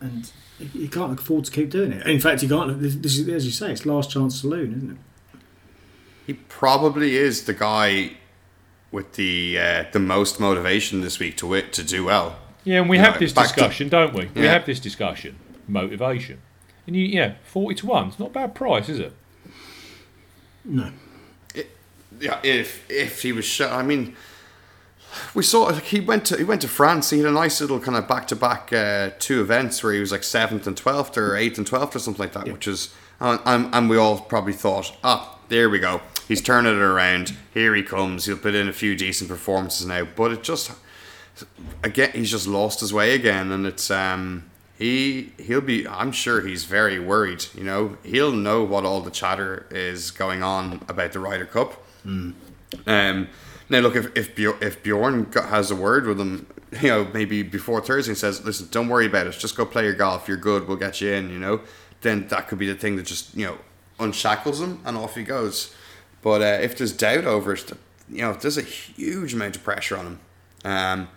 And 0.00 0.30
he 0.58 0.64
he 0.66 0.88
can't 0.88 1.18
afford 1.18 1.44
to 1.46 1.50
keep 1.50 1.70
doing 1.70 1.92
it. 1.92 2.06
In 2.06 2.20
fact, 2.20 2.40
he 2.42 2.48
can't. 2.48 2.80
This, 2.80 2.94
this 2.96 3.18
is, 3.18 3.28
as 3.28 3.44
you 3.46 3.52
say, 3.52 3.72
it's 3.72 3.84
last 3.86 4.10
chance 4.10 4.40
saloon, 4.40 4.74
isn't 4.76 4.90
it? 4.92 4.96
He 6.26 6.32
probably 6.34 7.16
is 7.16 7.44
the 7.44 7.54
guy 7.54 8.12
with 8.92 9.12
the 9.14 9.58
uh, 9.58 9.84
the 9.92 9.98
most 9.98 10.38
motivation 10.40 11.00
this 11.02 11.18
week 11.18 11.36
to 11.38 11.54
it 11.54 11.72
to 11.74 11.82
do 11.82 12.04
well. 12.04 12.38
Yeah, 12.64 12.80
and 12.80 12.90
we 12.90 12.96
Yeah, 12.98 13.10
have 13.10 13.18
this 13.20 13.32
back 13.32 13.48
to- 13.48 13.54
discussion, 13.54 13.88
don't 13.88 14.12
we? 14.12 14.28
We 14.34 14.46
have 14.46 14.66
this 14.66 14.80
discussion. 14.80 15.36
Motivation. 15.68 16.38
And 16.86 16.94
you, 16.94 17.04
yeah, 17.04 17.34
forty 17.44 17.74
to 17.76 17.86
one. 17.86 18.08
It's 18.08 18.18
not 18.18 18.30
a 18.30 18.32
bad 18.32 18.54
price, 18.54 18.88
is 18.88 18.98
it? 18.98 19.12
No. 20.64 20.90
Yeah, 22.18 22.40
if 22.42 22.88
if 22.90 23.22
he 23.22 23.32
was, 23.32 23.44
sh- 23.44 23.60
I 23.60 23.82
mean, 23.82 24.16
we 25.34 25.42
saw 25.42 25.64
like 25.64 25.82
he 25.82 26.00
went 26.00 26.24
to 26.26 26.36
he 26.36 26.44
went 26.44 26.62
to 26.62 26.68
France. 26.68 27.10
He 27.10 27.18
had 27.18 27.26
a 27.28 27.32
nice 27.32 27.60
little 27.60 27.78
kind 27.80 27.96
of 27.96 28.08
back 28.08 28.26
to 28.28 28.36
back 28.36 28.70
two 29.18 29.40
events 29.40 29.82
where 29.82 29.92
he 29.92 30.00
was 30.00 30.12
like 30.12 30.22
seventh 30.24 30.66
and 30.66 30.76
twelfth 30.76 31.18
or 31.18 31.36
eighth 31.36 31.58
and 31.58 31.66
twelfth 31.66 31.94
or 31.94 31.98
something 31.98 32.22
like 32.22 32.32
that, 32.32 32.50
which 32.50 32.66
is 32.66 32.94
and, 33.20 33.40
and 33.44 33.74
and 33.74 33.90
we 33.90 33.96
all 33.96 34.18
probably 34.20 34.54
thought, 34.54 34.96
ah, 35.04 35.38
there 35.48 35.68
we 35.68 35.78
go. 35.78 36.00
He's 36.26 36.40
turning 36.40 36.72
it 36.72 36.80
around. 36.82 37.36
Here 37.52 37.74
he 37.74 37.82
comes. 37.82 38.24
He'll 38.24 38.36
put 38.38 38.54
in 38.54 38.68
a 38.68 38.72
few 38.72 38.96
decent 38.96 39.28
performances 39.28 39.86
now, 39.86 40.04
but 40.04 40.32
it 40.32 40.42
just 40.42 40.72
again 41.82 42.10
he's 42.14 42.30
just 42.30 42.46
lost 42.46 42.80
his 42.80 42.92
way 42.94 43.14
again, 43.14 43.52
and 43.52 43.66
it's 43.66 43.90
um 43.90 44.44
he 44.78 45.32
he'll 45.38 45.60
be 45.60 45.86
I'm 45.88 46.12
sure 46.12 46.46
he's 46.46 46.64
very 46.64 46.98
worried. 46.98 47.46
You 47.54 47.64
know 47.64 47.96
he'll 48.02 48.32
know 48.32 48.62
what 48.62 48.84
all 48.84 49.00
the 49.00 49.10
chatter 49.10 49.66
is 49.70 50.10
going 50.10 50.42
on 50.42 50.84
about 50.88 51.12
the 51.12 51.20
Ryder 51.20 51.46
Cup. 51.46 51.82
Um, 52.86 53.28
now 53.68 53.80
look 53.80 53.96
if 53.96 54.16
if, 54.16 54.34
Bjor- 54.34 54.62
if 54.62 54.82
Bjorn 54.82 55.24
got, 55.24 55.48
has 55.48 55.70
a 55.70 55.76
word 55.76 56.06
with 56.06 56.20
him, 56.20 56.46
you 56.80 56.88
know 56.88 57.08
maybe 57.12 57.42
before 57.42 57.80
Thursday 57.80 58.10
and 58.10 58.18
says, 58.18 58.44
listen, 58.44 58.68
don't 58.70 58.88
worry 58.88 59.06
about 59.06 59.26
it. 59.26 59.32
Just 59.32 59.56
go 59.56 59.64
play 59.64 59.84
your 59.84 59.94
golf. 59.94 60.28
You're 60.28 60.36
good. 60.36 60.68
We'll 60.68 60.76
get 60.76 61.00
you 61.00 61.12
in. 61.12 61.30
You 61.30 61.38
know, 61.38 61.60
then 62.02 62.28
that 62.28 62.48
could 62.48 62.58
be 62.58 62.66
the 62.66 62.74
thing 62.74 62.96
that 62.96 63.06
just 63.06 63.34
you 63.34 63.46
know 63.46 63.58
unshackles 63.98 64.60
him 64.60 64.80
and 64.84 64.96
off 64.96 65.14
he 65.14 65.22
goes. 65.22 65.74
But 66.22 66.42
uh, 66.42 66.62
if 66.62 66.76
there's 66.76 66.92
doubt 66.92 67.24
over 67.24 67.54
it, 67.54 67.72
you 68.10 68.22
know, 68.22 68.34
there's 68.34 68.58
a 68.58 68.62
huge 68.62 69.32
amount 69.32 69.56
of 69.56 69.64
pressure 69.64 69.96
on 69.96 70.06
him. 70.06 70.20
Um, 70.64 71.08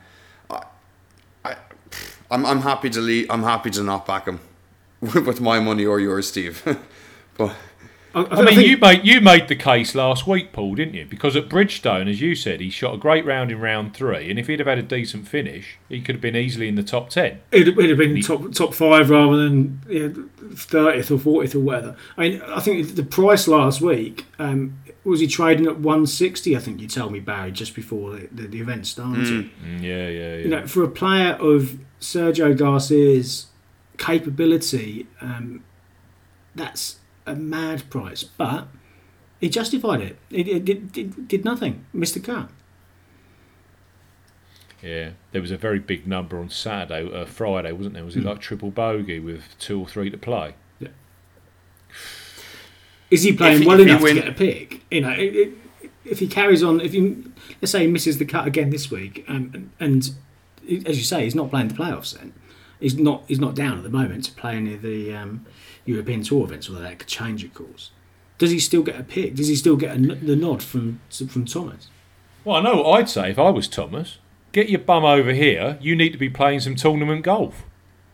I'm 2.31 2.45
I'm 2.45 2.61
happy 2.61 2.89
to 2.91 3.01
leave. 3.01 3.29
I'm 3.29 3.43
happy 3.43 3.69
to 3.71 3.83
not 3.83 4.05
back 4.05 4.27
him 4.27 4.39
with 5.01 5.41
my 5.41 5.59
money 5.59 5.85
or 5.85 5.99
yours, 5.99 6.27
Steve. 6.27 6.63
but 7.37 7.55
I, 8.13 8.23
I 8.23 8.41
mean, 8.41 8.61
you 8.61 8.77
made 8.77 9.05
you 9.05 9.21
made 9.21 9.47
the 9.47 9.55
case 9.55 9.93
last 9.93 10.25
week, 10.25 10.51
Paul, 10.51 10.75
didn't 10.75 10.95
you? 10.95 11.05
Because 11.05 11.35
at 11.35 11.47
Bridgestone, 11.47 12.09
as 12.09 12.19
you 12.21 12.33
said, 12.33 12.59
he 12.59 12.69
shot 12.69 12.95
a 12.95 12.97
great 12.97 13.23
round 13.25 13.51
in 13.51 13.59
round 13.59 13.95
three, 13.95 14.29
and 14.29 14.39
if 14.39 14.47
he'd 14.47 14.59
have 14.59 14.67
had 14.67 14.79
a 14.79 14.83
decent 14.83 15.27
finish, 15.27 15.77
he 15.89 16.01
could 16.01 16.15
have 16.15 16.21
been 16.21 16.35
easily 16.35 16.67
in 16.67 16.75
the 16.75 16.83
top 16.83 17.09
ten. 17.09 17.39
It'd, 17.51 17.77
it'd 17.77 17.89
have 17.89 17.99
been 17.99 18.19
top 18.21 18.51
top 18.53 18.73
five 18.73 19.09
rather 19.09 19.37
than 19.37 20.29
thirtieth 20.55 21.11
or 21.11 21.19
fortieth 21.19 21.55
or 21.55 21.59
whatever. 21.59 21.95
I 22.17 22.21
mean, 22.21 22.41
I 22.41 22.59
think 22.59 22.95
the 22.95 23.03
price 23.03 23.47
last 23.47 23.79
week 23.79 24.25
um, 24.39 24.77
was 25.03 25.19
he 25.21 25.27
trading 25.27 25.65
at 25.67 25.79
one 25.79 26.05
sixty. 26.05 26.55
I 26.55 26.59
think 26.59 26.81
you 26.81 26.87
told 26.87 27.11
me 27.11 27.19
Barry 27.19 27.51
just 27.51 27.73
before 27.75 28.11
the, 28.11 28.27
the, 28.31 28.47
the 28.47 28.61
event 28.61 28.85
started. 28.87 29.25
Mm, 29.25 29.81
yeah, 29.81 30.07
yeah, 30.07 30.09
yeah. 30.09 30.35
You 30.35 30.47
know, 30.49 30.67
for 30.67 30.83
a 30.83 30.89
player 30.89 31.33
of 31.33 31.79
Sergio 31.99 32.57
Garcia's 32.57 33.47
capability, 33.97 35.07
um, 35.21 35.63
that's 36.55 36.97
a 37.25 37.35
mad 37.35 37.89
price. 37.89 38.23
But 38.23 38.67
he 39.39 39.49
justified 39.49 40.01
it. 40.01 40.17
It, 40.29 40.47
it, 40.47 40.65
did- 40.65 40.91
did 40.91 41.27
did 41.27 41.45
nothing. 41.45 41.85
Missed 41.93 42.13
the 42.15 42.19
cut. 42.19 42.49
Yeah, 44.81 45.11
there 45.33 45.41
was 45.41 45.51
a 45.51 45.57
very 45.57 45.79
big 45.79 46.07
number 46.07 46.39
on 46.39 46.49
Saturday, 46.49 47.11
uh, 47.13 47.25
Friday, 47.25 47.73
wasn't 47.73 47.95
there? 47.95 48.05
Was 48.05 48.15
it 48.15 48.23
like 48.23 48.39
triple 48.39 48.71
bogey 48.71 49.19
with 49.19 49.57
two 49.59 49.77
or 49.81 49.85
three 49.87 50.09
to 50.09 50.17
play? 50.17 50.55
Is 53.11 53.23
he 53.23 53.33
playing 53.33 53.61
If 53.61 53.67
well 53.67 53.79
if 53.79 53.87
enough 53.87 54.01
win- 54.01 54.15
to 54.15 54.21
get 54.21 54.29
a 54.29 54.33
pick? 54.33 54.83
You 54.91 55.01
know, 55.01 55.11
it, 55.11 55.35
it, 55.35 55.53
if 56.05 56.19
he 56.19 56.27
carries 56.27 56.63
on, 56.63 56.79
if 56.81 56.93
he 56.93 57.23
let's 57.61 57.71
say 57.71 57.81
he 57.81 57.87
misses 57.87 58.17
the 58.17 58.25
cut 58.25 58.47
again 58.47 58.69
this 58.69 58.89
week, 58.91 59.25
um, 59.27 59.71
and, 59.79 60.13
and 60.69 60.85
as 60.87 60.97
you 60.97 61.03
say, 61.03 61.23
he's 61.23 61.35
not 61.35 61.49
playing 61.49 61.69
the 61.69 61.73
playoffs. 61.73 62.17
Then 62.17 62.33
he's 62.79 62.97
not 62.97 63.23
he's 63.27 63.39
not 63.39 63.55
down 63.55 63.77
at 63.77 63.83
the 63.83 63.89
moment 63.89 64.25
to 64.25 64.31
play 64.33 64.55
any 64.55 64.73
of 64.75 64.81
the 64.81 65.13
um, 65.15 65.45
European 65.85 66.23
Tour 66.23 66.45
events, 66.45 66.69
although 66.69 66.81
that 66.81 66.99
could 66.99 67.07
change, 67.07 67.43
of 67.43 67.53
course. 67.53 67.91
Does 68.37 68.51
he 68.51 68.59
still 68.59 68.83
get 68.83 68.99
a 68.99 69.03
pick? 69.03 69.35
Does 69.35 69.47
he 69.47 69.55
still 69.55 69.75
get 69.75 69.91
a 69.91 69.95
n 69.95 70.19
the 70.23 70.35
nod 70.35 70.63
from 70.63 70.99
from 71.11 71.45
Thomas? 71.45 71.87
Well, 72.45 72.57
I 72.57 72.61
know 72.61 72.81
what 72.81 72.99
I'd 72.99 73.09
say 73.09 73.31
if 73.31 73.39
I 73.39 73.49
was 73.49 73.67
Thomas. 73.67 74.17
Get 74.51 74.69
your 74.69 74.79
bum 74.79 75.05
over 75.05 75.33
here. 75.33 75.77
You 75.81 75.95
need 75.95 76.11
to 76.11 76.17
be 76.17 76.29
playing 76.29 76.61
some 76.61 76.75
tournament 76.75 77.23
golf. 77.23 77.65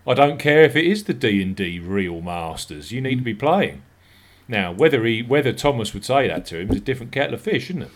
I 0.08 0.14
don't 0.14 0.38
care 0.38 0.64
if 0.64 0.76
it 0.76 0.84
is 0.86 1.06
the 1.06 1.14
D 1.14 1.42
and 1.42 1.56
D 1.56 1.80
Real 1.80 2.22
Masters. 2.22 2.92
You 2.92 3.02
need 3.02 3.16
to 3.18 3.24
be 3.24 3.34
playing. 3.34 3.84
Now, 4.48 4.72
whether 4.72 5.04
he 5.06 5.22
whether 5.24 5.52
Thomas 5.54 5.94
would 5.94 6.06
say 6.06 6.28
that 6.28 6.46
to 6.48 6.60
him 6.60 6.70
is 6.72 6.78
a 6.78 6.80
different 6.82 7.12
kettle 7.12 7.34
of 7.36 7.42
fish, 7.42 7.70
isn't 7.70 7.82
it? 7.84 7.92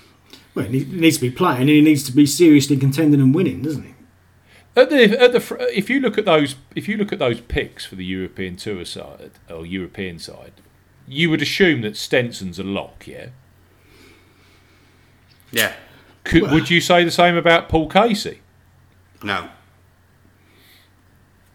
Well, 0.56 0.66
he 0.66 0.84
needs 0.86 1.18
to 1.18 1.22
be 1.22 1.32
playing, 1.32 1.62
and 1.62 1.70
he 1.70 1.82
needs 1.82 2.04
to 2.04 2.12
be 2.12 2.26
seriously 2.26 2.76
contending 2.76 3.22
and 3.22 3.36
winning, 3.36 3.62
doesn't 3.62 3.84
he? 3.84 3.93
At 4.76 4.89
the 4.89 5.20
at 5.22 5.32
the 5.34 5.70
if 5.78 5.89
you 5.89 6.00
look 6.00 6.18
at 6.18 6.26
those 6.26 6.56
if 6.76 6.88
you 6.88 6.97
look 6.97 7.12
at 7.14 7.20
those 7.20 7.41
picks 7.41 7.86
for 7.86 7.95
the 7.95 8.06
European 8.06 8.56
Tour 8.56 8.84
side 8.86 9.32
or 9.50 9.66
European 9.66 10.18
side, 10.20 10.54
you 11.08 11.30
would 11.30 11.41
assume 11.41 11.82
that 11.82 11.95
Stenson's 11.97 12.58
a 12.60 12.64
lock. 12.64 13.06
Yeah. 13.08 13.28
yeah, 15.52 15.74
Could, 16.24 16.43
Well- 16.43 16.54
would 16.54 16.70
you 16.70 16.82
say 16.82 17.04
the 17.04 17.12
same 17.12 17.36
about 17.36 17.70
Paul 17.70 17.88
Casey? 17.89 18.39
no. 19.24 19.50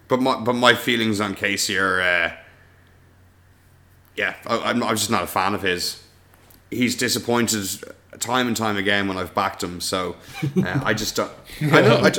But 0.07 0.21
my 0.21 0.39
but 0.39 0.53
my 0.53 0.75
feelings 0.75 1.19
on 1.19 1.33
Casey 1.33 1.77
are, 1.79 1.99
uh, 1.99 2.33
yeah, 4.15 4.35
I, 4.47 4.57
I'm, 4.69 4.81
I'm 4.83 4.95
just 4.95 5.11
not 5.11 5.23
a 5.23 5.27
fan 5.27 5.53
of 5.53 5.61
his. 5.61 6.01
He's 6.69 6.95
disappointed 6.95 7.67
time 8.19 8.47
and 8.47 8.55
time 8.57 8.77
again 8.77 9.07
when 9.07 9.17
I've 9.17 9.33
backed 9.35 9.61
him. 9.63 9.79
So 9.81 10.15
uh, 10.57 10.81
I 10.83 10.93
just 10.93 11.15
don't. 11.15 11.31
I 11.61 11.81
know. 11.81 11.97
I 11.97 12.11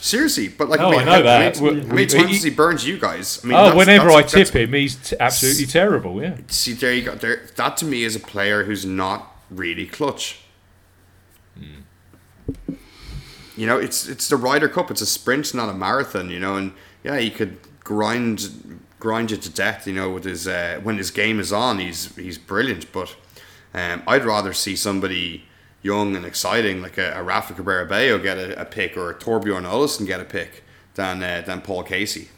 seriously, 0.00 0.48
but 0.48 0.68
like, 0.68 0.80
Oh, 0.80 0.88
I, 0.88 0.90
mean, 0.90 1.00
I 1.00 1.04
know 1.04 1.22
that. 1.22 1.56
How 1.58 1.64
many, 1.64 1.80
how 1.80 1.86
many 1.94 2.06
times 2.06 2.28
he- 2.28 2.34
has 2.34 2.42
he 2.44 2.50
burned 2.50 2.82
you 2.82 2.98
guys? 2.98 3.40
I 3.44 3.46
mean, 3.48 3.56
Oh, 3.58 3.76
whenever 3.76 4.06
that's- 4.08 4.34
I 4.34 4.38
tip 4.38 4.46
that's- 4.48 4.68
him, 4.68 4.72
he's 4.72 4.96
t- 4.96 5.16
absolutely 5.20 5.66
terrible. 5.66 6.22
Yeah. 6.22 6.36
See, 6.48 6.72
there 6.72 6.94
you 6.94 7.02
go. 7.02 7.14
There, 7.14 7.46
that 7.56 7.76
to 7.78 7.84
me 7.84 8.04
is 8.04 8.16
a 8.16 8.20
player 8.20 8.64
who's 8.64 8.84
not 8.86 9.34
really 9.50 9.86
clutch. 9.86 10.38
You 13.56 13.66
know, 13.66 13.78
it's 13.78 14.08
it's 14.08 14.28
the 14.28 14.36
Ryder 14.36 14.68
Cup. 14.68 14.90
It's 14.90 15.02
a 15.02 15.06
sprint, 15.06 15.52
not 15.54 15.68
a 15.68 15.74
marathon. 15.74 16.30
You 16.30 16.38
know, 16.40 16.56
and 16.56 16.72
yeah, 17.04 17.18
he 17.18 17.30
could 17.30 17.58
grind 17.84 18.80
grind 19.00 19.32
you 19.32 19.36
to 19.38 19.50
death. 19.50 19.86
You 19.86 19.94
know, 19.94 20.10
with 20.10 20.24
his 20.24 20.46
uh, 20.46 20.78
when 20.82 20.96
his 20.98 21.10
game 21.10 21.40
is 21.40 21.52
on, 21.52 21.80
he's 21.80 22.14
he's 22.14 22.38
brilliant. 22.38 22.92
But 22.92 23.16
um, 23.74 24.02
I'd 24.06 24.24
rather 24.24 24.52
see 24.52 24.76
somebody 24.76 25.44
young 25.82 26.14
and 26.14 26.24
exciting 26.24 26.82
like 26.82 26.98
a, 26.98 27.12
a 27.16 27.22
Rafa 27.22 27.54
Cabrera 27.54 27.86
Bello 27.86 28.18
get 28.18 28.38
a, 28.38 28.60
a 28.60 28.64
pick 28.64 28.96
or 28.96 29.10
a 29.10 29.14
Thorbjorn 29.14 29.64
Olesen 29.64 30.06
get 30.06 30.20
a 30.20 30.24
pick 30.24 30.62
than 30.94 31.22
uh, 31.22 31.42
than 31.44 31.62
Paul 31.62 31.82
Casey. 31.82 32.28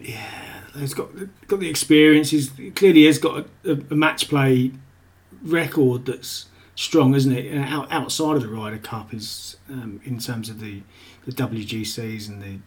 Yeah, 0.00 0.62
he's 0.74 0.94
got 0.94 1.10
got 1.46 1.60
the 1.60 1.70
experience. 1.70 2.30
He's 2.30 2.50
clearly 2.74 3.06
has 3.06 3.18
got 3.18 3.46
a, 3.64 3.72
a 3.72 3.94
match 3.94 4.28
play 4.28 4.72
record 5.42 6.06
that's 6.06 6.46
strong, 6.74 7.14
isn't 7.14 7.32
it? 7.32 7.52
And 7.52 7.64
Out, 7.64 7.90
outside 7.90 8.36
of 8.36 8.42
the 8.42 8.48
Ryder 8.48 8.78
Cup 8.78 9.14
is 9.14 9.56
um, 9.70 10.00
in 10.04 10.18
terms 10.18 10.48
of 10.48 10.60
the 10.60 10.82
the 11.24 11.32
WGCs 11.32 12.28
and 12.28 12.42
the 12.42 12.58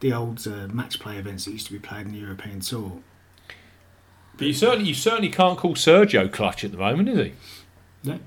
the 0.00 0.12
old 0.12 0.46
uh, 0.46 0.68
match 0.68 0.98
play 1.00 1.16
events 1.18 1.44
that 1.46 1.52
used 1.52 1.66
to 1.66 1.72
be 1.72 1.78
played 1.78 2.06
in 2.06 2.12
the 2.12 2.18
European 2.18 2.60
Tour. 2.60 3.00
But 4.36 4.46
you 4.48 4.52
certainly 4.52 4.88
you 4.88 4.94
certainly 4.94 5.30
can't 5.30 5.58
call 5.58 5.74
Sergio 5.74 6.30
clutch 6.30 6.62
at 6.64 6.72
the 6.72 6.76
moment, 6.78 7.08
is 7.08 7.18
he? 7.18 7.32
No. 8.04 8.18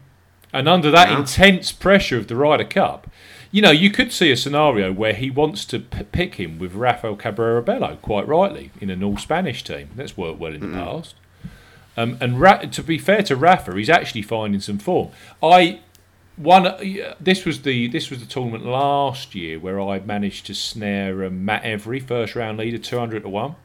And 0.52 0.68
under 0.68 0.90
that 0.90 1.10
No. 1.10 1.20
intense 1.20 1.72
pressure 1.72 2.18
of 2.18 2.28
the 2.28 2.36
Ryder 2.36 2.64
Cup, 2.64 3.08
you 3.52 3.62
know, 3.62 3.70
you 3.72 3.92
could 3.92 4.12
see 4.12 4.32
a 4.32 4.38
scenario 4.38 4.92
where 4.92 5.14
he 5.14 5.30
wants 5.30 5.64
to 5.66 5.80
p- 5.80 6.04
pick 6.04 6.36
him 6.36 6.58
with 6.58 6.74
Rafael 6.74 7.16
Cabrera 7.16 7.62
Bello, 7.62 7.98
quite 8.02 8.28
rightly, 8.28 8.72
in 8.82 8.90
an 8.90 9.04
all 9.04 9.18
Spanish 9.18 9.64
team. 9.64 9.90
That's 9.96 10.18
worked 10.18 10.40
well 10.40 10.54
in 10.54 10.62
the 10.62 10.76
past. 10.76 11.14
Um, 11.96 12.18
and 12.22 12.40
Ra- 12.40 12.58
to 12.62 12.82
be 12.84 12.98
fair 12.98 13.22
to 13.24 13.36
Rafa, 13.36 13.76
he's 13.76 13.90
actually 13.90 14.22
finding 14.24 14.62
some 14.62 14.80
form. 14.80 15.10
I 15.44 15.82
one. 16.40 16.66
uh, 16.68 17.14
This 17.20 17.46
was 17.46 17.62
the 17.62 17.88
this 17.88 18.10
was 18.10 18.20
the 18.20 18.26
tournament 18.26 18.66
last 18.66 19.36
year 19.36 19.60
where 19.60 19.80
I 19.80 20.00
managed 20.00 20.46
to 20.48 20.54
snare 20.56 21.24
um, 21.26 21.46
Matt 21.46 21.64
Every 21.64 22.00
first 22.00 22.36
round 22.36 22.58
leader 22.58 22.78
two 22.78 22.98
hundred 22.98 23.24
to 23.24 23.30
one. 23.30 23.56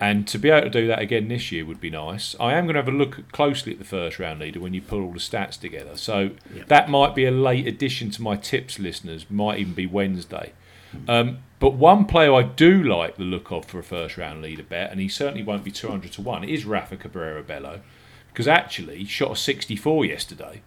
And 0.00 0.26
to 0.28 0.38
be 0.38 0.50
able 0.50 0.62
to 0.70 0.70
do 0.70 0.86
that 0.88 0.98
again 0.98 1.28
this 1.28 1.50
year 1.52 1.64
would 1.64 1.80
be 1.80 1.88
nice. 1.88 2.34
I 2.40 2.54
am 2.54 2.64
going 2.64 2.74
to 2.74 2.80
have 2.82 2.88
a 2.88 2.96
look 2.96 3.30
closely 3.32 3.72
at 3.72 3.78
the 3.78 3.84
first 3.84 4.18
round 4.18 4.40
leader 4.40 4.60
when 4.60 4.74
you 4.74 4.82
pull 4.82 5.02
all 5.02 5.12
the 5.12 5.18
stats 5.20 5.58
together. 5.58 5.96
So 5.96 6.30
that 6.66 6.90
might 6.90 7.14
be 7.14 7.24
a 7.24 7.30
late 7.30 7.66
addition 7.66 8.10
to 8.10 8.22
my 8.22 8.36
tips, 8.36 8.78
listeners. 8.78 9.26
Might 9.30 9.60
even 9.60 9.72
be 9.72 9.86
Wednesday. 9.86 10.52
Um, 11.08 11.38
but 11.60 11.74
one 11.74 12.04
player 12.06 12.34
I 12.34 12.42
do 12.42 12.82
like 12.82 13.16
the 13.16 13.22
look 13.24 13.50
of 13.50 13.64
for 13.64 13.78
a 13.78 13.82
first 13.84 14.18
round 14.18 14.42
leader 14.42 14.64
bet, 14.64 14.90
and 14.90 15.00
he 15.00 15.08
certainly 15.08 15.42
won't 15.44 15.64
be 15.64 15.70
200 15.70 16.12
to 16.12 16.22
1, 16.22 16.44
is 16.44 16.64
Rafa 16.64 16.96
Cabrera 16.96 17.42
Bello. 17.42 17.80
Because 18.32 18.46
actually, 18.48 18.98
he 18.98 19.04
shot 19.04 19.30
a 19.32 19.36
64 19.36 20.04
yesterday. 20.04 20.60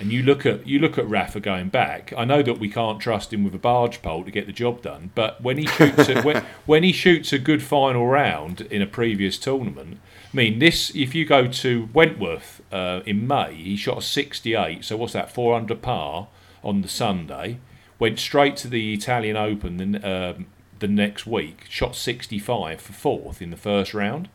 And 0.00 0.12
you 0.12 0.22
look 0.22 0.46
at 0.46 0.66
you 0.66 0.78
look 0.78 0.96
at 0.96 1.08
Rafa 1.08 1.40
going 1.40 1.68
back. 1.70 2.12
I 2.16 2.24
know 2.24 2.42
that 2.42 2.58
we 2.58 2.68
can't 2.68 3.00
trust 3.00 3.32
him 3.32 3.42
with 3.44 3.54
a 3.54 3.58
barge 3.58 4.00
pole 4.00 4.24
to 4.24 4.30
get 4.30 4.46
the 4.46 4.52
job 4.52 4.82
done, 4.82 5.10
but 5.14 5.42
when 5.42 5.58
he 5.58 5.66
shoots 5.66 6.08
a, 6.08 6.22
when, 6.22 6.44
when 6.66 6.82
he 6.84 6.92
shoots 6.92 7.32
a 7.32 7.38
good 7.38 7.62
final 7.62 8.06
round 8.06 8.60
in 8.62 8.80
a 8.80 8.86
previous 8.86 9.38
tournament, 9.38 9.98
I 10.32 10.36
mean 10.36 10.60
this. 10.60 10.94
If 10.94 11.14
you 11.14 11.24
go 11.24 11.48
to 11.48 11.88
Wentworth 11.92 12.62
uh, 12.70 13.00
in 13.06 13.26
May, 13.26 13.54
he 13.54 13.76
shot 13.76 13.98
a 13.98 14.02
68. 14.02 14.84
So 14.84 14.96
what's 14.96 15.14
that? 15.14 15.32
400 15.32 15.82
par 15.82 16.28
on 16.62 16.82
the 16.82 16.88
Sunday. 16.88 17.58
Went 17.98 18.20
straight 18.20 18.56
to 18.58 18.68
the 18.68 18.94
Italian 18.94 19.36
Open 19.36 19.76
the, 19.78 20.08
um, 20.08 20.46
the 20.78 20.86
next 20.86 21.26
week. 21.26 21.64
Shot 21.68 21.96
65 21.96 22.80
for 22.80 22.92
fourth 22.92 23.42
in 23.42 23.50
the 23.50 23.56
first 23.56 23.94
round. 23.94 24.28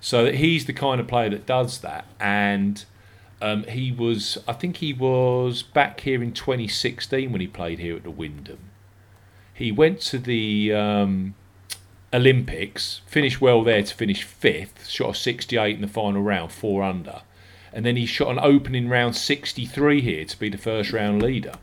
So 0.00 0.24
that 0.24 0.36
he's 0.36 0.66
the 0.66 0.72
kind 0.72 1.00
of 1.00 1.08
player 1.08 1.30
that 1.30 1.46
does 1.46 1.80
that, 1.80 2.06
and 2.20 2.84
um, 3.40 3.64
he 3.64 3.92
was, 3.92 4.38
I 4.48 4.52
think 4.52 4.78
he 4.78 4.92
was 4.92 5.62
back 5.62 6.00
here 6.00 6.22
in 6.22 6.32
2016 6.32 7.30
when 7.30 7.40
he 7.40 7.46
played 7.46 7.78
here 7.78 7.96
at 7.96 8.04
the 8.04 8.10
Wyndham. 8.10 8.70
He 9.52 9.72
went 9.72 10.00
to 10.02 10.18
the 10.18 10.72
um, 10.72 11.34
Olympics, 12.12 13.00
finished 13.06 13.40
well 13.40 13.62
there 13.62 13.82
to 13.82 13.94
finish 13.94 14.22
fifth, 14.22 14.88
shot 14.88 15.10
a 15.10 15.14
68 15.14 15.74
in 15.74 15.82
the 15.82 15.88
final 15.88 16.22
round, 16.22 16.52
four 16.52 16.82
under, 16.82 17.22
and 17.72 17.84
then 17.84 17.96
he 17.96 18.06
shot 18.06 18.30
an 18.30 18.38
opening 18.38 18.88
round 18.88 19.16
63 19.16 20.00
here 20.00 20.24
to 20.24 20.38
be 20.38 20.48
the 20.48 20.58
first 20.58 20.92
round 20.92 21.22
leader. 21.22 21.54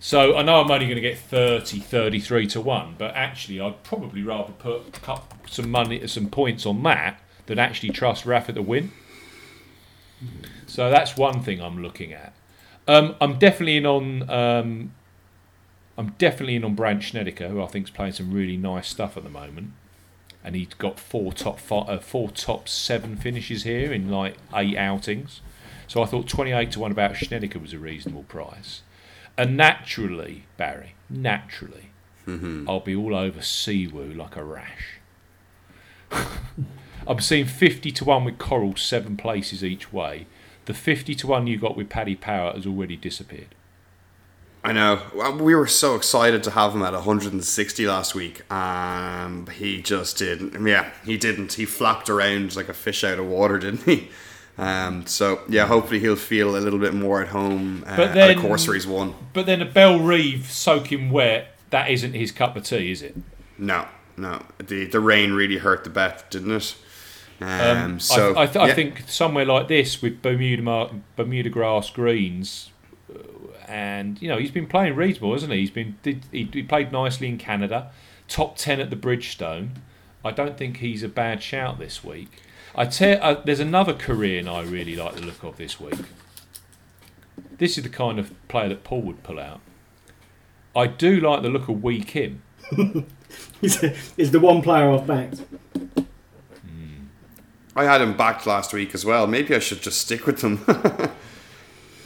So 0.00 0.36
I 0.36 0.42
know 0.42 0.60
I'm 0.60 0.70
only 0.70 0.86
going 0.86 0.96
to 0.96 1.00
get 1.00 1.18
30, 1.18 1.80
33 1.80 2.46
to 2.48 2.60
1, 2.60 2.94
but 2.96 3.14
actually 3.14 3.60
I'd 3.60 3.82
probably 3.82 4.22
rather 4.22 4.52
put 4.52 4.98
some 5.48 5.70
money, 5.70 6.06
some 6.06 6.28
points 6.28 6.64
on 6.64 6.82
that 6.84 7.20
than 7.46 7.58
actually 7.58 7.90
trust 7.90 8.24
Rafa 8.24 8.52
to 8.52 8.62
win. 8.62 8.92
So 10.66 10.90
that's 10.90 11.16
one 11.16 11.42
thing 11.42 11.60
I'm 11.60 11.82
looking 11.82 12.12
at. 12.12 12.32
Um, 12.86 13.14
I'm 13.20 13.38
definitely 13.38 13.76
in 13.76 13.86
on. 13.86 14.28
Um, 14.30 14.92
I'm 15.96 16.14
definitely 16.18 16.54
in 16.56 16.64
on 16.64 16.74
Brandt 16.74 17.02
Snedeker, 17.02 17.48
who 17.48 17.62
I 17.62 17.66
think 17.66 17.86
is 17.86 17.90
playing 17.90 18.12
some 18.12 18.32
really 18.32 18.56
nice 18.56 18.88
stuff 18.88 19.16
at 19.16 19.24
the 19.24 19.30
moment, 19.30 19.72
and 20.44 20.54
he's 20.54 20.68
got 20.68 20.98
four 21.00 21.32
top 21.32 21.58
five, 21.58 21.88
uh, 21.88 21.98
four 21.98 22.30
top 22.30 22.68
seven 22.68 23.16
finishes 23.16 23.64
here 23.64 23.92
in 23.92 24.08
like 24.10 24.36
eight 24.54 24.76
outings. 24.76 25.40
So 25.88 26.02
I 26.02 26.06
thought 26.06 26.28
28 26.28 26.72
to 26.72 26.80
one 26.80 26.92
about 26.92 27.16
Snedeker 27.16 27.58
was 27.58 27.72
a 27.72 27.78
reasonable 27.78 28.24
price, 28.24 28.82
and 29.36 29.56
naturally, 29.56 30.44
Barry, 30.56 30.94
naturally, 31.10 31.90
I'll 32.68 32.80
be 32.80 32.94
all 32.94 33.14
over 33.14 33.40
Siwoo 33.40 34.16
like 34.16 34.36
a 34.36 34.44
rash. 34.44 34.98
I'm 37.06 37.20
seeing 37.20 37.46
50 37.46 37.90
to 37.92 38.04
1 38.04 38.24
with 38.24 38.38
Coral, 38.38 38.76
seven 38.76 39.16
places 39.16 39.62
each 39.64 39.92
way. 39.92 40.26
The 40.66 40.74
50 40.74 41.14
to 41.14 41.26
1 41.26 41.46
you 41.46 41.58
got 41.58 41.76
with 41.76 41.88
Paddy 41.88 42.14
Power 42.16 42.52
has 42.52 42.66
already 42.66 42.96
disappeared. 42.96 43.54
I 44.64 44.72
know. 44.72 45.00
We 45.40 45.54
were 45.54 45.68
so 45.68 45.94
excited 45.94 46.42
to 46.42 46.50
have 46.50 46.74
him 46.74 46.82
at 46.82 46.92
160 46.92 47.86
last 47.86 48.14
week. 48.14 48.50
Um, 48.52 49.46
he 49.46 49.80
just 49.80 50.18
didn't. 50.18 50.66
Yeah, 50.66 50.90
he 51.04 51.16
didn't. 51.16 51.54
He 51.54 51.64
flapped 51.64 52.10
around 52.10 52.56
like 52.56 52.68
a 52.68 52.74
fish 52.74 53.04
out 53.04 53.18
of 53.18 53.26
water, 53.26 53.58
didn't 53.58 53.84
he? 53.84 54.08
Um, 54.58 55.06
so 55.06 55.40
yeah, 55.48 55.66
hopefully 55.66 56.00
he'll 56.00 56.16
feel 56.16 56.56
a 56.56 56.58
little 56.58 56.80
bit 56.80 56.92
more 56.92 57.22
at 57.22 57.28
home 57.28 57.84
uh, 57.86 57.96
But 57.96 58.08
at 58.08 58.14
then- 58.14 58.38
a 58.38 58.40
course 58.40 58.66
where 58.66 58.74
he's 58.74 58.88
won. 58.88 59.14
But 59.32 59.46
then 59.46 59.62
a 59.62 59.64
Bellerive 59.64 60.50
soaking 60.50 61.10
wet, 61.12 61.54
that 61.70 61.88
isn't 61.90 62.14
his 62.14 62.32
cup 62.32 62.56
of 62.56 62.64
tea, 62.64 62.90
is 62.90 63.00
it? 63.00 63.16
No, 63.56 63.86
no. 64.16 64.42
The 64.58 64.86
the 64.86 64.98
rain 65.00 65.32
really 65.32 65.58
hurt 65.58 65.84
the 65.84 65.90
bet, 65.90 66.28
didn't 66.32 66.50
it? 66.50 66.76
Um, 67.40 67.48
Um, 67.48 68.00
so 68.00 68.34
I, 68.34 68.42
I, 68.42 68.46
th- 68.46 68.56
I 68.56 68.74
think 68.74 69.04
somewhere 69.08 69.44
like 69.44 69.68
this 69.68 70.02
with 70.02 70.22
Bermuda 70.22 70.62
Mar- 70.62 70.90
Bermuda 71.16 71.48
grass 71.50 71.88
greens, 71.90 72.70
uh, 73.14 73.18
and 73.68 74.20
you 74.20 74.28
know 74.28 74.38
he's 74.38 74.50
been 74.50 74.66
playing 74.66 74.96
reasonable, 74.96 75.32
hasn't 75.32 75.52
he? 75.52 75.60
He's 75.60 75.70
been 75.70 75.96
did, 76.02 76.24
he, 76.32 76.48
he 76.52 76.62
played 76.62 76.90
nicely 76.92 77.28
in 77.28 77.38
Canada, 77.38 77.90
top 78.28 78.56
ten 78.56 78.80
at 78.80 78.90
the 78.90 78.96
Bridgestone. 78.96 79.70
I 80.24 80.32
don't 80.32 80.58
think 80.58 80.78
he's 80.78 81.02
a 81.04 81.08
bad 81.08 81.42
shout 81.42 81.78
this 81.78 82.02
week. 82.02 82.42
I 82.74 82.86
tell 82.86 83.18
uh, 83.22 83.40
there's 83.44 83.60
another 83.60 83.94
Korean 83.94 84.48
I 84.48 84.62
really 84.62 84.96
like 84.96 85.14
the 85.14 85.22
look 85.22 85.42
of 85.44 85.56
this 85.56 85.78
week. 85.80 85.94
This 87.58 87.76
is 87.78 87.84
the 87.84 87.90
kind 87.90 88.18
of 88.18 88.32
player 88.48 88.68
that 88.68 88.84
Paul 88.84 89.02
would 89.02 89.22
pull 89.22 89.38
out. 89.38 89.60
I 90.76 90.86
do 90.86 91.20
like 91.20 91.42
the 91.42 91.48
look 91.48 91.68
of 91.68 91.82
Whee 91.82 92.02
Kim. 92.02 92.42
Is 93.62 94.30
the 94.30 94.40
one 94.40 94.62
player 94.62 94.90
I've 94.90 95.06
backed. 95.06 95.42
I 97.76 97.84
had 97.84 98.00
him 98.00 98.16
backed 98.16 98.46
last 98.46 98.72
week 98.72 98.94
as 98.94 99.04
well. 99.04 99.26
Maybe 99.26 99.54
I 99.54 99.58
should 99.60 99.82
just 99.82 100.00
stick 100.00 100.26
with 100.26 100.40
them. 100.40 100.64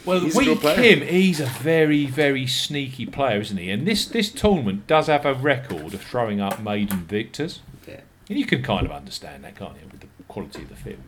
Well, 0.05 0.19
He's 0.19 0.35
a 0.35 0.39
Whee. 0.41 0.57
Kim, 0.57 1.01
he's 1.03 1.39
a 1.39 1.47
very, 1.47 2.07
very 2.07 2.45
sneaky 2.45 3.07
player, 3.07 3.41
isn't 3.41 3.57
he? 3.57 3.71
And 3.71 3.87
this 3.87 4.05
this 4.05 4.33
tournament 4.33 4.89
does 4.89 5.07
have 5.07 5.25
a 5.25 5.33
record 5.33 5.95
of 5.95 6.03
throwing 6.03 6.41
up 6.41 6.61
maiden 6.61 7.05
victors. 7.05 7.61
Yeah. 7.87 8.01
And 8.29 8.37
you 8.37 8.45
can 8.45 8.65
kind 8.65 8.85
of 8.85 8.91
understand 8.91 9.45
that, 9.45 9.55
can't 9.55 9.77
you, 9.81 9.87
with 9.93 10.01
the 10.01 10.09
quality 10.27 10.63
of 10.63 10.71
the 10.71 10.75
field. 10.75 11.03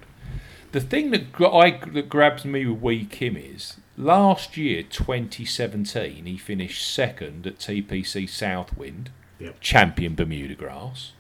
The 0.70 0.80
thing 0.80 1.10
that 1.10 1.24
I 1.40 1.80
that 1.92 2.08
grabs 2.08 2.44
me 2.44 2.66
with 2.66 2.80
Whee 2.82 3.04
Kim 3.06 3.36
is 3.36 3.78
last 3.96 4.56
year, 4.56 4.84
2017, 4.84 6.26
he 6.26 6.36
finished 6.36 6.88
second 6.94 7.48
at 7.48 7.58
TPC 7.58 8.28
Southwind, 8.28 9.08
Yep. 9.40 9.56
champion 9.60 10.14
Bermuda 10.14 10.54
Grass, 10.54 11.10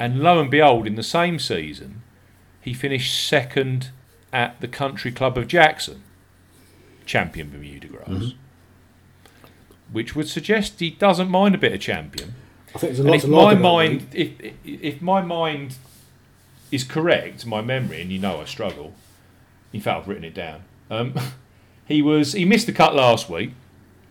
and 0.00 0.18
lo 0.20 0.40
and 0.40 0.50
behold, 0.50 0.88
in 0.88 0.96
the 0.96 1.04
same 1.04 1.38
season, 1.38 2.02
he 2.68 2.74
finished 2.74 3.26
second 3.26 3.90
at 4.30 4.60
the 4.60 4.68
Country 4.68 5.10
Club 5.10 5.38
of 5.38 5.48
Jackson, 5.48 6.02
champion 7.06 7.50
Bermuda 7.50 7.86
Grass. 7.86 8.34
Which 9.90 10.14
would 10.14 10.28
suggest 10.28 10.80
he 10.80 10.90
doesn't 10.90 11.30
mind 11.30 11.54
a 11.54 11.58
bit 11.58 11.72
of 11.72 11.80
champion. 11.80 12.34
I 12.74 12.78
think 12.78 12.94
there's 12.94 12.98
a 12.98 13.02
And 13.10 13.32
lot 13.32 13.54
if 13.54 13.58
my 13.58 13.70
mind, 13.70 14.06
if 14.12 14.32
if 14.64 15.00
my 15.00 15.22
mind 15.22 15.76
is 16.70 16.84
correct, 16.84 17.46
my 17.46 17.62
memory, 17.62 18.02
and 18.02 18.12
you 18.12 18.18
know 18.18 18.38
I 18.38 18.44
struggle. 18.44 18.92
In 19.72 19.80
fact, 19.80 20.00
I've 20.00 20.08
written 20.08 20.24
it 20.24 20.34
down. 20.34 20.64
Um, 20.90 21.14
he 21.86 22.02
was 22.02 22.34
he 22.34 22.44
missed 22.44 22.66
the 22.66 22.72
cut 22.72 22.94
last 22.94 23.30
week. 23.30 23.52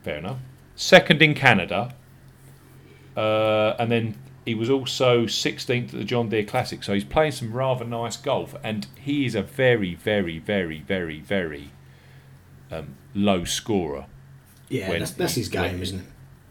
Fair 0.02 0.18
enough. 0.18 0.40
Second 0.76 1.22
in 1.22 1.36
Canada, 1.36 1.94
uh, 3.16 3.76
and 3.78 3.92
then 3.92 4.18
he 4.48 4.56
was 4.56 4.70
also 4.70 5.26
16th 5.26 5.86
at 5.86 5.92
the 5.92 6.04
John 6.06 6.30
Deere 6.30 6.46
Classic. 6.46 6.82
So 6.82 6.94
he's 6.94 7.04
playing 7.04 7.34
some 7.34 7.52
rather 7.52 7.84
nice 7.84 8.16
golf, 8.16 8.56
and 8.64 8.88
he 8.96 9.26
is 9.26 9.36
a 9.36 9.42
very, 9.44 9.94
very, 9.96 10.40
very, 10.40 10.80
very, 10.80 11.20
very 11.20 11.72
um, 12.72 12.96
low 13.14 13.44
scorer. 13.44 14.06
Yeah, 14.70 14.90
when- 14.90 15.00
that's, 15.00 15.12
that's 15.12 15.36
his 15.36 15.50
game, 15.50 15.74
when- 15.74 15.82
isn't 15.84 16.00
it? 16.00 16.06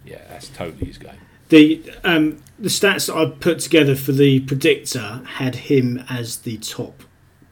Yeah, 0.04 0.20
that's 0.28 0.48
totally 0.50 0.86
his 0.86 0.98
game. 0.98 1.16
The 1.48 1.90
um, 2.04 2.42
the 2.58 2.68
stats 2.68 3.06
that 3.06 3.16
I 3.16 3.26
put 3.30 3.60
together 3.60 3.94
for 3.96 4.12
the 4.12 4.40
predictor 4.40 5.22
had 5.36 5.54
him 5.54 6.04
as 6.08 6.38
the 6.38 6.58
top 6.58 7.02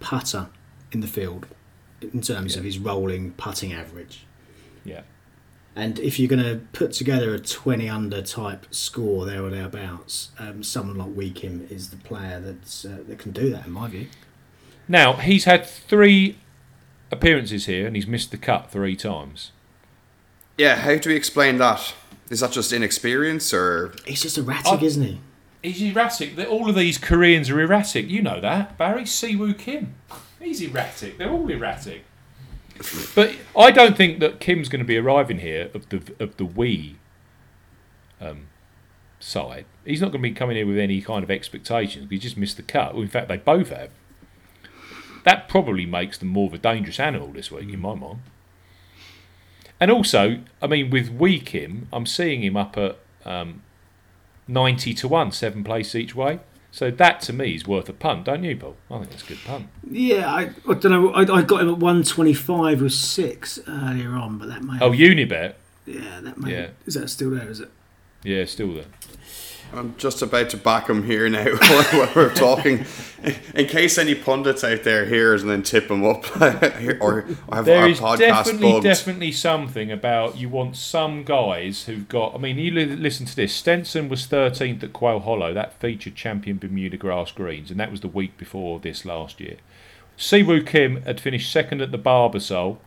putter 0.00 0.48
in 0.92 1.00
the 1.00 1.06
field 1.06 1.46
in 2.00 2.20
terms 2.20 2.56
of 2.56 2.64
his 2.64 2.78
rolling 2.78 3.32
putting 3.32 3.72
average. 3.72 4.26
Yeah. 4.84 5.02
And 5.76 5.98
if 5.98 6.18
you're 6.20 6.28
going 6.28 6.42
to 6.44 6.60
put 6.72 6.92
together 6.92 7.34
a 7.34 7.38
20 7.40 7.88
under 7.88 8.22
type 8.22 8.66
score 8.70 9.26
there 9.26 9.42
or 9.42 9.50
thereabouts, 9.50 10.30
um, 10.38 10.62
someone 10.62 10.98
like 10.98 11.08
Whee 11.16 11.30
Kim 11.32 11.66
is 11.68 11.90
the 11.90 11.96
player 11.96 12.38
that's, 12.40 12.84
uh, 12.84 12.98
that 13.08 13.18
can 13.18 13.32
do 13.32 13.50
that, 13.50 13.66
in 13.66 13.72
my 13.72 13.88
view. 13.88 14.06
Now 14.86 15.14
he's 15.14 15.44
had 15.44 15.66
three 15.66 16.38
appearances 17.10 17.66
here, 17.66 17.86
and 17.86 17.96
he's 17.96 18.06
missed 18.06 18.30
the 18.30 18.36
cut 18.36 18.70
three 18.70 18.94
times. 18.96 19.50
yeah, 20.56 20.76
how 20.76 20.96
do 20.96 21.08
we 21.10 21.16
explain 21.16 21.58
that? 21.58 21.94
Is 22.30 22.40
that 22.40 22.52
just 22.52 22.72
inexperience 22.72 23.52
or 23.52 23.94
He's 24.06 24.22
just 24.22 24.38
erratic, 24.38 24.80
I- 24.80 24.84
isn't 24.84 25.02
he? 25.02 25.20
He's 25.62 25.80
erratic. 25.82 26.38
All 26.48 26.68
of 26.68 26.74
these 26.76 26.98
Koreans 26.98 27.48
are 27.50 27.58
erratic. 27.60 28.08
You 28.08 28.20
know 28.22 28.40
that, 28.40 28.76
Barry 28.78 29.02
Siwoo 29.04 29.58
Kim. 29.58 29.94
He's 30.38 30.60
erratic. 30.60 31.16
They're 31.18 31.30
all 31.30 31.48
erratic. 31.48 32.04
But 33.14 33.36
I 33.56 33.70
don't 33.70 33.96
think 33.96 34.20
that 34.20 34.40
Kim's 34.40 34.68
going 34.68 34.80
to 34.80 34.86
be 34.86 34.96
arriving 34.96 35.38
here 35.38 35.70
of 35.74 35.88
the 35.88 36.02
of 36.18 36.36
the 36.36 36.44
we 36.44 36.96
um, 38.20 38.48
side. 39.20 39.64
He's 39.84 40.00
not 40.00 40.12
going 40.12 40.22
to 40.22 40.28
be 40.28 40.34
coming 40.34 40.56
here 40.56 40.66
with 40.66 40.78
any 40.78 41.00
kind 41.00 41.22
of 41.22 41.30
expectations. 41.30 42.10
He 42.10 42.18
just 42.18 42.36
missed 42.36 42.56
the 42.56 42.62
cut. 42.62 42.94
Well, 42.94 43.02
in 43.02 43.08
fact, 43.08 43.28
they 43.28 43.36
both 43.36 43.70
have. 43.70 43.90
That 45.24 45.48
probably 45.48 45.86
makes 45.86 46.18
them 46.18 46.28
more 46.28 46.48
of 46.48 46.54
a 46.54 46.58
dangerous 46.58 47.00
animal 47.00 47.28
this 47.28 47.50
week, 47.50 47.72
in 47.72 47.80
my 47.80 47.94
mind. 47.94 48.20
And 49.80 49.90
also, 49.90 50.40
I 50.62 50.66
mean, 50.66 50.90
with 50.90 51.08
Whee 51.08 51.40
Kim, 51.40 51.88
I'm 51.92 52.06
seeing 52.06 52.42
him 52.42 52.56
up 52.56 52.76
at 52.76 52.98
um, 53.24 53.62
90 54.46 54.94
to 54.94 55.08
1, 55.08 55.32
seven 55.32 55.64
place 55.64 55.94
each 55.94 56.14
way. 56.14 56.40
So 56.74 56.90
that 56.90 57.20
to 57.20 57.32
me 57.32 57.54
is 57.54 57.68
worth 57.68 57.88
a 57.88 57.92
punt, 57.92 58.24
don't 58.24 58.42
you, 58.42 58.56
Paul? 58.56 58.74
I 58.90 58.98
think 58.98 59.12
it's 59.12 59.22
a 59.22 59.26
good 59.26 59.38
punt. 59.44 59.68
Yeah, 59.88 60.28
I, 60.28 60.50
I 60.68 60.74
don't 60.74 60.90
know. 60.90 61.10
I, 61.12 61.20
I 61.20 61.42
got 61.42 61.60
him 61.60 61.68
at 61.68 61.78
one 61.78 62.02
twenty 62.02 62.34
five 62.34 62.82
with 62.82 62.92
six 62.92 63.60
earlier 63.68 64.10
on, 64.16 64.38
but 64.38 64.48
that 64.48 64.60
might. 64.64 64.82
Oh, 64.82 64.90
Unibet? 64.90 65.54
yeah, 65.86 66.18
that 66.22 66.36
might. 66.36 66.50
yeah. 66.50 66.70
Is 66.84 66.94
that 66.94 67.10
still 67.10 67.30
there? 67.30 67.48
Is 67.48 67.60
it? 67.60 67.70
Yeah, 68.24 68.44
still 68.46 68.74
there. 68.74 68.86
I'm 69.76 69.96
just 69.96 70.22
about 70.22 70.50
to 70.50 70.56
back 70.56 70.88
him 70.88 71.04
here 71.04 71.28
now 71.28 71.44
while 71.56 72.12
we're 72.14 72.34
talking. 72.34 72.84
In 73.54 73.66
case 73.66 73.96
any 73.98 74.14
pundits 74.14 74.62
out 74.62 74.82
there 74.84 75.04
hears 75.06 75.42
and 75.42 75.50
then 75.50 75.62
tip 75.62 75.90
him 75.90 76.04
up, 76.04 76.24
or 77.00 77.26
have 77.52 77.64
There 77.64 77.82
our 77.82 77.88
is 77.88 77.98
podcast 78.00 78.18
definitely, 78.18 78.72
bugged. 78.72 78.84
definitely 78.84 79.32
something 79.32 79.90
about 79.90 80.36
you 80.36 80.48
want 80.48 80.76
some 80.76 81.24
guys 81.24 81.84
who've 81.84 82.08
got. 82.08 82.34
I 82.34 82.38
mean, 82.38 82.58
you 82.58 82.70
li- 82.70 82.84
listen 82.96 83.26
to 83.26 83.34
this. 83.36 83.54
Stenson 83.54 84.08
was 84.08 84.26
13th 84.26 84.82
at 84.82 84.92
Quail 84.92 85.20
Hollow. 85.20 85.54
That 85.54 85.78
featured 85.80 86.14
champion 86.14 86.58
Bermuda 86.58 86.96
Grass 86.96 87.32
Greens, 87.32 87.70
and 87.70 87.80
that 87.80 87.90
was 87.90 88.00
the 88.02 88.08
week 88.08 88.36
before 88.36 88.78
this 88.80 89.04
last 89.04 89.40
year. 89.40 89.56
Siwoo 90.18 90.64
Kim 90.66 91.02
had 91.02 91.20
finished 91.20 91.50
second 91.50 91.80
at 91.80 91.90
the 91.90 91.98
Barbasol 91.98 92.78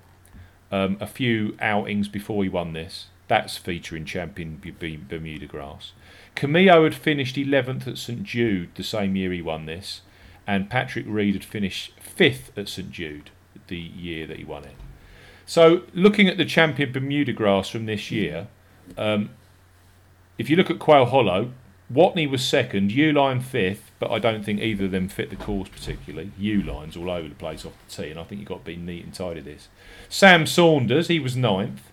um, 0.71 0.97
a 0.99 1.07
few 1.07 1.57
outings 1.59 2.07
before 2.07 2.43
he 2.43 2.49
won 2.49 2.73
this. 2.73 3.07
That's 3.27 3.57
featuring 3.57 4.05
champion 4.05 4.61
Bermuda 5.09 5.45
Grass. 5.47 5.91
Camilo 6.37 6.83
had 6.83 6.93
finished 6.93 7.35
11th 7.35 7.87
at 7.87 7.97
St 7.97 8.21
Jude 8.21 8.69
the 8.75 8.83
same 8.83 9.15
year 9.15 9.31
he 9.31 9.41
won 9.41 9.65
this, 9.65 10.01
and 10.45 10.69
Patrick 10.69 11.05
Reed 11.07 11.33
had 11.33 11.43
finished 11.43 11.93
5th 11.99 12.55
at 12.55 12.69
St 12.69 12.91
Jude 12.91 13.31
the 13.67 13.77
year 13.77 14.27
that 14.27 14.37
he 14.37 14.43
won 14.43 14.63
it. 14.63 14.75
So, 15.47 15.81
looking 15.93 16.27
at 16.27 16.37
the 16.37 16.45
champion 16.45 16.91
Bermuda 16.91 17.33
Grass 17.33 17.69
from 17.69 17.87
this 17.87 18.11
year, 18.11 18.47
um, 18.97 19.31
if 20.37 20.47
you 20.49 20.55
look 20.55 20.69
at 20.69 20.77
Quail 20.77 21.05
Hollow, 21.05 21.53
Watney 21.91 22.29
was 22.29 22.45
second, 22.45 22.91
Uihlein 22.91 23.41
fifth, 23.41 23.91
but 23.97 24.11
I 24.11 24.19
don't 24.19 24.43
think 24.43 24.59
either 24.61 24.85
of 24.85 24.91
them 24.91 25.09
fit 25.09 25.31
the 25.31 25.35
course 25.37 25.69
particularly. 25.69 26.31
Uihlein's 26.39 26.95
all 26.95 27.09
over 27.09 27.27
the 27.27 27.35
place 27.35 27.65
off 27.65 27.73
the 27.87 28.03
tee, 28.03 28.11
and 28.11 28.19
I 28.19 28.23
think 28.23 28.39
you've 28.39 28.49
got 28.49 28.59
to 28.59 28.65
be 28.65 28.75
neat 28.75 29.05
and 29.05 29.13
tidy 29.13 29.41
this. 29.41 29.69
Sam 30.07 30.45
Saunders, 30.45 31.07
he 31.07 31.19
was 31.19 31.35
ninth. 31.35 31.86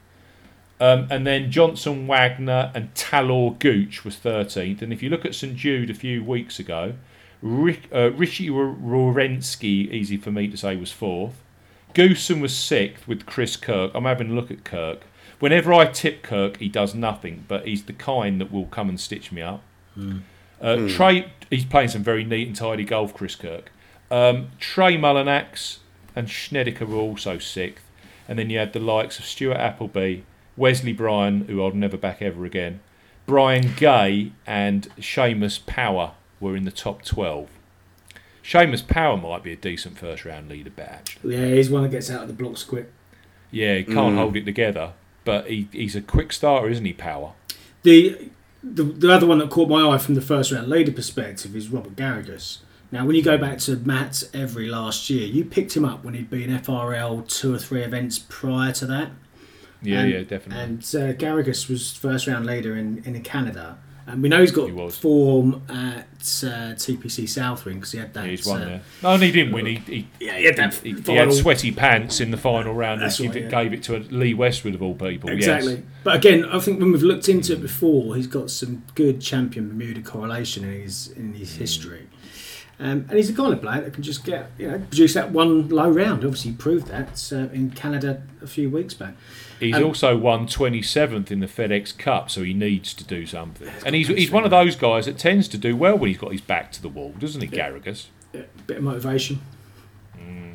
Um, 0.80 1.06
and 1.10 1.26
then 1.26 1.50
Johnson 1.50 2.06
Wagner 2.06 2.72
and 2.74 2.92
Talor 2.94 3.58
Gooch 3.58 4.04
was 4.04 4.16
13th. 4.16 4.82
And 4.82 4.92
if 4.92 5.02
you 5.02 5.08
look 5.08 5.24
at 5.24 5.34
St 5.34 5.54
Jude 5.56 5.88
a 5.88 5.94
few 5.94 6.24
weeks 6.24 6.58
ago, 6.58 6.94
Rick, 7.40 7.88
uh, 7.92 8.10
Richy 8.10 8.48
Werenski, 8.50 9.92
easy 9.92 10.16
for 10.16 10.30
me 10.30 10.48
to 10.48 10.56
say, 10.56 10.76
was 10.76 10.90
fourth. 10.90 11.34
Goosen 11.94 12.40
was 12.40 12.56
sixth 12.56 13.06
with 13.06 13.24
Chris 13.24 13.56
Kirk. 13.56 13.92
I'm 13.94 14.04
having 14.04 14.30
a 14.30 14.34
look 14.34 14.50
at 14.50 14.64
Kirk. 14.64 15.02
Whenever 15.38 15.72
I 15.72 15.86
tip 15.86 16.22
Kirk, 16.22 16.56
he 16.56 16.68
does 16.68 16.94
nothing, 16.94 17.44
but 17.46 17.66
he's 17.66 17.84
the 17.84 17.92
kind 17.92 18.40
that 18.40 18.50
will 18.50 18.66
come 18.66 18.88
and 18.88 18.98
stitch 18.98 19.30
me 19.30 19.42
up. 19.42 19.62
Uh, 20.60 20.88
Trey, 20.88 21.30
he's 21.50 21.64
playing 21.64 21.88
some 21.90 22.02
very 22.02 22.24
neat 22.24 22.48
and 22.48 22.56
tidy 22.56 22.84
golf, 22.84 23.14
Chris 23.14 23.36
Kirk. 23.36 23.70
Um, 24.10 24.48
Trey 24.58 24.96
Mullinax 24.96 25.78
and 26.16 26.28
Snedeker 26.28 26.86
were 26.86 26.96
also 26.96 27.38
sixth. 27.38 27.84
And 28.26 28.38
then 28.38 28.48
you 28.48 28.58
had 28.58 28.72
the 28.72 28.80
likes 28.80 29.18
of 29.18 29.26
Stuart 29.26 29.58
Appleby, 29.58 30.22
Wesley 30.56 30.92
Bryan, 30.92 31.46
who 31.46 31.62
I'll 31.62 31.72
never 31.72 31.96
back 31.96 32.22
ever 32.22 32.44
again, 32.44 32.80
Brian 33.26 33.72
Gay, 33.76 34.32
and 34.46 34.88
Seamus 34.96 35.64
Power 35.64 36.12
were 36.40 36.56
in 36.56 36.64
the 36.64 36.70
top 36.70 37.02
12. 37.02 37.48
Seamus 38.42 38.86
Power 38.86 39.16
might 39.16 39.42
be 39.42 39.52
a 39.52 39.56
decent 39.56 39.98
first 39.98 40.24
round 40.24 40.48
leader 40.48 40.70
bet, 40.70 40.88
actually. 40.88 41.36
Yeah, 41.36 41.54
he's 41.54 41.70
one 41.70 41.82
that 41.82 41.88
gets 41.88 42.10
out 42.10 42.22
of 42.22 42.28
the 42.28 42.34
blocks 42.34 42.62
quick. 42.62 42.92
Yeah, 43.50 43.76
he 43.76 43.84
can't 43.84 44.14
mm. 44.14 44.18
hold 44.18 44.36
it 44.36 44.44
together, 44.44 44.92
but 45.24 45.48
he, 45.48 45.68
he's 45.72 45.96
a 45.96 46.02
quick 46.02 46.32
starter, 46.32 46.68
isn't 46.68 46.84
he, 46.84 46.92
Power? 46.92 47.32
The, 47.82 48.30
the 48.62 48.82
the 48.82 49.12
other 49.12 49.26
one 49.26 49.38
that 49.38 49.50
caught 49.50 49.68
my 49.68 49.88
eye 49.88 49.98
from 49.98 50.14
the 50.14 50.20
first 50.20 50.52
round 50.52 50.68
leader 50.68 50.92
perspective 50.92 51.54
is 51.56 51.68
Robert 51.68 51.96
Garrigus. 51.96 52.58
Now, 52.90 53.06
when 53.06 53.16
you 53.16 53.22
go 53.22 53.38
back 53.38 53.58
to 53.60 53.76
Matt's 53.76 54.28
every 54.34 54.68
last 54.68 55.08
year, 55.10 55.26
you 55.26 55.44
picked 55.44 55.76
him 55.76 55.84
up 55.84 56.04
when 56.04 56.14
he'd 56.14 56.30
been 56.30 56.50
FRL 56.50 57.26
two 57.26 57.54
or 57.54 57.58
three 57.58 57.82
events 57.82 58.18
prior 58.18 58.72
to 58.72 58.86
that. 58.86 59.10
Yeah, 59.84 60.00
and, 60.00 60.12
yeah, 60.12 60.22
definitely. 60.22 60.64
And 60.64 60.78
uh, 60.80 61.12
Garrigus 61.14 61.68
was 61.68 61.92
first 61.92 62.26
round 62.26 62.46
leader 62.46 62.76
in, 62.76 63.02
in 63.04 63.20
Canada. 63.22 63.78
And 64.06 64.22
we 64.22 64.28
know 64.28 64.40
he's 64.40 64.52
got 64.52 64.68
He 64.68 64.90
form 64.90 65.62
at 65.68 66.04
uh, 66.44 66.76
TPC 66.76 67.26
Southwind 67.26 67.80
because 67.80 67.92
he 67.92 67.98
had 67.98 68.12
that. 68.12 68.24
Yeah, 68.24 68.30
he's 68.30 68.46
won 68.46 68.60
uh, 68.60 68.64
there. 68.66 68.82
No, 69.02 69.10
and 69.14 69.22
he 69.22 69.32
didn't 69.32 69.54
win. 69.54 69.64
He, 69.64 69.74
he, 69.76 70.08
Yeah, 70.20 70.36
he 70.36 70.44
had 70.44 70.56
that 70.56 70.74
he, 70.74 70.92
he 70.92 71.14
had 71.14 71.32
sweaty 71.32 71.72
pants 71.72 72.20
in 72.20 72.30
the 72.30 72.36
final 72.36 72.74
round 72.74 73.00
and 73.00 73.08
That's 73.10 73.18
gave, 73.18 73.30
right, 73.30 73.36
it, 73.38 73.44
yeah. 73.44 73.62
gave 73.62 73.72
it 73.72 73.82
to 73.84 73.98
Lee 74.14 74.34
Westwood 74.34 74.74
of 74.74 74.82
all 74.82 74.94
people. 74.94 75.30
Exactly. 75.30 75.76
Yes. 75.76 75.82
But 76.02 76.16
again, 76.16 76.44
I 76.44 76.58
think 76.58 76.80
when 76.80 76.92
we've 76.92 77.02
looked 77.02 77.30
into 77.30 77.54
it 77.54 77.62
before, 77.62 78.14
he's 78.14 78.26
got 78.26 78.50
some 78.50 78.82
good 78.94 79.22
champion 79.22 79.68
Bermuda 79.68 80.02
correlation 80.02 80.64
in 80.64 80.82
his 80.82 81.08
in 81.08 81.32
Mm. 81.32 81.36
his 81.38 81.54
history. 81.54 82.08
Um, 82.80 83.06
and 83.08 83.12
he's 83.12 83.28
the 83.28 83.34
kind 83.40 83.52
of 83.52 83.60
player 83.62 83.80
that 83.82 83.92
can 83.92 84.02
just 84.02 84.24
get, 84.24 84.50
you 84.58 84.68
know, 84.68 84.78
produce 84.78 85.14
that 85.14 85.30
one 85.30 85.68
low 85.68 85.88
round. 85.88 86.24
Obviously, 86.24 86.50
he 86.50 86.56
proved 86.56 86.88
that 86.88 87.30
uh, 87.32 87.52
in 87.54 87.70
Canada 87.70 88.22
a 88.42 88.46
few 88.48 88.68
weeks 88.68 88.94
back. 88.94 89.14
He's 89.60 89.76
Um, 89.76 89.84
also 89.84 90.16
won 90.16 90.46
27th 90.48 91.30
in 91.30 91.38
the 91.38 91.46
FedEx 91.46 91.96
Cup, 91.96 92.30
so 92.30 92.42
he 92.42 92.52
needs 92.52 92.92
to 92.94 93.04
do 93.04 93.26
something. 93.26 93.68
And 93.86 93.94
he's, 93.94 94.08
he's 94.08 94.30
one 94.32 94.42
of 94.44 94.50
those 94.50 94.74
guys 94.74 95.06
that 95.06 95.18
tends 95.18 95.46
to 95.48 95.58
do 95.58 95.76
well 95.76 95.96
when 95.96 96.08
he's 96.08 96.18
got 96.18 96.32
his 96.32 96.40
back 96.40 96.72
to 96.72 96.82
the 96.82 96.88
wall, 96.88 97.14
doesn't 97.18 97.40
he, 97.40 97.46
Garrigus? 97.46 98.06
Yeah, 98.32 98.42
bit 98.66 98.78
of 98.78 98.82
motivation. 98.82 99.40
Mm. 100.18 100.54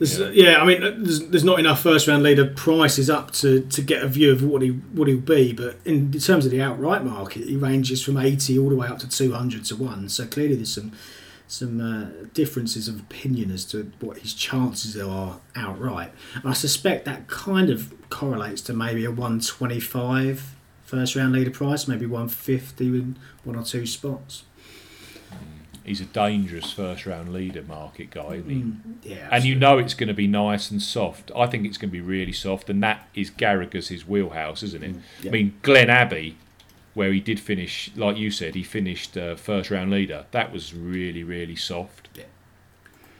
There's, 0.00 0.18
yeah. 0.18 0.30
yeah, 0.32 0.62
I 0.62 0.64
mean, 0.64 0.82
uh, 0.82 0.94
there's, 0.96 1.28
there's 1.28 1.44
not 1.44 1.60
enough 1.60 1.82
first 1.82 2.08
round 2.08 2.22
leader 2.22 2.46
prices 2.46 3.10
up 3.10 3.32
to, 3.32 3.60
to 3.60 3.82
get 3.82 4.02
a 4.02 4.08
view 4.08 4.32
of 4.32 4.42
what 4.42 4.62
he 4.62 4.70
what 4.70 5.08
he'll 5.08 5.20
be. 5.20 5.52
But 5.52 5.76
in 5.84 6.10
terms 6.12 6.46
of 6.46 6.50
the 6.50 6.62
outright 6.62 7.04
market, 7.04 7.44
he 7.44 7.56
ranges 7.56 8.02
from 8.02 8.16
80 8.16 8.58
all 8.58 8.70
the 8.70 8.76
way 8.76 8.88
up 8.88 8.98
to 9.00 9.08
200 9.08 9.66
to 9.66 9.76
one. 9.76 10.08
So 10.08 10.26
clearly, 10.26 10.54
there's 10.54 10.72
some 10.74 10.92
some 11.46 11.80
uh, 11.80 12.26
differences 12.32 12.88
of 12.88 12.98
opinion 12.98 13.50
as 13.50 13.66
to 13.66 13.92
what 14.00 14.18
his 14.18 14.32
chances 14.32 14.96
are 14.96 15.40
outright. 15.54 16.12
And 16.34 16.48
I 16.48 16.54
suspect 16.54 17.04
that 17.04 17.26
kind 17.26 17.68
of 17.68 17.92
correlates 18.08 18.62
to 18.62 18.72
maybe 18.72 19.04
a 19.04 19.10
125 19.10 20.54
first 20.84 21.14
round 21.14 21.32
leader 21.32 21.50
price, 21.50 21.86
maybe 21.86 22.06
150 22.06 22.90
with 22.90 23.18
one 23.44 23.56
or 23.56 23.64
two 23.64 23.84
spots. 23.84 24.44
He's 25.90 26.00
a 26.00 26.04
dangerous 26.04 26.72
first 26.72 27.04
round 27.04 27.32
leader 27.32 27.64
market 27.64 28.10
guy, 28.10 28.34
isn't 28.34 28.48
he? 28.48 28.56
Mm, 28.62 28.76
yeah, 29.02 29.28
And 29.32 29.42
you 29.42 29.56
know 29.56 29.76
it's 29.78 29.92
going 29.92 30.06
to 30.06 30.14
be 30.14 30.28
nice 30.28 30.70
and 30.70 30.80
soft. 30.80 31.32
I 31.34 31.48
think 31.48 31.66
it's 31.66 31.78
going 31.78 31.88
to 31.88 31.92
be 31.92 32.00
really 32.00 32.30
soft, 32.30 32.70
and 32.70 32.80
that 32.84 33.08
is 33.12 33.28
Garrigus' 33.28 34.06
wheelhouse, 34.06 34.62
isn't 34.62 34.84
it? 34.84 34.94
yeah. 35.20 35.30
I 35.30 35.32
mean, 35.32 35.58
Glen 35.62 35.90
Abbey, 35.90 36.36
where 36.94 37.12
he 37.12 37.18
did 37.18 37.40
finish, 37.40 37.90
like 37.96 38.16
you 38.16 38.30
said, 38.30 38.54
he 38.54 38.62
finished 38.62 39.16
uh, 39.16 39.34
first 39.34 39.68
round 39.68 39.90
leader. 39.90 40.26
That 40.30 40.52
was 40.52 40.72
really, 40.72 41.24
really 41.24 41.56
soft. 41.56 42.08
Yeah. 42.14 42.26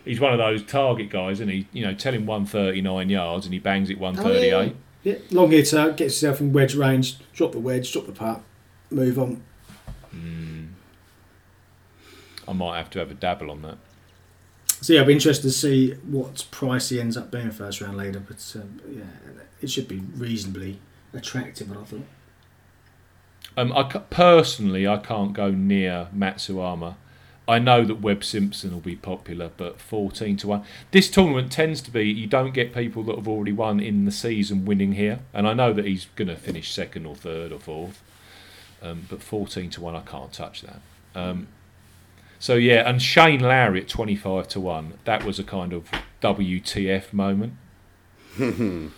He's 0.04 0.20
one 0.20 0.32
of 0.32 0.38
those 0.38 0.62
target 0.62 1.10
guys, 1.10 1.40
and 1.40 1.50
he, 1.50 1.66
you 1.72 1.84
know, 1.84 1.92
tell 1.92 2.14
him 2.14 2.24
139 2.24 3.10
yards 3.10 3.46
and 3.46 3.52
he 3.52 3.58
bangs 3.58 3.90
it 3.90 3.98
138. 3.98 4.76
Yeah, 5.02 5.14
long 5.32 5.50
hitter, 5.50 5.90
gets 5.90 6.22
yourself 6.22 6.40
in 6.40 6.52
wedge 6.52 6.76
range, 6.76 7.18
drop 7.32 7.50
the 7.50 7.58
wedge, 7.58 7.92
drop 7.92 8.06
the 8.06 8.12
putt, 8.12 8.42
move 8.92 9.18
on. 9.18 9.42
I 12.50 12.52
might 12.52 12.78
have 12.78 12.90
to 12.90 12.98
have 12.98 13.12
a 13.12 13.14
dabble 13.14 13.50
on 13.50 13.62
that. 13.62 13.78
So 14.80 14.92
yeah, 14.92 15.00
I'll 15.00 15.06
be 15.06 15.12
interested 15.12 15.42
to 15.42 15.52
see 15.52 15.92
what 15.92 16.46
price 16.50 16.88
he 16.88 17.00
ends 17.00 17.16
up 17.16 17.30
being 17.30 17.50
first 17.52 17.80
round 17.80 17.96
later. 17.96 18.18
but 18.18 18.56
um, 18.56 18.80
yeah, 18.90 19.04
it 19.62 19.70
should 19.70 19.86
be 19.86 20.00
reasonably 20.16 20.80
attractive. 21.14 21.70
I 21.70 21.84
thought. 21.84 22.06
Um, 23.56 23.72
I 23.72 23.84
personally, 23.84 24.86
I 24.88 24.98
can't 24.98 25.32
go 25.32 25.50
near 25.50 26.08
Matsuyama. 26.16 26.96
I 27.46 27.58
know 27.58 27.84
that 27.84 28.00
Webb 28.00 28.24
Simpson 28.24 28.72
will 28.72 28.80
be 28.80 28.96
popular, 28.96 29.50
but 29.56 29.80
14 29.80 30.36
to 30.38 30.48
1. 30.48 30.64
This 30.92 31.10
tournament 31.10 31.50
tends 31.50 31.80
to 31.82 31.90
be 31.90 32.04
you 32.04 32.26
don't 32.26 32.52
get 32.52 32.72
people 32.72 33.02
that 33.04 33.16
have 33.16 33.26
already 33.26 33.52
won 33.52 33.80
in 33.80 34.04
the 34.04 34.12
season 34.12 34.64
winning 34.64 34.92
here. 34.92 35.20
And 35.34 35.48
I 35.48 35.54
know 35.54 35.72
that 35.72 35.84
he's 35.84 36.06
going 36.16 36.28
to 36.28 36.36
finish 36.36 36.72
second 36.72 37.06
or 37.06 37.16
third 37.16 37.52
or 37.52 37.58
fourth. 37.58 38.02
Um, 38.82 39.06
but 39.10 39.22
14 39.22 39.68
to 39.70 39.80
1, 39.80 39.96
I 39.96 40.00
can't 40.00 40.32
touch 40.32 40.62
that. 40.62 40.80
Um, 41.14 41.48
so, 42.40 42.54
yeah, 42.54 42.88
and 42.88 43.02
Shane 43.02 43.40
Lowry 43.40 43.82
at 43.82 43.88
25 43.88 44.48
to 44.48 44.60
1, 44.60 44.94
that 45.04 45.24
was 45.24 45.38
a 45.38 45.44
kind 45.44 45.74
of 45.74 45.90
WTF 46.22 47.12
moment. 47.12 47.52
Who 48.36 48.92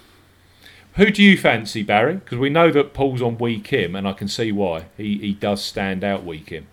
do 1.11 1.23
you 1.23 1.37
fancy, 1.37 1.83
Barry? 1.83 2.15
Because 2.15 2.39
we 2.39 2.51
know 2.51 2.71
that 2.71 2.95
Paul's 2.95 3.21
on 3.21 3.39
Whee 3.39 3.61
Kim, 3.61 3.97
and 3.97 4.07
I 4.07 4.13
can 4.13 4.29
see 4.29 4.53
why. 4.53 4.85
He, 4.97 5.19
he 5.19 5.33
does 5.33 5.61
stand 5.61 6.05
out, 6.05 6.25
Whee 6.25 6.39
Kim. 6.39 6.69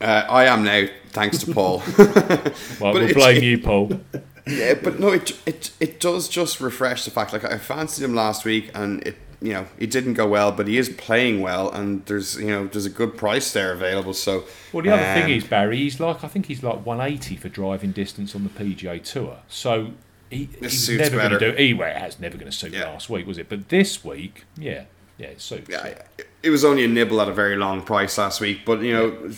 Uh, 0.00 0.24
I 0.28 0.44
am 0.44 0.62
now, 0.62 0.86
thanks 1.08 1.38
to 1.38 1.52
Paul. 1.52 1.82
Well, 2.80 2.94
we'll 2.94 3.12
blame 3.12 3.42
you, 3.42 3.58
Paul. 3.58 4.00
yeah, 4.46 4.74
but 4.74 5.00
no, 5.00 5.08
it, 5.08 5.36
it 5.46 5.72
it 5.80 6.00
does 6.00 6.28
just 6.28 6.60
refresh 6.60 7.04
the 7.04 7.10
fact. 7.10 7.32
Like 7.32 7.44
I 7.44 7.58
fancied 7.58 8.04
him 8.04 8.14
last 8.14 8.44
week, 8.44 8.70
and 8.74 9.06
it 9.06 9.16
you 9.42 9.52
know 9.52 9.66
it 9.78 9.90
didn't 9.90 10.14
go 10.14 10.26
well, 10.26 10.52
but 10.52 10.66
he 10.68 10.78
is 10.78 10.88
playing 10.88 11.40
well, 11.40 11.70
and 11.70 12.04
there's 12.06 12.38
you 12.38 12.48
know 12.48 12.66
there's 12.66 12.86
a 12.86 12.90
good 12.90 13.16
price 13.16 13.52
there 13.52 13.72
available. 13.72 14.14
So 14.14 14.44
Well, 14.72 14.82
the 14.82 14.90
other 14.90 15.06
um, 15.06 15.14
thing 15.14 15.36
is, 15.36 15.44
Barry, 15.44 15.78
he's 15.78 15.98
like, 16.00 16.22
I 16.24 16.28
think 16.28 16.46
he's 16.46 16.62
like 16.62 16.84
180 16.84 17.36
for 17.36 17.48
driving 17.48 17.92
distance 17.92 18.34
on 18.34 18.44
the 18.44 18.50
PGA 18.50 19.02
Tour. 19.02 19.38
So 19.48 19.92
he, 20.30 20.44
This 20.46 20.72
he 20.72 20.78
suits 20.78 21.10
never 21.10 21.16
going 21.16 21.38
to 21.38 21.52
do. 21.52 21.52
He, 21.56 21.74
well, 21.74 22.06
it 22.06 22.20
never 22.20 22.36
going 22.36 22.50
to 22.50 22.56
suit 22.56 22.72
Yeah. 22.72 22.90
last 22.90 23.10
week, 23.10 23.26
was 23.26 23.38
it? 23.38 23.48
But 23.48 23.68
this 23.68 24.04
week, 24.04 24.44
yeah, 24.56 24.84
yeah, 25.20 25.28
it 25.28 25.40
suits. 25.40 25.68
Yeah, 25.68 25.84
it- 25.86 26.26
it 26.42 26.48
was 26.50 26.64
only 26.64 26.84
a 26.84 26.88
nibble 26.88 27.20
at 27.20 27.28
a 27.28 27.34
very 27.34 27.54
long 27.56 27.82
price 27.82 28.16
last 28.16 28.40
week, 28.40 28.60
but 28.64 28.80
you 28.80 28.94
know, 28.94 29.30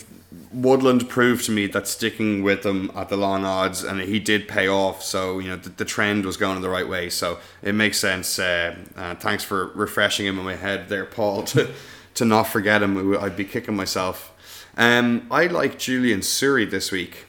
Woodland 0.53 1.09
proved 1.09 1.43
to 1.45 1.51
me 1.51 1.67
that 1.67 1.85
sticking 1.87 2.43
with 2.43 2.65
him 2.65 2.89
at 2.95 3.09
the 3.09 3.17
long 3.17 3.43
odds, 3.43 3.83
and 3.83 3.99
he 3.99 4.19
did 4.19 4.47
pay 4.47 4.67
off. 4.69 5.03
So 5.03 5.39
you 5.39 5.49
know, 5.49 5.57
the, 5.57 5.69
the 5.69 5.85
trend 5.85 6.23
was 6.25 6.37
going 6.37 6.55
in 6.55 6.61
the 6.61 6.69
right 6.69 6.87
way. 6.87 7.09
So 7.09 7.39
it 7.61 7.73
makes 7.75 7.97
sense. 7.99 8.39
Uh, 8.39 8.75
uh, 8.95 9.15
thanks 9.15 9.43
for 9.43 9.67
refreshing 9.75 10.25
him 10.27 10.39
in 10.39 10.45
my 10.45 10.55
head 10.55 10.87
there, 10.89 11.05
Paul, 11.05 11.43
to 11.53 11.69
to 12.15 12.23
not 12.25 12.43
forget 12.43 12.81
him. 12.81 13.17
I'd 13.17 13.35
be 13.35 13.43
kicking 13.45 13.75
myself. 13.75 14.31
Um, 14.77 15.27
I 15.29 15.47
like 15.47 15.77
Julian 15.77 16.21
Suri 16.21 16.69
this 16.69 16.91
week. 16.91 17.25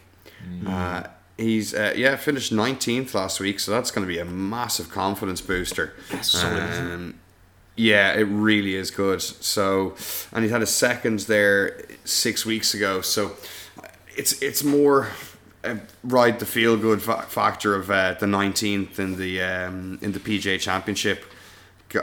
Uh, 0.67 1.03
he's 1.37 1.75
uh, 1.75 1.95
yeah 1.97 2.17
finished 2.17 2.53
19th 2.53 3.13
last 3.15 3.41
week, 3.41 3.59
so 3.59 3.73
that's 3.73 3.91
going 3.91 4.07
to 4.07 4.13
be 4.13 4.19
a 4.21 4.25
massive 4.25 4.91
confidence 4.91 5.41
booster. 5.41 5.95
That's 6.13 6.31
solid? 6.31 6.63
Um, 6.63 7.15
yeah, 7.77 8.13
it 8.13 8.25
really 8.25 8.75
is 8.75 8.91
good. 8.91 9.21
So, 9.21 9.95
and 10.33 10.45
he 10.45 10.51
had 10.51 10.63
a 10.63 10.67
second 10.67 11.21
there 11.21 11.85
six 12.05 12.47
weeks 12.47 12.75
ago. 12.75 13.01
So, 13.01 13.37
it's 14.17 14.41
it's 14.43 14.63
more 14.63 15.09
uh, 15.65 15.77
ride 16.03 16.39
the 16.39 16.47
feel 16.47 16.77
good 16.77 17.03
fa- 17.03 17.23
factor 17.23 17.75
of 17.75 17.91
uh, 17.91 18.15
the 18.15 18.27
19th 18.27 18.99
in 18.99 19.17
the 19.17 19.43
um, 19.43 19.99
in 20.03 20.13
the 20.13 20.21
PGA 20.21 20.61
Championship, 20.61 21.25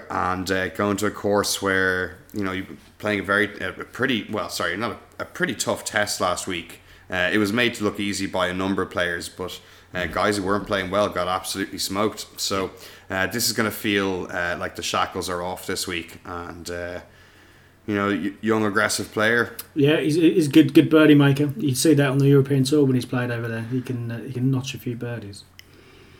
and 0.09 0.49
uh, 0.51 0.69
going 0.69 0.97
to 0.97 1.05
a 1.05 1.11
course 1.11 1.61
where 1.61 2.17
you 2.33 2.43
know 2.43 2.51
you're 2.51 2.65
playing 2.99 3.19
a 3.19 3.23
very 3.23 3.45
a 3.59 3.71
pretty 3.71 4.27
well, 4.29 4.49
sorry, 4.49 4.75
not 4.77 4.99
a, 5.19 5.23
a 5.23 5.25
pretty 5.25 5.55
tough 5.55 5.85
test 5.85 6.19
last 6.19 6.47
week. 6.47 6.81
Uh, 7.09 7.29
it 7.31 7.37
was 7.37 7.51
made 7.51 7.73
to 7.75 7.83
look 7.83 7.99
easy 7.99 8.25
by 8.25 8.47
a 8.47 8.53
number 8.53 8.81
of 8.81 8.89
players, 8.89 9.27
but 9.27 9.59
uh, 9.93 10.05
guys 10.05 10.37
who 10.37 10.43
weren't 10.43 10.65
playing 10.65 10.89
well 10.89 11.09
got 11.09 11.27
absolutely 11.27 11.77
smoked. 11.77 12.39
So 12.39 12.71
uh, 13.11 13.27
this 13.27 13.45
is 13.47 13.53
going 13.53 13.69
to 13.69 13.75
feel 13.75 14.27
uh, 14.31 14.55
like 14.57 14.75
the 14.75 14.83
shackles 14.83 15.29
are 15.29 15.43
off 15.43 15.67
this 15.67 15.85
week, 15.87 16.17
and 16.25 16.69
uh, 16.71 17.01
you 17.85 17.95
know, 17.95 18.09
young 18.41 18.63
aggressive 18.65 19.11
player. 19.11 19.55
Yeah, 19.75 19.99
he's, 19.99 20.15
he's 20.15 20.47
good 20.47 20.73
good 20.73 20.89
birdie 20.89 21.15
maker. 21.15 21.53
You 21.57 21.75
see 21.75 21.93
that 21.95 22.09
on 22.09 22.17
the 22.19 22.27
European 22.27 22.63
tour 22.63 22.85
when 22.85 22.95
he's 22.95 23.05
played 23.05 23.29
over 23.31 23.47
there. 23.47 23.61
He 23.63 23.81
can 23.81 24.11
uh, 24.11 24.19
he 24.21 24.33
can 24.33 24.49
notch 24.51 24.73
a 24.73 24.77
few 24.79 24.95
birdies. 24.95 25.43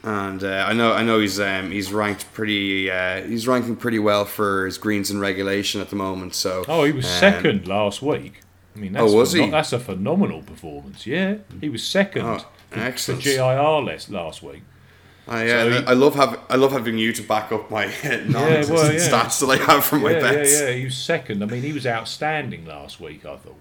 And 0.04 0.44
uh, 0.44 0.66
I 0.68 0.74
know, 0.74 0.94
I 0.94 1.04
know 1.04 1.20
he's 1.20 1.40
um, 1.40 1.70
he's 1.70 1.94
ranked 1.94 2.34
pretty, 2.34 2.90
uh, 2.90 3.22
he's 3.22 3.48
ranking 3.48 3.76
pretty 3.76 4.00
well 4.00 4.26
for 4.26 4.66
his 4.66 4.80
greens 4.80 5.12
and 5.12 5.22
regulation 5.22 5.80
at 5.80 5.92
the 5.92 5.96
moment. 5.96 6.34
So 6.34 6.66
Oh, 6.68 6.84
he 6.86 6.92
was 6.92 7.06
um, 7.06 7.12
second 7.20 7.68
last 7.68 8.02
week. 8.02 8.42
I 8.76 8.80
mean, 8.80 8.94
that's 8.94 9.12
Oh, 9.14 9.16
was 9.16 9.36
pheno- 9.36 9.46
he? 9.46 9.52
That's 9.52 9.74
a 9.74 9.80
phenomenal 9.80 10.42
performance. 10.42 11.06
Yeah, 11.06 11.36
he 11.60 11.70
was 11.70 11.84
second 11.84 12.24
Oh, 12.26 12.40
for, 12.72 12.92
for. 12.98 13.14
GIR 13.14 13.82
last 13.84 14.10
last 14.10 14.42
week. 14.42 14.64
I, 15.28 15.48
uh, 15.50 15.64
So 15.64 15.70
he- 15.82 15.88
I 15.88 15.94
love 15.94 16.16
having 16.16 16.40
I 16.50 16.56
love 16.56 16.72
having 16.72 16.98
you 16.98 17.14
to 17.14 17.22
back 17.24 17.52
up 17.52 17.70
my 17.70 17.86
non-existent 18.04 18.70
well, 18.70 18.92
yeah. 18.94 19.00
stats 19.00 19.40
that 19.40 19.48
I 19.50 19.58
have 19.72 19.86
from 19.86 20.02
my 20.02 20.12
yeah, 20.12 20.20
bets. 20.20 20.60
yeah, 20.60 20.68
yeah. 20.70 20.74
He 20.76 20.86
was 20.86 20.98
second. 20.98 21.44
I 21.44 21.46
mean, 21.46 21.62
he 21.64 21.74
was 21.74 21.86
outstanding 21.88 22.66
last 22.66 23.00
week. 23.00 23.26
I 23.26 23.38
thought. 23.38 23.56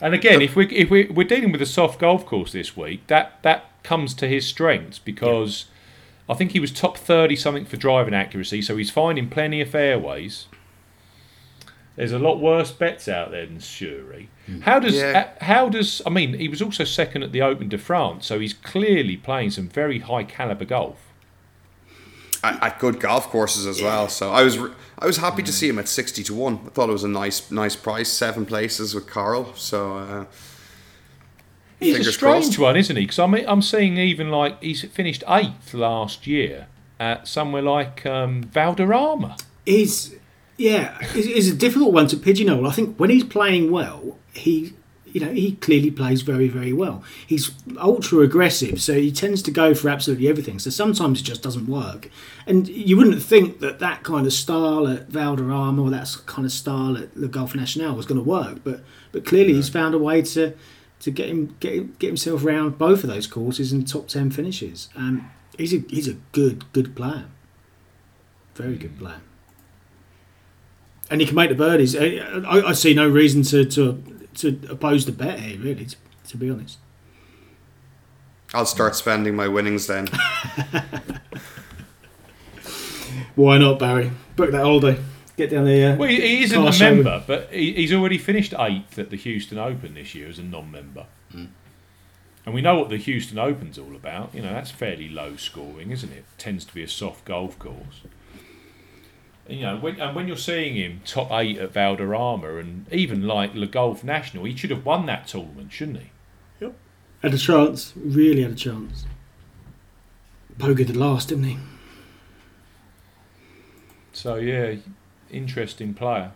And 0.00 0.14
again, 0.14 0.40
if 0.40 0.56
we 0.56 0.66
if 0.68 0.88
we 0.90 1.06
we're 1.06 1.26
dealing 1.26 1.52
with 1.52 1.60
a 1.60 1.66
soft 1.66 1.98
golf 2.00 2.24
course 2.24 2.52
this 2.52 2.76
week, 2.76 3.06
that 3.08 3.38
that 3.42 3.64
comes 3.82 4.14
to 4.14 4.28
his 4.28 4.46
strengths 4.46 4.98
because 4.98 5.66
I 6.28 6.34
think 6.34 6.52
he 6.52 6.60
was 6.60 6.70
top 6.70 6.96
thirty 6.96 7.36
something 7.36 7.64
for 7.66 7.76
driving 7.76 8.14
accuracy, 8.14 8.62
so 8.62 8.76
he's 8.76 8.90
finding 8.90 9.28
plenty 9.28 9.60
of 9.60 9.68
fairways. 9.70 10.46
There's 11.96 12.12
a 12.12 12.18
lot 12.18 12.40
worse 12.40 12.70
bets 12.72 13.08
out 13.08 13.30
there 13.30 13.44
than 13.46 13.58
Suri. 13.58 14.28
How 14.62 14.78
does 14.78 14.94
Yeah. 14.94 15.28
uh, 15.40 15.44
how 15.44 15.68
does 15.68 16.00
I 16.06 16.10
mean 16.10 16.34
he 16.34 16.48
was 16.48 16.62
also 16.62 16.84
second 16.84 17.22
at 17.22 17.32
the 17.32 17.42
Open 17.42 17.68
de 17.68 17.78
France, 17.78 18.26
so 18.26 18.38
he's 18.38 18.54
clearly 18.54 19.16
playing 19.16 19.50
some 19.50 19.68
very 19.68 19.98
high 19.98 20.24
caliber 20.24 20.64
golf. 20.64 20.96
At, 22.42 22.62
at 22.62 22.78
good 22.78 23.00
golf 23.00 23.28
courses 23.28 23.66
as 23.66 23.82
well. 23.82 24.08
So 24.08 24.30
I 24.32 24.42
was 24.42 24.56
I 24.98 25.06
was 25.06 25.18
happy 25.18 25.42
to 25.42 25.52
see 25.52 25.68
him 25.68 25.78
at 25.78 25.88
sixty 25.88 26.22
to 26.24 26.34
one. 26.34 26.60
I 26.66 26.70
thought 26.70 26.88
it 26.88 26.92
was 26.92 27.04
a 27.04 27.08
nice 27.08 27.50
nice 27.50 27.76
price, 27.76 28.08
seven 28.08 28.46
places 28.46 28.94
with 28.94 29.06
Carl. 29.06 29.52
So 29.54 29.96
uh, 29.98 30.24
He's 31.78 32.06
a 32.06 32.12
strange 32.12 32.44
crossed. 32.44 32.58
one, 32.58 32.76
isn't 32.76 32.96
he? 32.96 33.02
Because 33.02 33.18
I'm 33.18 33.34
I'm 33.34 33.62
seeing 33.62 33.96
even 33.98 34.30
like 34.30 34.62
he's 34.62 34.82
finished 34.82 35.22
eighth 35.28 35.72
last 35.74 36.26
year 36.26 36.66
at 36.98 37.26
somewhere 37.28 37.62
like 37.62 38.04
um, 38.06 38.42
Valderrama. 38.44 39.36
He's 39.64 40.14
yeah, 40.60 40.98
it's, 41.14 41.48
a 41.48 41.54
difficult 41.54 41.94
one 41.94 42.06
to 42.08 42.18
pigeonhole. 42.18 42.66
I 42.66 42.72
think 42.72 42.98
when 42.98 43.08
he's 43.08 43.24
playing 43.24 43.70
well, 43.70 44.18
he 44.34 44.74
you 45.06 45.18
know 45.18 45.32
he 45.32 45.56
clearly 45.56 45.90
plays 45.90 46.20
very 46.20 46.48
very 46.48 46.74
well. 46.74 47.02
He's 47.26 47.50
ultra 47.78 48.18
aggressive, 48.20 48.82
so 48.82 48.92
he 48.92 49.10
tends 49.10 49.40
to 49.44 49.50
go 49.50 49.74
for 49.74 49.88
absolutely 49.88 50.28
everything. 50.28 50.58
So 50.58 50.68
sometimes 50.68 51.20
it 51.20 51.24
just 51.24 51.42
doesn't 51.42 51.66
work, 51.66 52.10
and 52.46 52.68
you 52.68 52.98
wouldn't 52.98 53.22
think 53.22 53.60
that 53.60 53.78
that 53.78 54.02
kind 54.02 54.26
of 54.26 54.34
style 54.34 54.86
at 54.86 55.08
Valderrama 55.08 55.82
or 55.82 55.88
that 55.88 56.14
kind 56.26 56.44
of 56.44 56.52
style 56.52 56.98
at 56.98 57.14
the 57.14 57.28
Golf 57.28 57.54
National 57.54 57.96
was 57.96 58.04
going 58.04 58.22
to 58.22 58.28
work, 58.28 58.58
but 58.62 58.82
but 59.12 59.24
clearly 59.24 59.54
he's 59.54 59.70
found 59.70 59.94
a 59.94 59.98
way 59.98 60.20
to 60.20 60.52
to 61.00 61.10
get 61.10 61.30
him 61.30 61.56
get 61.60 61.98
get 61.98 62.08
himself 62.08 62.44
round 62.44 62.76
both 62.76 63.02
of 63.02 63.08
those 63.08 63.26
courses 63.26 63.72
and 63.72 63.88
top 63.88 64.08
ten 64.08 64.30
finishes. 64.30 64.90
Um, 64.94 65.30
he's 65.56 65.72
a 65.72 65.78
he's 65.88 66.06
a 66.06 66.18
good 66.32 66.70
good 66.74 66.94
player, 66.94 67.24
very 68.54 68.76
good 68.76 68.98
player 68.98 69.22
and 71.10 71.20
he 71.20 71.26
can 71.26 71.34
make 71.36 71.50
the 71.50 71.56
birdies. 71.56 71.96
I, 71.96 72.18
I, 72.46 72.68
I 72.68 72.72
see 72.72 72.94
no 72.94 73.08
reason 73.08 73.42
to, 73.42 73.64
to 73.64 74.02
to 74.36 74.60
oppose 74.70 75.06
the 75.06 75.12
bet 75.12 75.40
here, 75.40 75.58
really. 75.58 75.84
To, 75.84 75.96
to 76.28 76.36
be 76.36 76.48
honest, 76.50 76.78
I'll 78.54 78.66
start 78.66 78.94
spending 78.96 79.34
my 79.34 79.48
winnings 79.48 79.86
then. 79.86 80.06
why 83.34 83.58
not, 83.58 83.78
Barry? 83.78 84.10
Book 84.36 84.52
that 84.52 84.62
holiday. 84.62 84.98
Get 85.36 85.50
down 85.50 85.64
there. 85.64 85.94
Uh, 85.94 85.96
well, 85.96 86.08
he, 86.08 86.20
he 86.20 86.42
isn't 86.44 86.58
Car 86.58 86.68
a 86.68 86.72
show. 86.72 86.94
member, 86.94 87.22
but 87.26 87.52
he, 87.52 87.72
he's 87.72 87.92
already 87.92 88.18
finished 88.18 88.54
eighth 88.58 88.98
at 88.98 89.10
the 89.10 89.16
Houston 89.16 89.58
Open 89.58 89.94
this 89.94 90.14
year 90.14 90.28
as 90.28 90.38
a 90.38 90.42
non-member. 90.42 91.06
Hmm. 91.32 91.46
And 92.44 92.54
we 92.54 92.62
know 92.62 92.78
what 92.78 92.88
the 92.88 92.96
Houston 92.96 93.38
Open's 93.38 93.78
all 93.78 93.94
about. 93.94 94.34
You 94.34 94.42
know, 94.42 94.52
that's 94.52 94.70
fairly 94.70 95.08
low 95.08 95.36
scoring, 95.36 95.90
isn't 95.90 96.12
it? 96.12 96.24
Tends 96.38 96.64
to 96.64 96.74
be 96.74 96.82
a 96.82 96.88
soft 96.88 97.24
golf 97.24 97.58
course. 97.58 98.02
And, 99.50 99.58
you 99.58 99.66
know, 99.66 99.78
when, 99.78 100.00
and 100.00 100.14
when 100.14 100.28
you're 100.28 100.36
seeing 100.36 100.76
him 100.76 101.00
top 101.04 101.32
eight 101.32 101.58
at 101.58 101.72
Valderrama 101.72 102.56
and 102.58 102.86
even 102.92 103.26
like 103.26 103.52
Le 103.52 103.66
Golf 103.66 104.04
National, 104.04 104.44
he 104.44 104.54
should 104.54 104.70
have 104.70 104.86
won 104.86 105.06
that 105.06 105.26
tournament, 105.26 105.72
shouldn't 105.72 105.98
he? 105.98 106.10
Yep. 106.60 106.74
Had 107.22 107.34
a 107.34 107.38
chance. 107.38 107.92
Really 107.96 108.42
had 108.42 108.52
a 108.52 108.54
chance. 108.54 109.06
Boga 110.56 110.86
did 110.86 110.96
last, 110.96 111.30
didn't 111.30 111.44
he? 111.44 111.58
So 114.12 114.36
yeah, 114.36 114.76
interesting 115.32 115.94
player. 115.94 116.30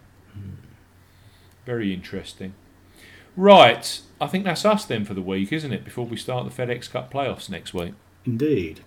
Very 1.65 1.95
interesting. 1.95 2.55
Right, 3.37 4.01
I 4.21 4.27
think 4.27 4.45
that's 4.45 4.65
us 4.65 4.85
then 4.85 5.05
for 5.05 5.15
the 5.15 5.23
week, 5.23 5.53
isn't 5.53 5.73
it? 5.73 5.85
Before 5.85 6.07
we 6.07 6.17
start 6.17 6.45
the 6.45 6.63
FedEx 6.63 6.91
Cup 6.91 7.13
playoffs 7.13 7.49
next 7.49 7.75
week. 7.75 7.95
Indeed. 8.27 8.81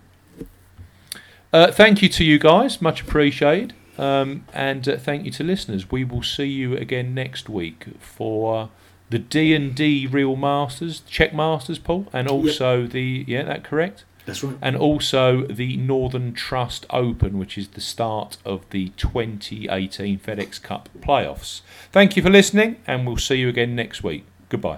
Uh, 1.50 1.72
thank 1.72 2.02
you 2.02 2.08
to 2.10 2.24
you 2.24 2.38
guys, 2.38 2.82
much 2.82 3.00
appreciated, 3.02 3.72
um, 3.98 4.44
and 4.52 4.88
uh, 4.88 4.96
thank 4.96 5.24
you 5.24 5.30
to 5.32 5.44
listeners. 5.44 5.90
We 5.90 6.04
will 6.04 6.22
see 6.22 6.46
you 6.46 6.76
again 6.76 7.14
next 7.14 7.48
week 7.48 7.86
for 7.98 8.70
the 9.10 9.18
D 9.18 9.54
and 9.54 9.74
D 9.74 10.06
Real 10.06 10.36
Masters, 10.36 11.00
Czech 11.08 11.34
Masters, 11.34 11.78
Paul, 11.78 12.06
and 12.12 12.28
also 12.28 12.86
the 12.86 13.24
yeah, 13.26 13.42
that 13.44 13.64
correct, 13.64 14.04
That's 14.26 14.44
right. 14.44 14.56
and 14.60 14.76
also 14.76 15.46
the 15.46 15.76
Northern 15.78 16.34
Trust 16.34 16.84
Open, 16.90 17.38
which 17.38 17.56
is 17.56 17.68
the 17.68 17.80
start 17.80 18.36
of 18.44 18.68
the 18.70 18.90
2018 18.98 20.18
FedEx 20.20 20.62
Cup 20.62 20.90
playoffs. 21.00 21.62
Thank 21.90 22.16
you 22.16 22.22
for 22.22 22.30
listening, 22.30 22.76
and 22.86 23.06
we'll 23.06 23.16
see 23.16 23.36
you 23.36 23.48
again 23.48 23.74
next 23.74 24.02
week. 24.04 24.26
Goodbye. 24.50 24.76